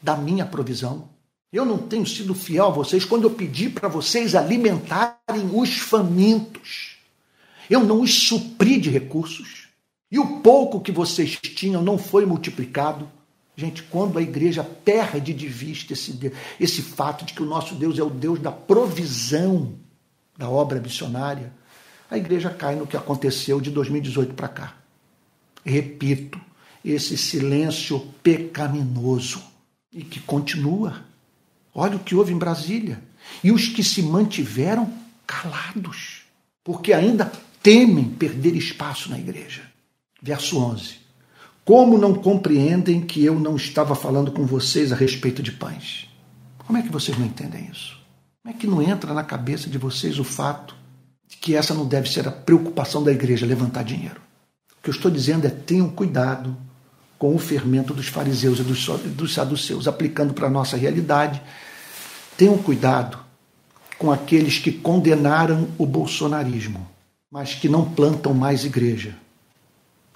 da 0.00 0.16
minha 0.16 0.46
provisão. 0.46 1.08
Eu 1.52 1.64
não 1.66 1.76
tenho 1.76 2.06
sido 2.06 2.32
fiel 2.32 2.66
a 2.66 2.70
vocês 2.70 3.04
quando 3.04 3.24
eu 3.24 3.30
pedi 3.30 3.68
para 3.68 3.88
vocês 3.88 4.36
alimentarem 4.36 5.50
os 5.52 5.78
famintos. 5.78 6.96
Eu 7.68 7.80
não 7.80 8.02
os 8.02 8.14
supri 8.28 8.78
de 8.78 8.88
recursos. 8.88 9.66
E 10.12 10.18
o 10.18 10.38
pouco 10.38 10.80
que 10.80 10.92
vocês 10.92 11.36
tinham 11.36 11.82
não 11.82 11.98
foi 11.98 12.24
multiplicado. 12.24 13.10
Gente, 13.56 13.82
quando 13.82 14.16
a 14.16 14.22
igreja 14.22 14.62
perde 14.62 15.34
de 15.34 15.48
vista 15.48 15.92
esse, 15.92 16.32
esse 16.60 16.82
fato 16.82 17.24
de 17.24 17.34
que 17.34 17.42
o 17.42 17.46
nosso 17.46 17.74
Deus 17.74 17.98
é 17.98 18.02
o 18.02 18.10
Deus 18.10 18.38
da 18.38 18.52
provisão 18.52 19.74
da 20.38 20.48
obra 20.48 20.80
missionária, 20.80 21.52
a 22.10 22.16
igreja 22.16 22.50
cai 22.50 22.76
no 22.76 22.86
que 22.86 22.96
aconteceu 22.96 23.60
de 23.60 23.70
2018 23.70 24.34
para 24.34 24.48
cá. 24.48 24.74
Repito, 25.64 26.40
esse 26.84 27.18
silêncio 27.18 28.00
pecaminoso 28.22 29.42
e 29.92 30.02
que 30.04 30.20
continua. 30.20 31.04
Olha 31.74 31.96
o 31.96 32.00
que 32.00 32.14
houve 32.14 32.32
em 32.32 32.38
Brasília. 32.38 33.02
E 33.42 33.50
os 33.50 33.66
que 33.68 33.82
se 33.82 34.02
mantiveram 34.02 34.92
calados, 35.26 36.22
porque 36.62 36.92
ainda 36.92 37.30
temem 37.60 38.04
perder 38.04 38.54
espaço 38.54 39.10
na 39.10 39.18
igreja. 39.18 39.62
Verso 40.22 40.58
11. 40.58 40.98
Como 41.64 41.98
não 41.98 42.14
compreendem 42.14 43.00
que 43.00 43.24
eu 43.24 43.40
não 43.40 43.56
estava 43.56 43.96
falando 43.96 44.30
com 44.30 44.46
vocês 44.46 44.92
a 44.92 44.96
respeito 44.96 45.42
de 45.42 45.50
pães? 45.50 46.08
Como 46.58 46.78
é 46.78 46.82
que 46.82 46.92
vocês 46.92 47.18
não 47.18 47.26
entendem 47.26 47.68
isso? 47.72 47.98
Como 48.40 48.54
é 48.54 48.58
que 48.58 48.68
não 48.68 48.80
entra 48.80 49.12
na 49.12 49.24
cabeça 49.24 49.68
de 49.68 49.76
vocês 49.76 50.20
o 50.20 50.24
fato 50.24 50.75
que 51.46 51.54
essa 51.54 51.72
não 51.72 51.86
deve 51.86 52.10
ser 52.10 52.26
a 52.26 52.32
preocupação 52.32 53.04
da 53.04 53.12
igreja, 53.12 53.46
levantar 53.46 53.84
dinheiro. 53.84 54.20
O 54.80 54.82
que 54.82 54.90
eu 54.90 54.94
estou 54.94 55.08
dizendo 55.08 55.46
é 55.46 55.48
tenham 55.50 55.88
cuidado 55.88 56.56
com 57.16 57.32
o 57.32 57.38
fermento 57.38 57.94
dos 57.94 58.08
fariseus 58.08 58.58
e 58.58 58.64
dos, 58.64 58.84
dos 59.14 59.32
saduceus, 59.32 59.86
aplicando 59.86 60.34
para 60.34 60.48
a 60.48 60.50
nossa 60.50 60.76
realidade. 60.76 61.40
Tenham 62.36 62.58
cuidado 62.58 63.20
com 63.96 64.10
aqueles 64.10 64.58
que 64.58 64.72
condenaram 64.72 65.68
o 65.78 65.86
bolsonarismo, 65.86 66.84
mas 67.30 67.54
que 67.54 67.68
não 67.68 67.92
plantam 67.92 68.34
mais 68.34 68.64
igreja. 68.64 69.14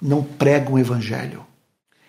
não 0.01 0.21
pregam 0.21 0.73
o 0.73 0.79
evangelho, 0.79 1.45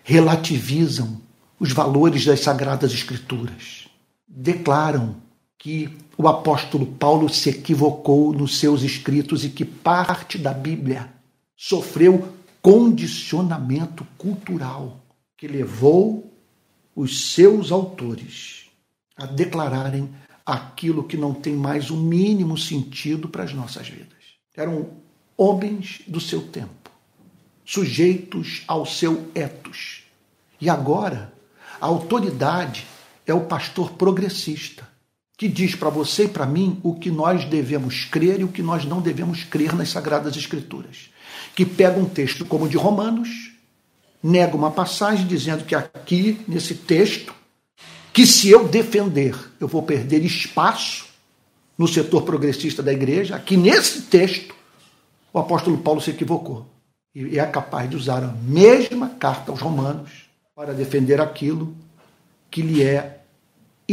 relativizam 0.03 1.21
os 1.61 1.71
valores 1.71 2.25
das 2.25 2.41
sagradas 2.41 2.93
escrituras, 2.93 3.87
declaram 4.27 5.22
que 5.63 5.97
o 6.19 6.27
apóstolo 6.27 6.85
Paulo 6.85 7.29
se 7.29 7.49
equivocou 7.49 8.33
nos 8.33 8.59
seus 8.59 8.83
escritos 8.83 9.45
e 9.45 9.49
que 9.49 9.65
parte 9.65 10.37
da 10.37 10.53
Bíblia 10.53 11.09
sofreu 11.57 12.33
condicionamento 12.61 14.05
cultural 14.19 15.01
que 15.37 15.47
levou 15.47 16.35
os 16.97 17.33
seus 17.33 17.71
autores 17.71 18.67
a 19.17 19.25
declararem 19.25 20.11
aquilo 20.45 21.05
que 21.05 21.17
não 21.17 21.33
tem 21.33 21.55
mais 21.55 21.91
o 21.91 21.97
mínimo 21.97 22.59
sentido 22.59 23.29
para 23.29 23.45
as 23.45 23.55
nossas 23.55 23.89
vidas. 23.89 24.19
Eram 24.57 24.91
homens 25.37 26.01
do 26.09 26.21
seu 26.21 26.43
tempo, 26.43 26.91
sujeitos 27.65 28.65
ao 28.67 28.85
seu 28.85 29.31
etos. 29.33 30.03
E 30.61 30.69
agora, 30.69 31.33
a 31.81 31.87
autoridade 31.87 32.85
é 33.25 33.33
o 33.33 33.47
pastor 33.47 33.93
progressista, 33.93 34.91
que 35.37 35.49
diz 35.49 35.75
para 35.75 35.91
você 35.91 36.25
e 36.25 36.29
para 36.29 36.47
mim 36.47 36.79
o 36.83 36.95
que 36.95 37.11
nós 37.11 37.45
devemos 37.45 38.05
crer 38.05 38.41
e 38.41 38.45
o 38.45 38.49
que 38.49 38.63
nós 38.63 38.85
não 38.85 39.01
devemos 39.01 39.45
crer 39.45 39.75
nas 39.75 39.91
Sagradas 39.91 40.37
Escrituras. 40.37 41.11
Que 41.55 41.65
pega 41.65 41.99
um 41.99 42.09
texto 42.09 42.45
como 42.45 42.67
o 42.67 42.69
de 42.69 42.77
Romanos, 42.77 43.53
nega 44.23 44.57
uma 44.57 44.71
passagem 44.71 45.27
dizendo 45.27 45.65
que 45.65 45.75
aqui, 45.75 46.41
nesse 46.47 46.75
texto, 46.75 47.35
que 48.13 48.27
se 48.27 48.51
eu 48.51 48.69
defender, 48.69 49.37
eu 49.59 49.67
vou 49.67 49.83
perder 49.83 50.25
espaço 50.25 51.07
no 51.77 51.89
setor 51.89 52.23
progressista 52.23 52.83
da 52.83 52.93
igreja, 52.93 53.35
aqui 53.35 53.57
nesse 53.57 54.03
texto, 54.03 54.55
o 55.33 55.39
apóstolo 55.39 55.79
Paulo 55.79 56.01
se 56.01 56.11
equivocou. 56.11 56.67
E 57.15 57.39
é 57.39 57.47
capaz 57.47 57.89
de 57.91 57.97
usar 57.97 58.23
a 58.23 58.29
mesma 58.29 59.09
carta 59.09 59.51
aos 59.51 59.61
Romanos 59.61 60.11
para 60.55 60.73
defender 60.73 61.21
aquilo 61.21 61.75
que 62.51 62.63
lhe 62.63 62.83
é 62.83 63.22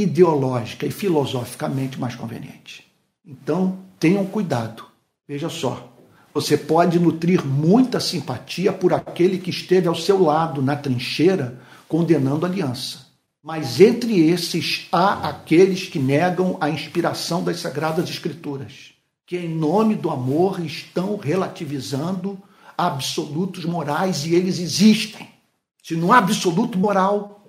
ideológica 0.04 0.86
e 0.86 0.92
filosoficamente 0.92 2.00
mais 2.00 2.16
conveniente. 2.16 2.86
Então, 3.26 3.80
tenham 4.00 4.26
cuidado. 4.26 4.86
Veja 5.28 5.50
só, 5.50 5.94
você 6.34 6.58
pode 6.58 7.00
nutrir 7.00 7.46
muita 7.46 8.00
simpatia 8.00 8.72
por 8.72 8.94
aquele 8.94 9.38
que 9.38 9.50
esteve 9.50 9.88
ao 9.88 9.96
seu 9.96 10.22
lado 10.24 10.62
na 10.62 10.76
trincheira 10.76 11.60
condenando 11.88 12.46
a 12.46 12.50
aliança. 12.50 13.08
Mas 13.44 13.80
entre 13.80 14.20
esses 14.30 14.88
há 14.92 15.30
aqueles 15.30 15.88
que 15.88 15.98
negam 15.98 16.58
a 16.60 16.70
inspiração 16.70 17.44
das 17.44 17.60
Sagradas 17.60 18.10
Escrituras, 18.10 18.94
que 19.26 19.38
em 19.38 19.50
nome 19.50 19.96
do 19.96 20.10
amor 20.10 20.60
estão 20.64 21.18
relativizando 21.18 22.38
absolutos 22.78 23.66
morais 23.66 24.26
e 24.26 24.36
eles 24.36 24.60
existem. 24.60 25.28
Se 25.84 25.96
não 25.96 26.12
há 26.12 26.18
absoluto 26.20 26.78
moral, 26.78 27.46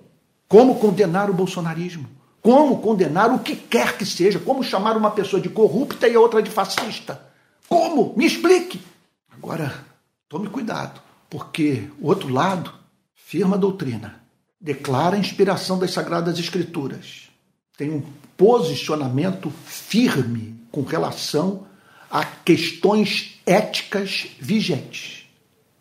como 0.47 0.75
condenar 0.75 1.29
o 1.29 1.33
bolsonarismo? 1.33 2.07
Como 2.41 2.81
condenar 2.81 3.33
o 3.33 3.39
que 3.39 3.55
quer 3.55 3.97
que 3.97 4.05
seja? 4.05 4.39
Como 4.39 4.63
chamar 4.63 4.97
uma 4.97 5.11
pessoa 5.11 5.41
de 5.41 5.49
corrupta 5.49 6.07
e 6.07 6.15
a 6.15 6.19
outra 6.19 6.41
de 6.41 6.49
fascista? 6.49 7.21
Como? 7.69 8.13
Me 8.17 8.25
explique. 8.25 8.81
Agora, 9.29 9.85
tome 10.27 10.49
cuidado, 10.49 10.99
porque 11.29 11.87
o 11.99 12.07
outro 12.07 12.29
lado 12.29 12.73
firma 13.13 13.55
a 13.55 13.59
doutrina, 13.59 14.21
declara 14.59 15.15
a 15.15 15.19
inspiração 15.19 15.79
das 15.79 15.91
Sagradas 15.91 16.37
Escrituras, 16.37 17.29
tem 17.77 17.89
um 17.89 18.03
posicionamento 18.35 19.49
firme 19.65 20.55
com 20.69 20.81
relação 20.81 21.65
a 22.09 22.25
questões 22.25 23.39
éticas 23.45 24.27
vigentes, 24.39 25.25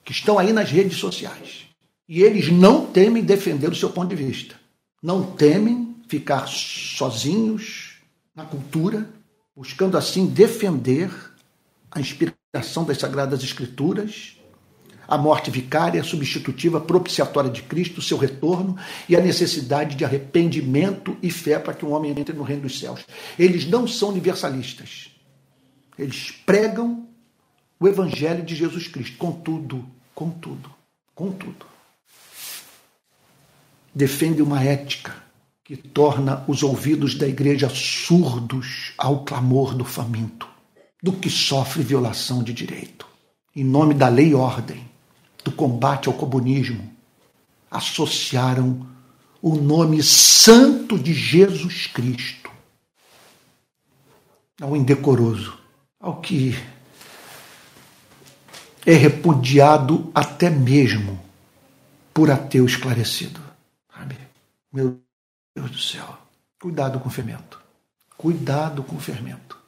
que 0.05 0.13
estão 0.13 0.39
aí 0.39 0.53
nas 0.53 0.71
redes 0.71 0.99
sociais. 0.99 1.67
E 2.09 2.23
eles 2.23 2.53
não 2.53 2.87
temem 2.87 3.23
defender 3.23 3.69
o 3.69 3.75
seu 3.75 3.91
ponto 3.91 4.15
de 4.15 4.23
vista, 4.23 4.55
não 5.03 5.25
temem 5.25 5.90
ficar 6.11 6.49
sozinhos 6.49 8.01
na 8.35 8.45
cultura, 8.45 9.09
buscando 9.55 9.97
assim 9.97 10.27
defender 10.27 11.09
a 11.89 12.01
inspiração 12.01 12.83
das 12.85 12.99
Sagradas 12.99 13.45
Escrituras, 13.45 14.37
a 15.07 15.17
morte 15.17 15.53
vicária, 15.53 16.03
substitutiva, 16.03 16.81
propiciatória 16.81 17.49
de 17.49 17.63
Cristo, 17.63 18.03
seu 18.03 18.19
retorno 18.19 18.77
e 19.09 19.15
a 19.15 19.21
necessidade 19.21 19.95
de 19.95 20.05
arrependimento 20.05 21.17
e 21.23 21.31
fé 21.31 21.61
para 21.61 21.75
que 21.75 21.85
um 21.85 21.93
homem 21.93 22.11
entre 22.11 22.35
no 22.35 22.43
reino 22.43 22.63
dos 22.63 22.81
céus. 22.81 23.07
Eles 23.39 23.65
não 23.67 23.87
são 23.87 24.09
universalistas. 24.09 25.11
Eles 25.97 26.33
pregam 26.45 27.09
o 27.79 27.87
evangelho 27.87 28.45
de 28.45 28.57
Jesus 28.57 28.89
Cristo, 28.89 29.17
contudo, 29.17 29.89
contudo, 30.13 30.71
contudo 31.15 31.71
defende 33.95 34.41
uma 34.41 34.63
ética 34.63 35.30
que 35.71 35.77
torna 35.77 36.45
os 36.49 36.65
ouvidos 36.65 37.15
da 37.15 37.29
igreja 37.29 37.69
surdos 37.69 38.93
ao 38.99 39.23
clamor 39.23 39.73
do 39.73 39.85
faminto, 39.85 40.49
do 41.01 41.13
que 41.13 41.31
sofre 41.31 41.81
violação 41.81 42.43
de 42.43 42.53
direito. 42.53 43.07
Em 43.55 43.63
nome 43.63 43.95
da 43.95 44.09
lei 44.09 44.31
e 44.31 44.35
ordem, 44.35 44.85
do 45.45 45.53
combate 45.53 46.09
ao 46.09 46.15
comunismo, 46.15 46.93
associaram 47.71 48.85
o 49.41 49.55
nome 49.55 50.03
santo 50.03 50.99
de 50.99 51.15
Jesus 51.15 51.87
Cristo 51.87 52.51
ao 54.61 54.75
indecoroso, 54.75 55.57
ao 56.01 56.21
que 56.21 56.59
é 58.85 58.95
repudiado 58.95 60.11
até 60.13 60.51
mesmo 60.51 61.21
por 62.13 62.29
ateu 62.29 62.67
esclarecido. 62.67 63.41
Meu 64.73 65.01
Deus 65.55 65.71
do 65.71 65.79
céu. 65.79 66.19
Cuidado 66.61 67.01
com 67.01 67.09
o 67.09 67.13
fermento. 67.13 67.61
Cuidado 68.17 68.83
com 68.83 68.97
o 68.97 69.01
fermento. 69.01 69.59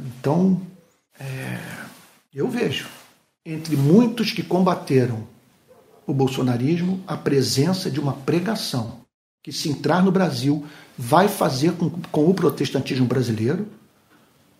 Então, 0.00 0.60
é, 1.18 1.60
eu 2.32 2.48
vejo 2.48 2.88
entre 3.44 3.76
muitos 3.76 4.32
que 4.32 4.42
combateram 4.42 5.26
o 6.06 6.12
bolsonarismo 6.12 7.02
a 7.06 7.16
presença 7.16 7.90
de 7.90 8.00
uma 8.00 8.12
pregação 8.12 9.00
que, 9.42 9.52
se 9.52 9.68
entrar 9.68 10.02
no 10.02 10.10
Brasil, 10.10 10.66
vai 10.96 11.28
fazer 11.28 11.72
com, 11.72 11.90
com 11.90 12.30
o 12.30 12.34
protestantismo 12.34 13.06
brasileiro 13.06 13.68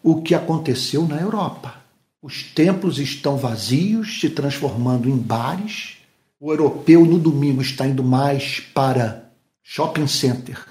o 0.03 0.20
que 0.20 0.35
aconteceu 0.35 1.07
na 1.07 1.20
Europa. 1.20 1.83
Os 2.22 2.43
templos 2.43 2.99
estão 2.99 3.37
vazios, 3.37 4.20
se 4.20 4.31
transformando 4.31 5.09
em 5.09 5.16
bares. 5.16 5.99
O 6.41 6.53
europeu 6.53 7.05
no 7.05 7.18
domingo 7.18 7.62
está 7.62 7.87
indo 7.87 8.03
mais 8.03 8.61
para 8.61 9.24
shopping 9.65 10.07
center 10.07 10.62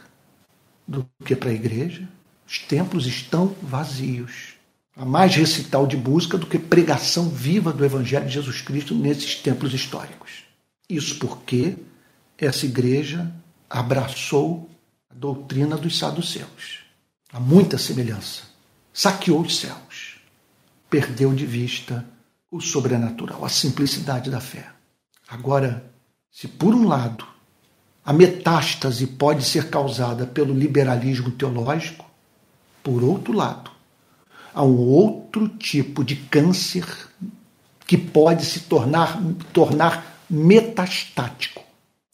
do 0.88 1.10
que 1.26 1.36
para 1.36 1.50
a 1.50 1.54
igreja. 1.54 2.08
Os 2.48 2.60
templos 2.60 3.08
estão 3.08 3.56
vazios. 3.62 4.54
Há 4.96 5.04
mais 5.04 5.36
recital 5.36 5.88
de 5.88 5.98
música 5.98 6.38
do 6.38 6.46
que 6.46 6.60
pregação 6.60 7.28
viva 7.28 7.74
do 7.74 7.84
Evangelho 7.84 8.28
de 8.28 8.34
Jesus 8.34 8.62
Cristo 8.62 8.94
nesses 8.94 9.36
templos 9.36 9.74
históricos. 9.74 10.44
Isso 10.88 11.18
porque 11.18 11.76
essa 12.38 12.66
igreja 12.68 13.34
abraçou 13.68 14.70
a 15.10 15.16
doutrina 15.16 15.76
dos 15.76 15.98
saduceus. 15.98 16.82
Há 17.32 17.39
muita 17.39 17.80
semelhança. 17.80 18.44
Saqueou 18.94 19.41
os 19.41 19.58
céus. 19.58 20.20
Perdeu 20.88 21.34
de 21.34 21.46
vista 21.46 22.06
o 22.52 22.62
sobrenatural, 22.62 23.44
a 23.44 23.50
simplicidade 23.50 24.30
da 24.30 24.39
fé. 24.39 24.70
Agora, 25.28 25.91
se 26.30 26.48
por 26.48 26.76
um 26.76 26.88
lado 26.88 27.33
a 28.06 28.12
metástase 28.12 29.08
pode 29.08 29.45
ser 29.45 29.70
causada 29.70 30.28
pelo 30.28 30.54
liberalismo 30.54 31.32
teológico. 31.32 32.06
Por 32.84 33.01
outro 33.01 33.32
lado, 33.32 33.72
há 34.54 34.62
um 34.62 34.78
outro 34.78 35.47
tipo 35.47 36.04
de 36.04 36.18
câncer 36.18 36.86
que 37.88 37.97
pode 37.97 38.45
se 38.45 38.62
tornar, 38.62 39.22
tornar 39.54 40.26
metastático 40.30 41.64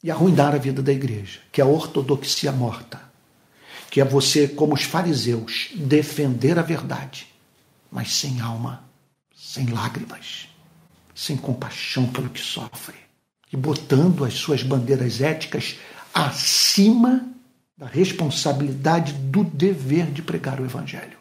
e 0.03 0.11
arruinar 0.11 0.53
a 0.53 0.59
vida 0.59 0.81
da 0.81 0.93
igreja, 0.93 1.39
que 1.51 1.59
é 1.59 1.63
a 1.63 1.67
ortodoxia 1.67 2.51
morta, 2.51 3.01
que 3.89 3.99
é 3.99 4.05
você, 4.05 4.47
como 4.47 4.75
os 4.75 4.83
fariseus, 4.83 5.69
defender 5.75 6.59
a 6.59 6.61
verdade, 6.61 7.27
mas 7.91 8.13
sem 8.13 8.39
alma, 8.39 8.83
sem 9.35 9.65
lágrimas, 9.65 10.47
sem 11.15 11.35
compaixão 11.35 12.05
pelo 12.05 12.29
que 12.29 12.39
sofre 12.39 13.09
e 13.51 13.57
botando 13.57 14.23
as 14.23 14.35
suas 14.35 14.61
bandeiras 14.61 15.21
éticas 15.21 15.77
acima 16.13 17.27
da 17.77 17.87
responsabilidade 17.87 19.13
do 19.13 19.43
dever 19.43 20.11
de 20.11 20.21
pregar 20.21 20.59
o 20.59 20.65
Evangelho. 20.65 21.17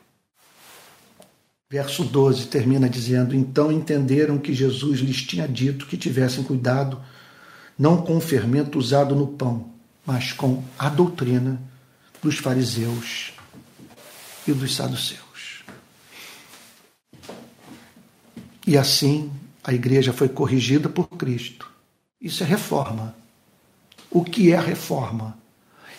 Verso 1.70 2.04
12 2.04 2.46
termina 2.46 2.88
dizendo: 2.88 3.34
Então 3.34 3.70
entenderam 3.70 4.38
que 4.38 4.54
Jesus 4.54 5.00
lhes 5.00 5.22
tinha 5.22 5.46
dito 5.46 5.86
que 5.86 5.96
tivessem 5.96 6.42
cuidado, 6.42 7.00
não 7.78 8.02
com 8.02 8.16
o 8.16 8.20
fermento 8.20 8.78
usado 8.78 9.14
no 9.14 9.26
pão, 9.26 9.70
mas 10.04 10.32
com 10.32 10.62
a 10.78 10.88
doutrina 10.88 11.60
dos 12.22 12.38
fariseus 12.38 13.32
e 14.46 14.52
dos 14.52 14.74
saduceus. 14.74 15.62
E 18.66 18.76
assim 18.76 19.30
a 19.62 19.72
igreja 19.72 20.12
foi 20.12 20.28
corrigida 20.28 20.88
por 20.88 21.06
Cristo 21.08 21.67
Isso 22.20 22.42
é 22.42 22.46
reforma. 22.46 23.14
O 24.10 24.24
que 24.24 24.52
é 24.52 24.58
reforma? 24.58 25.38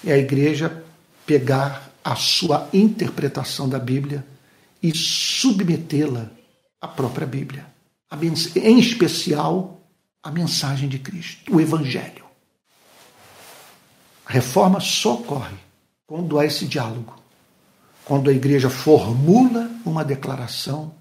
É 0.05 0.13
a 0.13 0.17
igreja 0.17 0.84
pegar 1.26 1.91
a 2.03 2.15
sua 2.15 2.67
interpretação 2.74 3.70
da 3.70 3.80
Bíblia 3.80 4.26
e 4.82 4.95
submetê-la 4.95 6.30
à 6.82 6.88
própria 6.88 7.28
Bíblia, 7.28 7.65
em 8.55 8.80
especial 8.80 9.82
a 10.24 10.32
mensagem 10.32 10.89
de 10.89 10.99
Cristo, 10.99 11.55
o 11.55 11.61
Evangelho. 11.61 12.26
A 14.26 14.32
reforma 14.32 14.80
só 14.80 15.15
ocorre 15.15 15.57
quando 16.07 16.39
há 16.39 16.45
esse 16.45 16.65
diálogo, 16.65 17.15
quando 18.03 18.30
a 18.30 18.34
igreja 18.34 18.70
formula 18.70 19.70
uma 19.86 20.03
declaração 20.03 20.93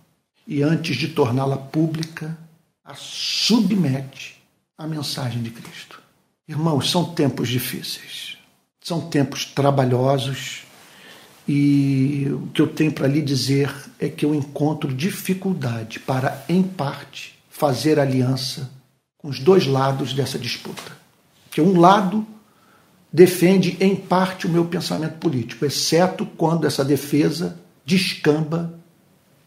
e, 0.47 0.63
antes 0.63 0.97
de 0.97 1.09
torná-la 1.09 1.57
pública, 1.57 2.37
a 2.85 2.95
submete 2.95 4.38
à 4.79 4.87
mensagem 4.87 5.43
de 5.43 5.51
Cristo. 5.51 6.01
Irmãos, 6.47 6.89
são 6.89 7.05
tempos 7.05 7.49
difíceis, 7.49 8.39
são 8.81 9.01
tempos 9.11 9.45
trabalhosos 9.45 10.63
e 11.47 12.29
o 12.31 12.47
que 12.49 12.63
eu 12.63 12.69
tenho 12.69 12.93
para 12.93 13.09
lhe 13.09 13.21
dizer 13.21 13.75
é 13.99 14.09
que 14.09 14.25
eu 14.25 14.35
encontro 14.35 14.95
dificuldade 14.95 15.99
para, 15.99 16.45
em 16.49 16.63
parte, 16.63 17.37
fazer 17.51 17.99
aliança 17.99 18.71
com 19.17 19.29
os 19.29 19.41
dois 19.41 19.67
lados 19.67 20.13
dessa 20.13 20.39
disputa. 20.39 20.97
Que 21.51 21.61
um 21.61 21.81
lado 21.81 22.25
defende 23.13 23.77
em 23.81 23.97
parte 23.97 24.47
o 24.47 24.51
meu 24.51 24.67
pensamento 24.67 25.19
político, 25.19 25.65
exceto 25.65 26.25
quando 26.25 26.67
essa 26.67 26.85
defesa 26.85 27.59
descamba 27.85 28.79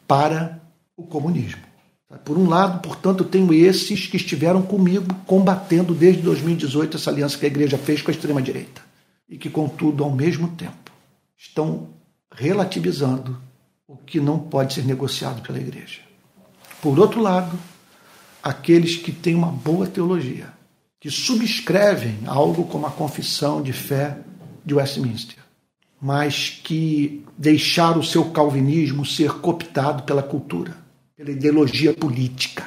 para 0.08 0.60
o 0.98 1.04
comunismo. 1.04 1.71
Por 2.20 2.38
um 2.38 2.48
lado, 2.48 2.82
portanto, 2.82 3.24
eu 3.24 3.30
tenho 3.30 3.54
esses 3.54 4.08
que 4.08 4.18
estiveram 4.18 4.62
comigo 4.62 5.14
combatendo 5.26 5.94
desde 5.94 6.22
2018 6.22 6.98
essa 6.98 7.10
aliança 7.10 7.38
que 7.38 7.46
a 7.46 7.50
igreja 7.50 7.78
fez 7.78 8.02
com 8.02 8.12
a 8.12 8.14
extrema-direita 8.14 8.82
e 9.30 9.38
que, 9.38 9.50
contudo, 9.50 10.04
ao 10.04 10.12
mesmo 10.12 10.50
tempo, 10.50 10.92
estão 11.38 11.90
relativizando 12.34 13.40
o 13.88 13.96
que 13.96 14.20
não 14.20 14.38
pode 14.38 14.74
ser 14.74 14.86
negociado 14.86 15.42
pela 15.42 15.60
igreja. 15.60 16.02
Por 16.82 17.00
outro 17.00 17.22
lado, 17.22 17.58
aqueles 18.44 18.98
que 18.98 19.12
têm 19.12 19.36
uma 19.36 19.52
boa 19.52 19.88
teologia, 19.88 20.50
que 21.00 21.10
subscrevem 21.10 22.20
algo 22.26 22.66
como 22.66 22.86
a 22.86 22.92
confissão 22.92 23.62
de 23.62 23.74
fé 23.74 24.18
de 24.66 24.74
Westminster, 24.74 25.38
mas 26.00 26.50
que 26.64 27.24
deixaram 27.38 28.00
o 28.00 28.04
seu 28.04 28.32
calvinismo 28.32 29.06
ser 29.06 29.34
cooptado 29.40 30.04
pela 30.04 30.24
cultura, 30.24 30.81
pela 31.22 31.30
ideologia 31.30 31.94
política, 31.94 32.66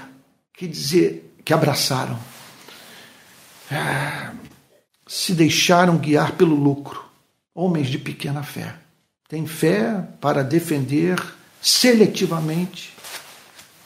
quer 0.53 0.69
dizer, 0.69 1.35
que 1.45 1.53
abraçaram, 1.53 2.17
é, 3.69 4.31
se 5.09 5.35
deixaram 5.35 5.99
guiar 5.99 6.37
pelo 6.37 6.55
lucro, 6.55 7.05
homens 7.53 7.89
de 7.89 7.99
pequena 7.99 8.45
fé. 8.45 8.77
Têm 9.29 9.45
fé 9.45 10.07
para 10.21 10.45
defender 10.45 11.21
seletivamente 11.61 12.95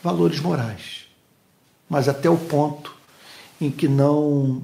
valores 0.04 0.38
morais, 0.38 1.06
mas 1.88 2.06
até 2.06 2.28
o 2.28 2.36
ponto 2.36 2.94
em 3.58 3.70
que 3.70 3.88
não 3.88 4.62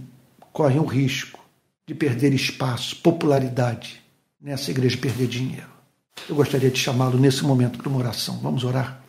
correm 0.53 0.81
o 0.81 0.85
risco 0.85 1.43
de 1.87 1.95
perder 1.95 2.35
espaço, 2.35 2.97
popularidade 2.97 4.03
nessa 4.39 4.71
igreja, 4.71 4.99
perder 4.99 5.29
dinheiro. 5.29 5.73
Eu 6.29 6.37
gostaria 6.37 6.71
de 6.71 6.79
chamá-lo 6.79 7.19
nesse 7.19 7.43
momento 7.43 7.79
para 7.79 7.89
uma 7.89 7.99
oração. 7.99 8.39
Vamos 8.41 8.65
orar? 8.65 9.03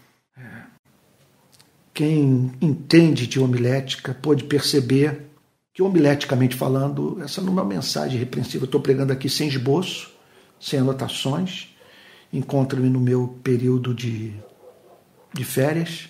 Quem 1.96 2.52
entende 2.60 3.26
de 3.26 3.40
homilética 3.40 4.14
pode 4.14 4.44
perceber 4.44 5.30
que, 5.74 5.82
homileticamente 5.82 6.54
falando, 6.54 7.18
essa 7.24 7.40
não 7.40 7.48
é 7.48 7.52
uma 7.54 7.64
mensagem 7.64 8.20
repreensível. 8.20 8.64
Eu 8.64 8.66
estou 8.66 8.82
pregando 8.82 9.14
aqui 9.14 9.30
sem 9.30 9.48
esboço, 9.48 10.12
sem 10.60 10.78
anotações. 10.78 11.74
Encontro-me 12.34 12.90
no 12.90 13.00
meu 13.00 13.40
período 13.42 13.94
de, 13.94 14.34
de 15.34 15.46
férias, 15.46 16.10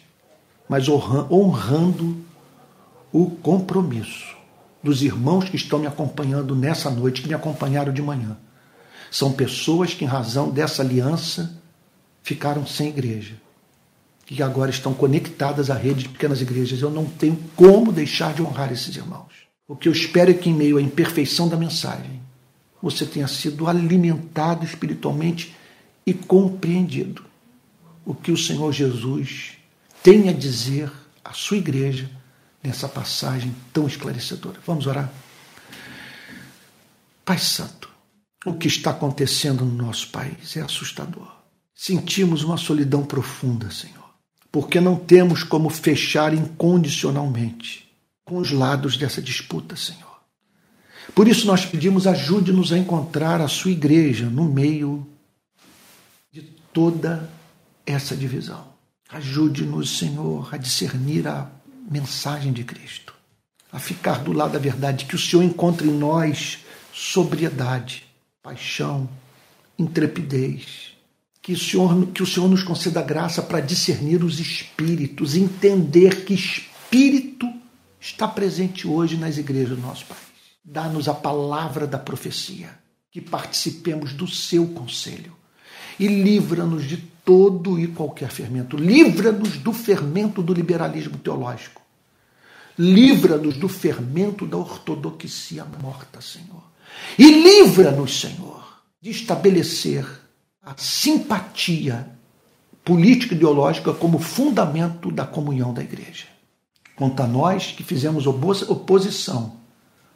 mas 0.67 0.89
honrando 0.89 2.17
o 3.13 3.29
compromisso 3.29 4.35
dos 4.81 5.03
irmãos 5.03 5.47
que 5.47 5.55
estão 5.55 5.77
me 5.77 5.85
acompanhando 5.85 6.55
nessa 6.55 6.89
noite, 6.89 7.21
que 7.21 7.27
me 7.27 7.35
acompanharam 7.35 7.93
de 7.93 8.01
manhã. 8.01 8.35
São 9.11 9.31
pessoas 9.31 9.93
que, 9.93 10.03
em 10.03 10.07
razão 10.07 10.49
dessa 10.49 10.81
aliança, 10.81 11.61
ficaram 12.23 12.65
sem 12.65 12.89
igreja 12.89 13.44
que 14.25 14.41
agora 14.41 14.71
estão 14.71 14.93
conectadas 14.93 15.69
à 15.69 15.75
rede 15.75 16.03
de 16.03 16.09
pequenas 16.09 16.41
igrejas. 16.41 16.81
Eu 16.81 16.89
não 16.89 17.05
tenho 17.05 17.37
como 17.55 17.91
deixar 17.91 18.33
de 18.33 18.41
honrar 18.41 18.71
esses 18.71 18.95
irmãos. 18.95 19.31
O 19.67 19.75
que 19.75 19.87
eu 19.87 19.91
espero 19.93 20.31
é 20.31 20.33
que, 20.33 20.49
em 20.49 20.53
meio 20.53 20.77
à 20.77 20.81
imperfeição 20.81 21.47
da 21.47 21.57
mensagem, 21.57 22.21
você 22.81 23.05
tenha 23.05 23.27
sido 23.27 23.67
alimentado 23.67 24.65
espiritualmente 24.65 25.55
e 26.05 26.13
compreendido 26.13 27.23
o 28.05 28.13
que 28.13 28.31
o 28.31 28.37
Senhor 28.37 28.71
Jesus 28.71 29.53
tem 30.03 30.29
a 30.29 30.33
dizer 30.33 30.91
à 31.23 31.33
sua 31.33 31.57
igreja 31.57 32.09
nessa 32.63 32.87
passagem 32.87 33.55
tão 33.73 33.87
esclarecedora. 33.87 34.59
Vamos 34.65 34.85
orar? 34.85 35.11
Pai 37.23 37.39
Santo, 37.39 37.89
o 38.45 38.53
que 38.53 38.67
está 38.67 38.91
acontecendo 38.91 39.65
no 39.65 39.73
nosso 39.73 40.09
país 40.09 40.55
é 40.55 40.61
assustador. 40.61 41.35
Sentimos 41.73 42.43
uma 42.43 42.57
solidão 42.57 43.03
profunda, 43.03 43.71
Senhor, 43.71 43.94
porque 44.55 44.79
não 44.79 44.95
temos 44.95 45.43
como 45.43 45.69
fechar 45.69 46.33
incondicionalmente 46.33 47.91
com 48.23 48.37
os 48.37 48.51
lados 48.51 48.95
dessa 48.95 49.21
disputa, 49.21 49.75
Senhor. 49.75 50.21
Por 51.13 51.27
isso 51.27 51.45
nós 51.45 51.65
pedimos 51.65 52.07
ajude-nos 52.07 52.71
a 52.71 52.77
encontrar 52.77 53.41
a 53.41 53.49
sua 53.49 53.71
igreja 53.71 54.27
no 54.27 54.45
meio 54.45 55.05
de 56.31 56.41
toda 56.71 57.29
essa 57.85 58.15
divisão. 58.15 58.65
Ajude-nos, 59.09 59.97
Senhor, 59.97 60.47
a 60.53 60.55
discernir 60.55 61.27
a 61.27 61.51
mensagem 61.91 62.53
de 62.53 62.63
Cristo, 62.63 63.13
a 63.73 63.77
ficar 63.77 64.23
do 64.23 64.31
lado 64.31 64.53
da 64.53 64.59
verdade, 64.59 65.03
que 65.03 65.15
o 65.15 65.19
Senhor 65.19 65.43
encontre 65.43 65.89
em 65.89 65.93
nós 65.93 66.59
sobriedade, 66.93 68.05
paixão, 68.41 69.09
intrepidez, 69.77 70.94
que 71.45 71.53
o 71.53 71.59
Senhor, 71.59 72.07
que 72.07 72.23
o 72.23 72.25
Senhor 72.25 72.49
nos 72.49 72.63
conceda 72.63 73.03
graça 73.03 73.39
para 73.39 73.59
discernir 73.59 74.23
os 74.23 74.39
espíritos, 74.39 75.35
entender 75.35 76.25
que 76.25 76.33
espírito 76.33 77.47
está 78.01 78.27
presente 78.27 78.87
hoje 78.87 79.15
nas 79.15 79.37
igrejas 79.37 79.77
do 79.77 79.81
nosso 79.83 80.07
país. 80.07 80.23
Dá-nos 80.63 81.07
a 81.07 81.13
palavra 81.13 81.85
da 81.85 81.99
profecia, 81.99 82.71
que 83.11 83.21
participemos 83.21 84.11
do 84.11 84.27
seu 84.27 84.69
conselho 84.69 85.35
e 85.99 86.07
livra-nos 86.07 86.83
de 86.83 86.97
todo 87.23 87.79
e 87.79 87.89
qualquer 87.89 88.31
fermento. 88.31 88.75
Livra-nos 88.75 89.57
do 89.57 89.71
fermento 89.71 90.41
do 90.41 90.51
liberalismo 90.51 91.19
teológico. 91.19 91.79
Livra-nos 92.75 93.55
do 93.55 93.69
fermento 93.69 94.47
da 94.47 94.57
ortodoxia 94.57 95.63
morta, 95.79 96.21
Senhor. 96.21 96.63
E 97.19 97.43
livra-nos, 97.43 98.19
Senhor, 98.19 98.81
de 98.99 99.11
estabelecer 99.11 100.24
a 100.65 100.73
simpatia 100.75 102.09
política 102.83 103.35
ideológica 103.35 103.93
como 103.93 104.17
fundamento 104.17 105.11
da 105.11 105.25
comunhão 105.25 105.73
da 105.73 105.83
igreja. 105.83 106.25
Quanto 106.95 107.21
a 107.21 107.27
nós 107.27 107.71
que 107.71 107.83
fizemos 107.83 108.25
oposição 108.25 109.57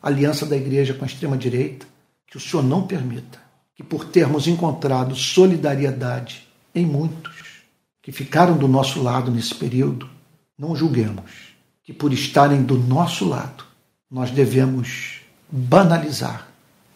à 0.01 0.07
aliança 0.07 0.45
da 0.45 0.57
igreja 0.57 0.93
com 0.93 1.03
a 1.03 1.07
extrema-direita, 1.07 1.85
que 2.25 2.37
o 2.37 2.39
Senhor 2.39 2.63
não 2.63 2.87
permita 2.87 3.39
que, 3.75 3.83
por 3.83 4.05
termos 4.05 4.47
encontrado 4.47 5.15
solidariedade 5.15 6.47
em 6.73 6.85
muitos 6.85 7.63
que 8.01 8.11
ficaram 8.11 8.57
do 8.57 8.67
nosso 8.67 9.01
lado 9.01 9.29
nesse 9.29 9.53
período, 9.53 10.09
não 10.57 10.75
julguemos 10.75 11.53
que, 11.83 11.93
por 11.93 12.11
estarem 12.13 12.63
do 12.63 12.77
nosso 12.77 13.27
lado, 13.27 13.63
nós 14.09 14.31
devemos 14.31 15.21
banalizar 15.51 16.47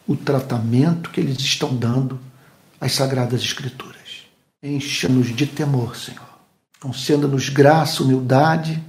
o 0.06 0.16
tratamento 0.16 1.10
que 1.10 1.20
eles 1.20 1.38
estão 1.38 1.74
dando 1.74 2.18
às 2.84 2.92
Sagradas 2.92 3.42
Escrituras. 3.42 4.26
Encha-nos 4.62 5.34
de 5.34 5.46
temor, 5.46 5.96
Senhor. 5.96 6.22
Conceda-nos 6.80 7.48
graça, 7.48 8.02
humildade, 8.02 8.82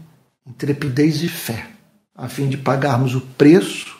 intrepidez 0.45 1.23
e 1.23 1.29
fé, 1.29 1.67
a 2.13 2.27
fim 2.27 2.49
de 2.49 2.57
pagarmos 2.57 3.15
o 3.15 3.21
preço 3.21 3.97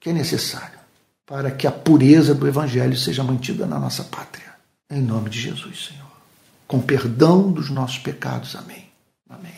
que 0.00 0.10
é 0.10 0.12
necessário 0.12 0.78
para 1.26 1.50
que 1.50 1.66
a 1.66 1.72
pureza 1.72 2.34
do 2.34 2.46
Evangelho 2.46 2.96
seja 2.96 3.22
mantida 3.22 3.66
na 3.66 3.78
nossa 3.78 4.04
pátria. 4.04 4.54
Em 4.90 5.02
nome 5.02 5.28
de 5.28 5.40
Jesus, 5.40 5.86
Senhor 5.86 6.08
com 6.68 6.78
perdão 6.80 7.50
dos 7.50 7.70
nossos 7.70 7.98
pecados. 7.98 8.54
Amém. 8.54 8.84
Amém. 9.28 9.50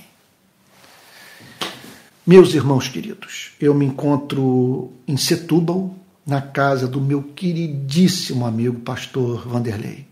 Meus 2.24 2.55
irmãos 2.55 2.88
queridos, 2.88 3.51
eu 3.61 3.74
me 3.74 3.84
encontro 3.84 4.93
em 5.07 5.16
Setúbal, 5.16 5.93
na 6.27 6.41
casa 6.41 6.87
do 6.87 7.01
meu 7.01 7.23
queridíssimo 7.23 8.47
amigo 8.47 8.81
pastor 8.81 9.49
Vanderlei. 9.49 10.07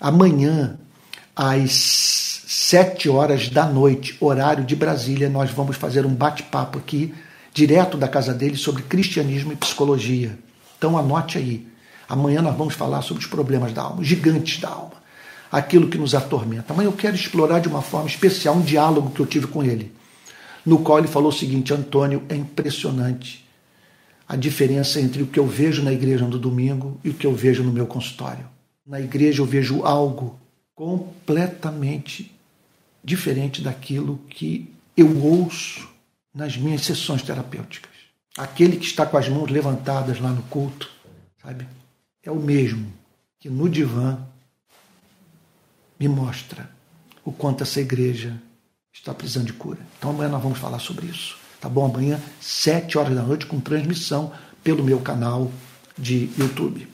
Amanhã, 0.00 0.78
às 1.34 2.42
sete 2.46 3.08
horas 3.08 3.48
da 3.48 3.66
noite, 3.66 4.16
horário 4.20 4.64
de 4.64 4.74
Brasília, 4.74 5.28
nós 5.28 5.50
vamos 5.50 5.76
fazer 5.76 6.04
um 6.04 6.14
bate-papo 6.14 6.78
aqui 6.78 7.14
direto 7.52 7.96
da 7.96 8.08
casa 8.08 8.32
dele 8.34 8.56
sobre 8.56 8.82
cristianismo 8.82 9.52
e 9.52 9.56
psicologia. 9.56 10.38
Então 10.76 10.96
anote 10.96 11.38
aí. 11.38 11.66
Amanhã 12.08 12.42
nós 12.42 12.56
vamos 12.56 12.74
falar 12.74 13.02
sobre 13.02 13.22
os 13.22 13.28
problemas 13.28 13.72
da 13.72 13.82
alma, 13.82 14.00
os 14.00 14.06
gigantes 14.06 14.60
da 14.60 14.68
alma, 14.68 14.94
aquilo 15.50 15.88
que 15.88 15.98
nos 15.98 16.14
atormenta. 16.14 16.72
Amanhã 16.72 16.88
eu 16.88 16.92
quero 16.92 17.14
explorar 17.14 17.60
de 17.60 17.68
uma 17.68 17.82
forma 17.82 18.08
especial 18.08 18.56
um 18.56 18.62
diálogo 18.62 19.10
que 19.10 19.20
eu 19.20 19.26
tive 19.26 19.46
com 19.46 19.62
ele, 19.62 19.92
no 20.66 20.78
qual 20.80 20.98
ele 20.98 21.08
falou 21.08 21.28
o 21.28 21.32
seguinte: 21.32 21.72
Antônio, 21.72 22.24
é 22.28 22.34
impressionante 22.34 23.49
a 24.30 24.36
diferença 24.36 25.00
entre 25.00 25.24
o 25.24 25.26
que 25.26 25.40
eu 25.40 25.46
vejo 25.46 25.82
na 25.82 25.92
igreja 25.92 26.24
no 26.24 26.38
domingo 26.38 27.00
e 27.02 27.10
o 27.10 27.14
que 27.14 27.26
eu 27.26 27.34
vejo 27.34 27.64
no 27.64 27.72
meu 27.72 27.84
consultório. 27.84 28.48
Na 28.86 29.00
igreja 29.00 29.42
eu 29.42 29.44
vejo 29.44 29.82
algo 29.82 30.38
completamente 30.72 32.30
diferente 33.02 33.60
daquilo 33.60 34.18
que 34.30 34.72
eu 34.96 35.20
ouço 35.20 35.88
nas 36.32 36.56
minhas 36.56 36.82
sessões 36.82 37.22
terapêuticas. 37.22 37.90
Aquele 38.38 38.76
que 38.76 38.86
está 38.86 39.04
com 39.04 39.16
as 39.16 39.28
mãos 39.28 39.50
levantadas 39.50 40.20
lá 40.20 40.30
no 40.30 40.44
culto, 40.44 40.88
sabe? 41.42 41.66
É 42.22 42.30
o 42.30 42.36
mesmo 42.36 42.86
que 43.40 43.50
no 43.50 43.68
divã 43.68 44.16
me 45.98 46.06
mostra 46.06 46.70
o 47.24 47.32
quanto 47.32 47.64
essa 47.64 47.80
igreja 47.80 48.40
está 48.92 49.12
precisando 49.12 49.46
de 49.46 49.54
cura. 49.54 49.80
Então 49.98 50.10
amanhã 50.10 50.30
nós 50.30 50.40
vamos 50.40 50.60
falar 50.60 50.78
sobre 50.78 51.06
isso. 51.06 51.39
Tá 51.60 51.68
bom? 51.68 51.84
Amanhã, 51.84 52.18
sete 52.40 52.96
horas 52.96 53.14
da 53.14 53.22
noite, 53.22 53.46
com 53.46 53.60
transmissão 53.60 54.32
pelo 54.64 54.82
meu 54.82 55.00
canal 55.00 55.50
de 55.98 56.30
YouTube. 56.38 56.88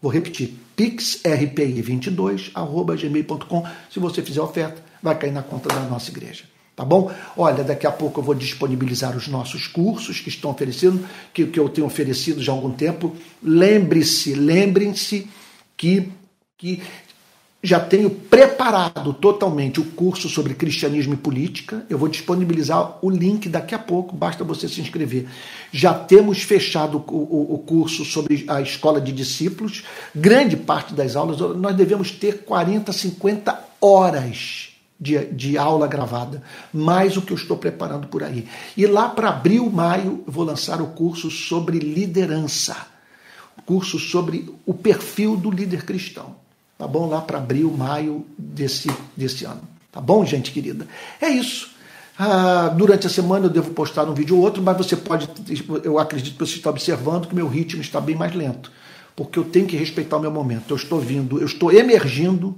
Vou 0.00 0.10
repetir, 0.10 0.54
pixrpi22@gmail.com. 0.74 3.66
Se 3.90 4.00
você 4.00 4.22
fizer 4.22 4.40
oferta, 4.40 4.82
vai 5.02 5.18
cair 5.18 5.32
na 5.32 5.42
conta 5.42 5.68
da 5.68 5.80
nossa 5.80 6.10
igreja. 6.10 6.44
Tá 6.80 6.84
bom? 6.86 7.12
Olha, 7.36 7.62
daqui 7.62 7.86
a 7.86 7.92
pouco 7.92 8.20
eu 8.20 8.24
vou 8.24 8.34
disponibilizar 8.34 9.14
os 9.14 9.28
nossos 9.28 9.66
cursos 9.66 10.18
que 10.18 10.30
estão 10.30 10.50
oferecendo, 10.50 11.04
que, 11.34 11.46
que 11.46 11.60
eu 11.60 11.68
tenho 11.68 11.86
oferecido 11.86 12.42
já 12.42 12.52
há 12.52 12.54
algum 12.54 12.70
tempo. 12.70 13.14
Lembre-se, 13.42 14.32
lembrem-se 14.32 15.28
que, 15.76 16.10
que 16.56 16.82
já 17.62 17.78
tenho 17.78 18.08
preparado 18.08 19.12
totalmente 19.12 19.78
o 19.78 19.84
curso 19.84 20.26
sobre 20.26 20.54
cristianismo 20.54 21.12
e 21.12 21.18
política. 21.18 21.84
Eu 21.90 21.98
vou 21.98 22.08
disponibilizar 22.08 22.98
o 23.02 23.10
link 23.10 23.46
daqui 23.50 23.74
a 23.74 23.78
pouco, 23.78 24.16
basta 24.16 24.42
você 24.42 24.66
se 24.66 24.80
inscrever. 24.80 25.26
Já 25.70 25.92
temos 25.92 26.42
fechado 26.42 27.04
o, 27.06 27.12
o, 27.12 27.54
o 27.56 27.58
curso 27.58 28.06
sobre 28.06 28.46
a 28.48 28.62
escola 28.62 29.02
de 29.02 29.12
discípulos. 29.12 29.84
Grande 30.14 30.56
parte 30.56 30.94
das 30.94 31.14
aulas, 31.14 31.38
nós 31.56 31.76
devemos 31.76 32.10
ter 32.10 32.44
40, 32.44 32.90
50 32.90 33.64
horas 33.82 34.69
de, 35.00 35.24
de 35.26 35.56
aula 35.56 35.86
gravada, 35.86 36.42
mais 36.72 37.16
o 37.16 37.22
que 37.22 37.32
eu 37.32 37.36
estou 37.36 37.56
preparando 37.56 38.06
por 38.08 38.22
aí. 38.22 38.46
E 38.76 38.86
lá 38.86 39.08
para 39.08 39.30
abril, 39.30 39.70
maio, 39.70 40.22
eu 40.26 40.32
vou 40.32 40.44
lançar 40.44 40.82
o 40.82 40.88
curso 40.88 41.30
sobre 41.30 41.78
liderança. 41.78 42.76
Curso 43.64 43.98
sobre 43.98 44.52
o 44.66 44.74
perfil 44.74 45.36
do 45.36 45.50
líder 45.50 45.84
cristão 45.84 46.36
tá 46.80 46.88
bom? 46.88 47.06
Lá 47.06 47.20
para 47.20 47.36
abril, 47.36 47.70
maio 47.70 48.24
desse, 48.38 48.90
desse 49.14 49.44
ano. 49.44 49.60
Tá 49.92 50.00
bom, 50.00 50.24
gente 50.24 50.50
querida? 50.50 50.88
É 51.20 51.28
isso. 51.28 51.68
Ah, 52.18 52.72
durante 52.74 53.06
a 53.06 53.10
semana 53.10 53.46
eu 53.46 53.50
devo 53.50 53.72
postar 53.72 54.04
um 54.04 54.14
vídeo 54.14 54.36
ou 54.36 54.42
outro, 54.42 54.62
mas 54.62 54.78
você 54.78 54.96
pode, 54.96 55.28
eu 55.84 55.98
acredito 55.98 56.38
que 56.38 56.46
você 56.46 56.56
está 56.56 56.70
observando 56.70 57.28
que 57.28 57.34
meu 57.34 57.46
ritmo 57.46 57.82
está 57.82 58.00
bem 58.00 58.16
mais 58.16 58.34
lento, 58.34 58.72
porque 59.14 59.38
eu 59.38 59.44
tenho 59.44 59.66
que 59.66 59.76
respeitar 59.76 60.16
o 60.16 60.20
meu 60.20 60.30
momento. 60.30 60.70
Eu 60.70 60.76
estou 60.76 60.98
vindo, 60.98 61.38
eu 61.38 61.46
estou 61.46 61.70
emergindo 61.70 62.56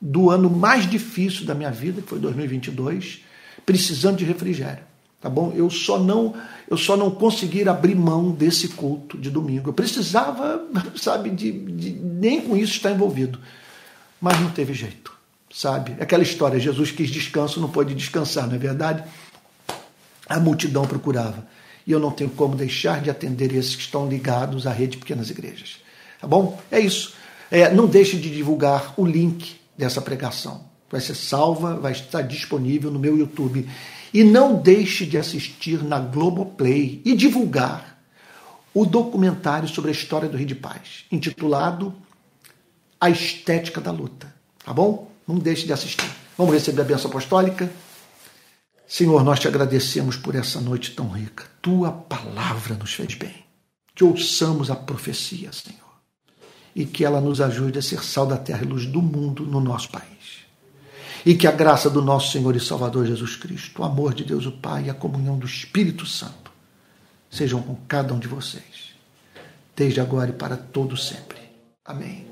do 0.00 0.30
ano 0.30 0.50
mais 0.50 0.88
difícil 0.88 1.44
da 1.46 1.54
minha 1.54 1.70
vida, 1.70 2.02
que 2.02 2.08
foi 2.08 2.18
2022, 2.18 3.20
precisando 3.64 4.18
de 4.18 4.24
refrigério 4.24 4.84
tá 5.24 5.30
bom? 5.30 5.54
Eu 5.56 5.70
só 5.70 5.98
não 5.98 6.34
eu 6.70 6.76
só 6.76 6.98
não 6.98 7.10
consegui 7.10 7.66
abrir 7.66 7.94
mão 7.94 8.30
desse 8.30 8.68
culto 8.68 9.16
de 9.16 9.30
domingo. 9.30 9.70
Eu 9.70 9.72
precisava, 9.72 10.62
sabe, 10.96 11.30
de, 11.30 11.50
de 11.50 11.92
nem 11.92 12.42
com 12.42 12.54
isso 12.54 12.72
estar 12.72 12.90
envolvido, 12.90 13.38
mas 14.20 14.38
não 14.38 14.50
teve 14.50 14.74
jeito, 14.74 15.16
sabe? 15.50 15.96
Aquela 15.98 16.22
história, 16.22 16.60
Jesus 16.60 16.90
quis 16.90 17.10
descanso, 17.10 17.58
não 17.58 17.70
pôde 17.70 17.94
descansar, 17.94 18.46
não 18.46 18.54
é 18.54 18.58
verdade? 18.58 19.02
A 20.28 20.38
multidão 20.38 20.86
procurava. 20.86 21.46
E 21.86 21.92
eu 21.92 21.98
não 21.98 22.10
tenho 22.10 22.30
como 22.30 22.54
deixar 22.54 23.00
de 23.00 23.08
atender 23.08 23.54
esses 23.54 23.74
que 23.74 23.82
estão 23.82 24.06
ligados 24.06 24.66
à 24.66 24.72
rede 24.72 24.92
de 24.92 24.98
pequenas 24.98 25.30
igrejas. 25.30 25.76
Tá 26.20 26.26
bom? 26.26 26.60
É 26.70 26.80
isso. 26.80 27.14
É, 27.50 27.70
não 27.72 27.86
deixe 27.86 28.18
de 28.18 28.30
divulgar 28.30 28.92
o 28.96 29.06
link 29.06 29.56
dessa 29.76 30.00
pregação. 30.00 30.68
Vai 30.90 31.00
ser 31.00 31.14
salva, 31.14 31.76
vai 31.76 31.92
estar 31.92 32.22
disponível 32.22 32.90
no 32.90 32.98
meu 32.98 33.16
YouTube. 33.18 33.68
E 34.12 34.22
não 34.22 34.60
deixe 34.60 35.04
de 35.04 35.18
assistir 35.18 35.82
na 35.82 35.98
Globoplay 35.98 37.02
e 37.04 37.16
divulgar 37.16 37.98
o 38.72 38.84
documentário 38.84 39.68
sobre 39.68 39.90
a 39.90 39.92
história 39.92 40.28
do 40.28 40.36
Rio 40.36 40.46
de 40.46 40.54
Paz, 40.54 41.04
intitulado 41.10 41.94
A 43.00 43.08
Estética 43.10 43.80
da 43.80 43.90
Luta. 43.90 44.34
Tá 44.64 44.72
bom? 44.72 45.10
Não 45.26 45.38
deixe 45.38 45.66
de 45.66 45.72
assistir. 45.72 46.10
Vamos 46.36 46.54
receber 46.54 46.82
a 46.82 46.84
bênção 46.84 47.10
apostólica? 47.10 47.70
Senhor, 48.86 49.24
nós 49.24 49.40
te 49.40 49.48
agradecemos 49.48 50.16
por 50.16 50.34
essa 50.34 50.60
noite 50.60 50.92
tão 50.92 51.08
rica. 51.08 51.44
Tua 51.62 51.90
palavra 51.90 52.74
nos 52.74 52.92
fez 52.92 53.14
bem. 53.14 53.44
Que 53.94 54.04
ouçamos 54.04 54.70
a 54.70 54.76
profecia, 54.76 55.52
Senhor. 55.52 55.83
E 56.74 56.84
que 56.84 57.04
ela 57.04 57.20
nos 57.20 57.40
ajude 57.40 57.78
a 57.78 57.82
ser 57.82 58.02
sal 58.02 58.26
da 58.26 58.36
terra 58.36 58.62
e 58.62 58.66
luz 58.66 58.86
do 58.86 59.00
mundo 59.00 59.44
no 59.44 59.60
nosso 59.60 59.90
país 59.90 60.14
e 61.26 61.34
que 61.34 61.46
a 61.46 61.52
graça 61.52 61.88
do 61.88 62.02
nosso 62.02 62.32
Senhor 62.32 62.54
e 62.54 62.60
Salvador 62.60 63.06
Jesus 63.06 63.36
Cristo, 63.36 63.80
o 63.80 63.84
amor 63.84 64.12
de 64.12 64.24
Deus 64.24 64.44
o 64.44 64.52
Pai 64.52 64.84
e 64.84 64.90
a 64.90 64.94
comunhão 64.94 65.38
do 65.38 65.46
Espírito 65.46 66.04
Santo 66.04 66.52
sejam 67.30 67.62
com 67.62 67.74
cada 67.88 68.12
um 68.12 68.18
de 68.18 68.28
vocês, 68.28 68.94
desde 69.74 70.00
agora 70.00 70.30
e 70.30 70.34
para 70.34 70.56
todo 70.56 70.96
sempre. 70.96 71.38
Amém. 71.84 72.26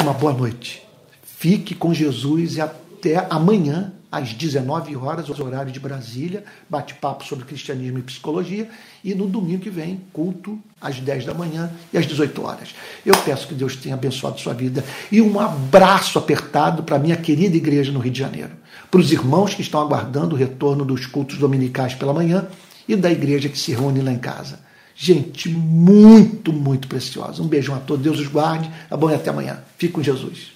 Uma 0.00 0.12
boa 0.12 0.32
noite. 0.32 0.82
Fique 1.22 1.74
com 1.74 1.94
Jesus 1.94 2.56
e 2.56 2.60
até 2.60 3.26
amanhã 3.30 3.92
às 4.16 4.32
19 4.32 4.96
horas, 4.96 5.28
horário 5.38 5.70
de 5.70 5.78
Brasília, 5.78 6.44
bate-papo 6.68 7.24
sobre 7.24 7.44
cristianismo 7.44 7.98
e 7.98 8.02
psicologia, 8.02 8.68
e 9.04 9.14
no 9.14 9.26
domingo 9.26 9.62
que 9.62 9.70
vem, 9.70 10.00
culto 10.12 10.58
às 10.80 10.98
10 10.98 11.26
da 11.26 11.34
manhã 11.34 11.70
e 11.92 11.98
às 11.98 12.06
18 12.06 12.42
horas. 12.42 12.74
Eu 13.04 13.16
peço 13.18 13.46
que 13.46 13.54
Deus 13.54 13.76
tenha 13.76 13.94
abençoado 13.94 14.40
sua 14.40 14.54
vida 14.54 14.84
e 15.10 15.20
um 15.20 15.38
abraço 15.38 16.18
apertado 16.18 16.82
para 16.82 16.96
a 16.96 16.98
minha 16.98 17.16
querida 17.16 17.56
igreja 17.56 17.92
no 17.92 18.00
Rio 18.00 18.12
de 18.12 18.18
Janeiro, 18.18 18.52
para 18.90 19.00
os 19.00 19.12
irmãos 19.12 19.54
que 19.54 19.62
estão 19.62 19.80
aguardando 19.80 20.34
o 20.34 20.38
retorno 20.38 20.84
dos 20.84 21.06
cultos 21.06 21.38
dominicais 21.38 21.94
pela 21.94 22.14
manhã 22.14 22.48
e 22.88 22.96
da 22.96 23.10
igreja 23.10 23.48
que 23.48 23.58
se 23.58 23.72
reúne 23.72 24.00
lá 24.00 24.12
em 24.12 24.18
casa. 24.18 24.60
Gente, 24.94 25.50
muito, 25.50 26.52
muito 26.54 26.88
preciosa. 26.88 27.42
Um 27.42 27.46
beijão 27.46 27.74
a 27.74 27.78
todos, 27.78 28.02
Deus 28.02 28.18
os 28.18 28.28
guarde. 28.28 28.70
Tá 28.88 28.96
bom 28.96 29.10
e 29.10 29.14
até 29.14 29.28
amanhã. 29.28 29.58
Fique 29.76 29.92
com 29.92 30.02
Jesus. 30.02 30.52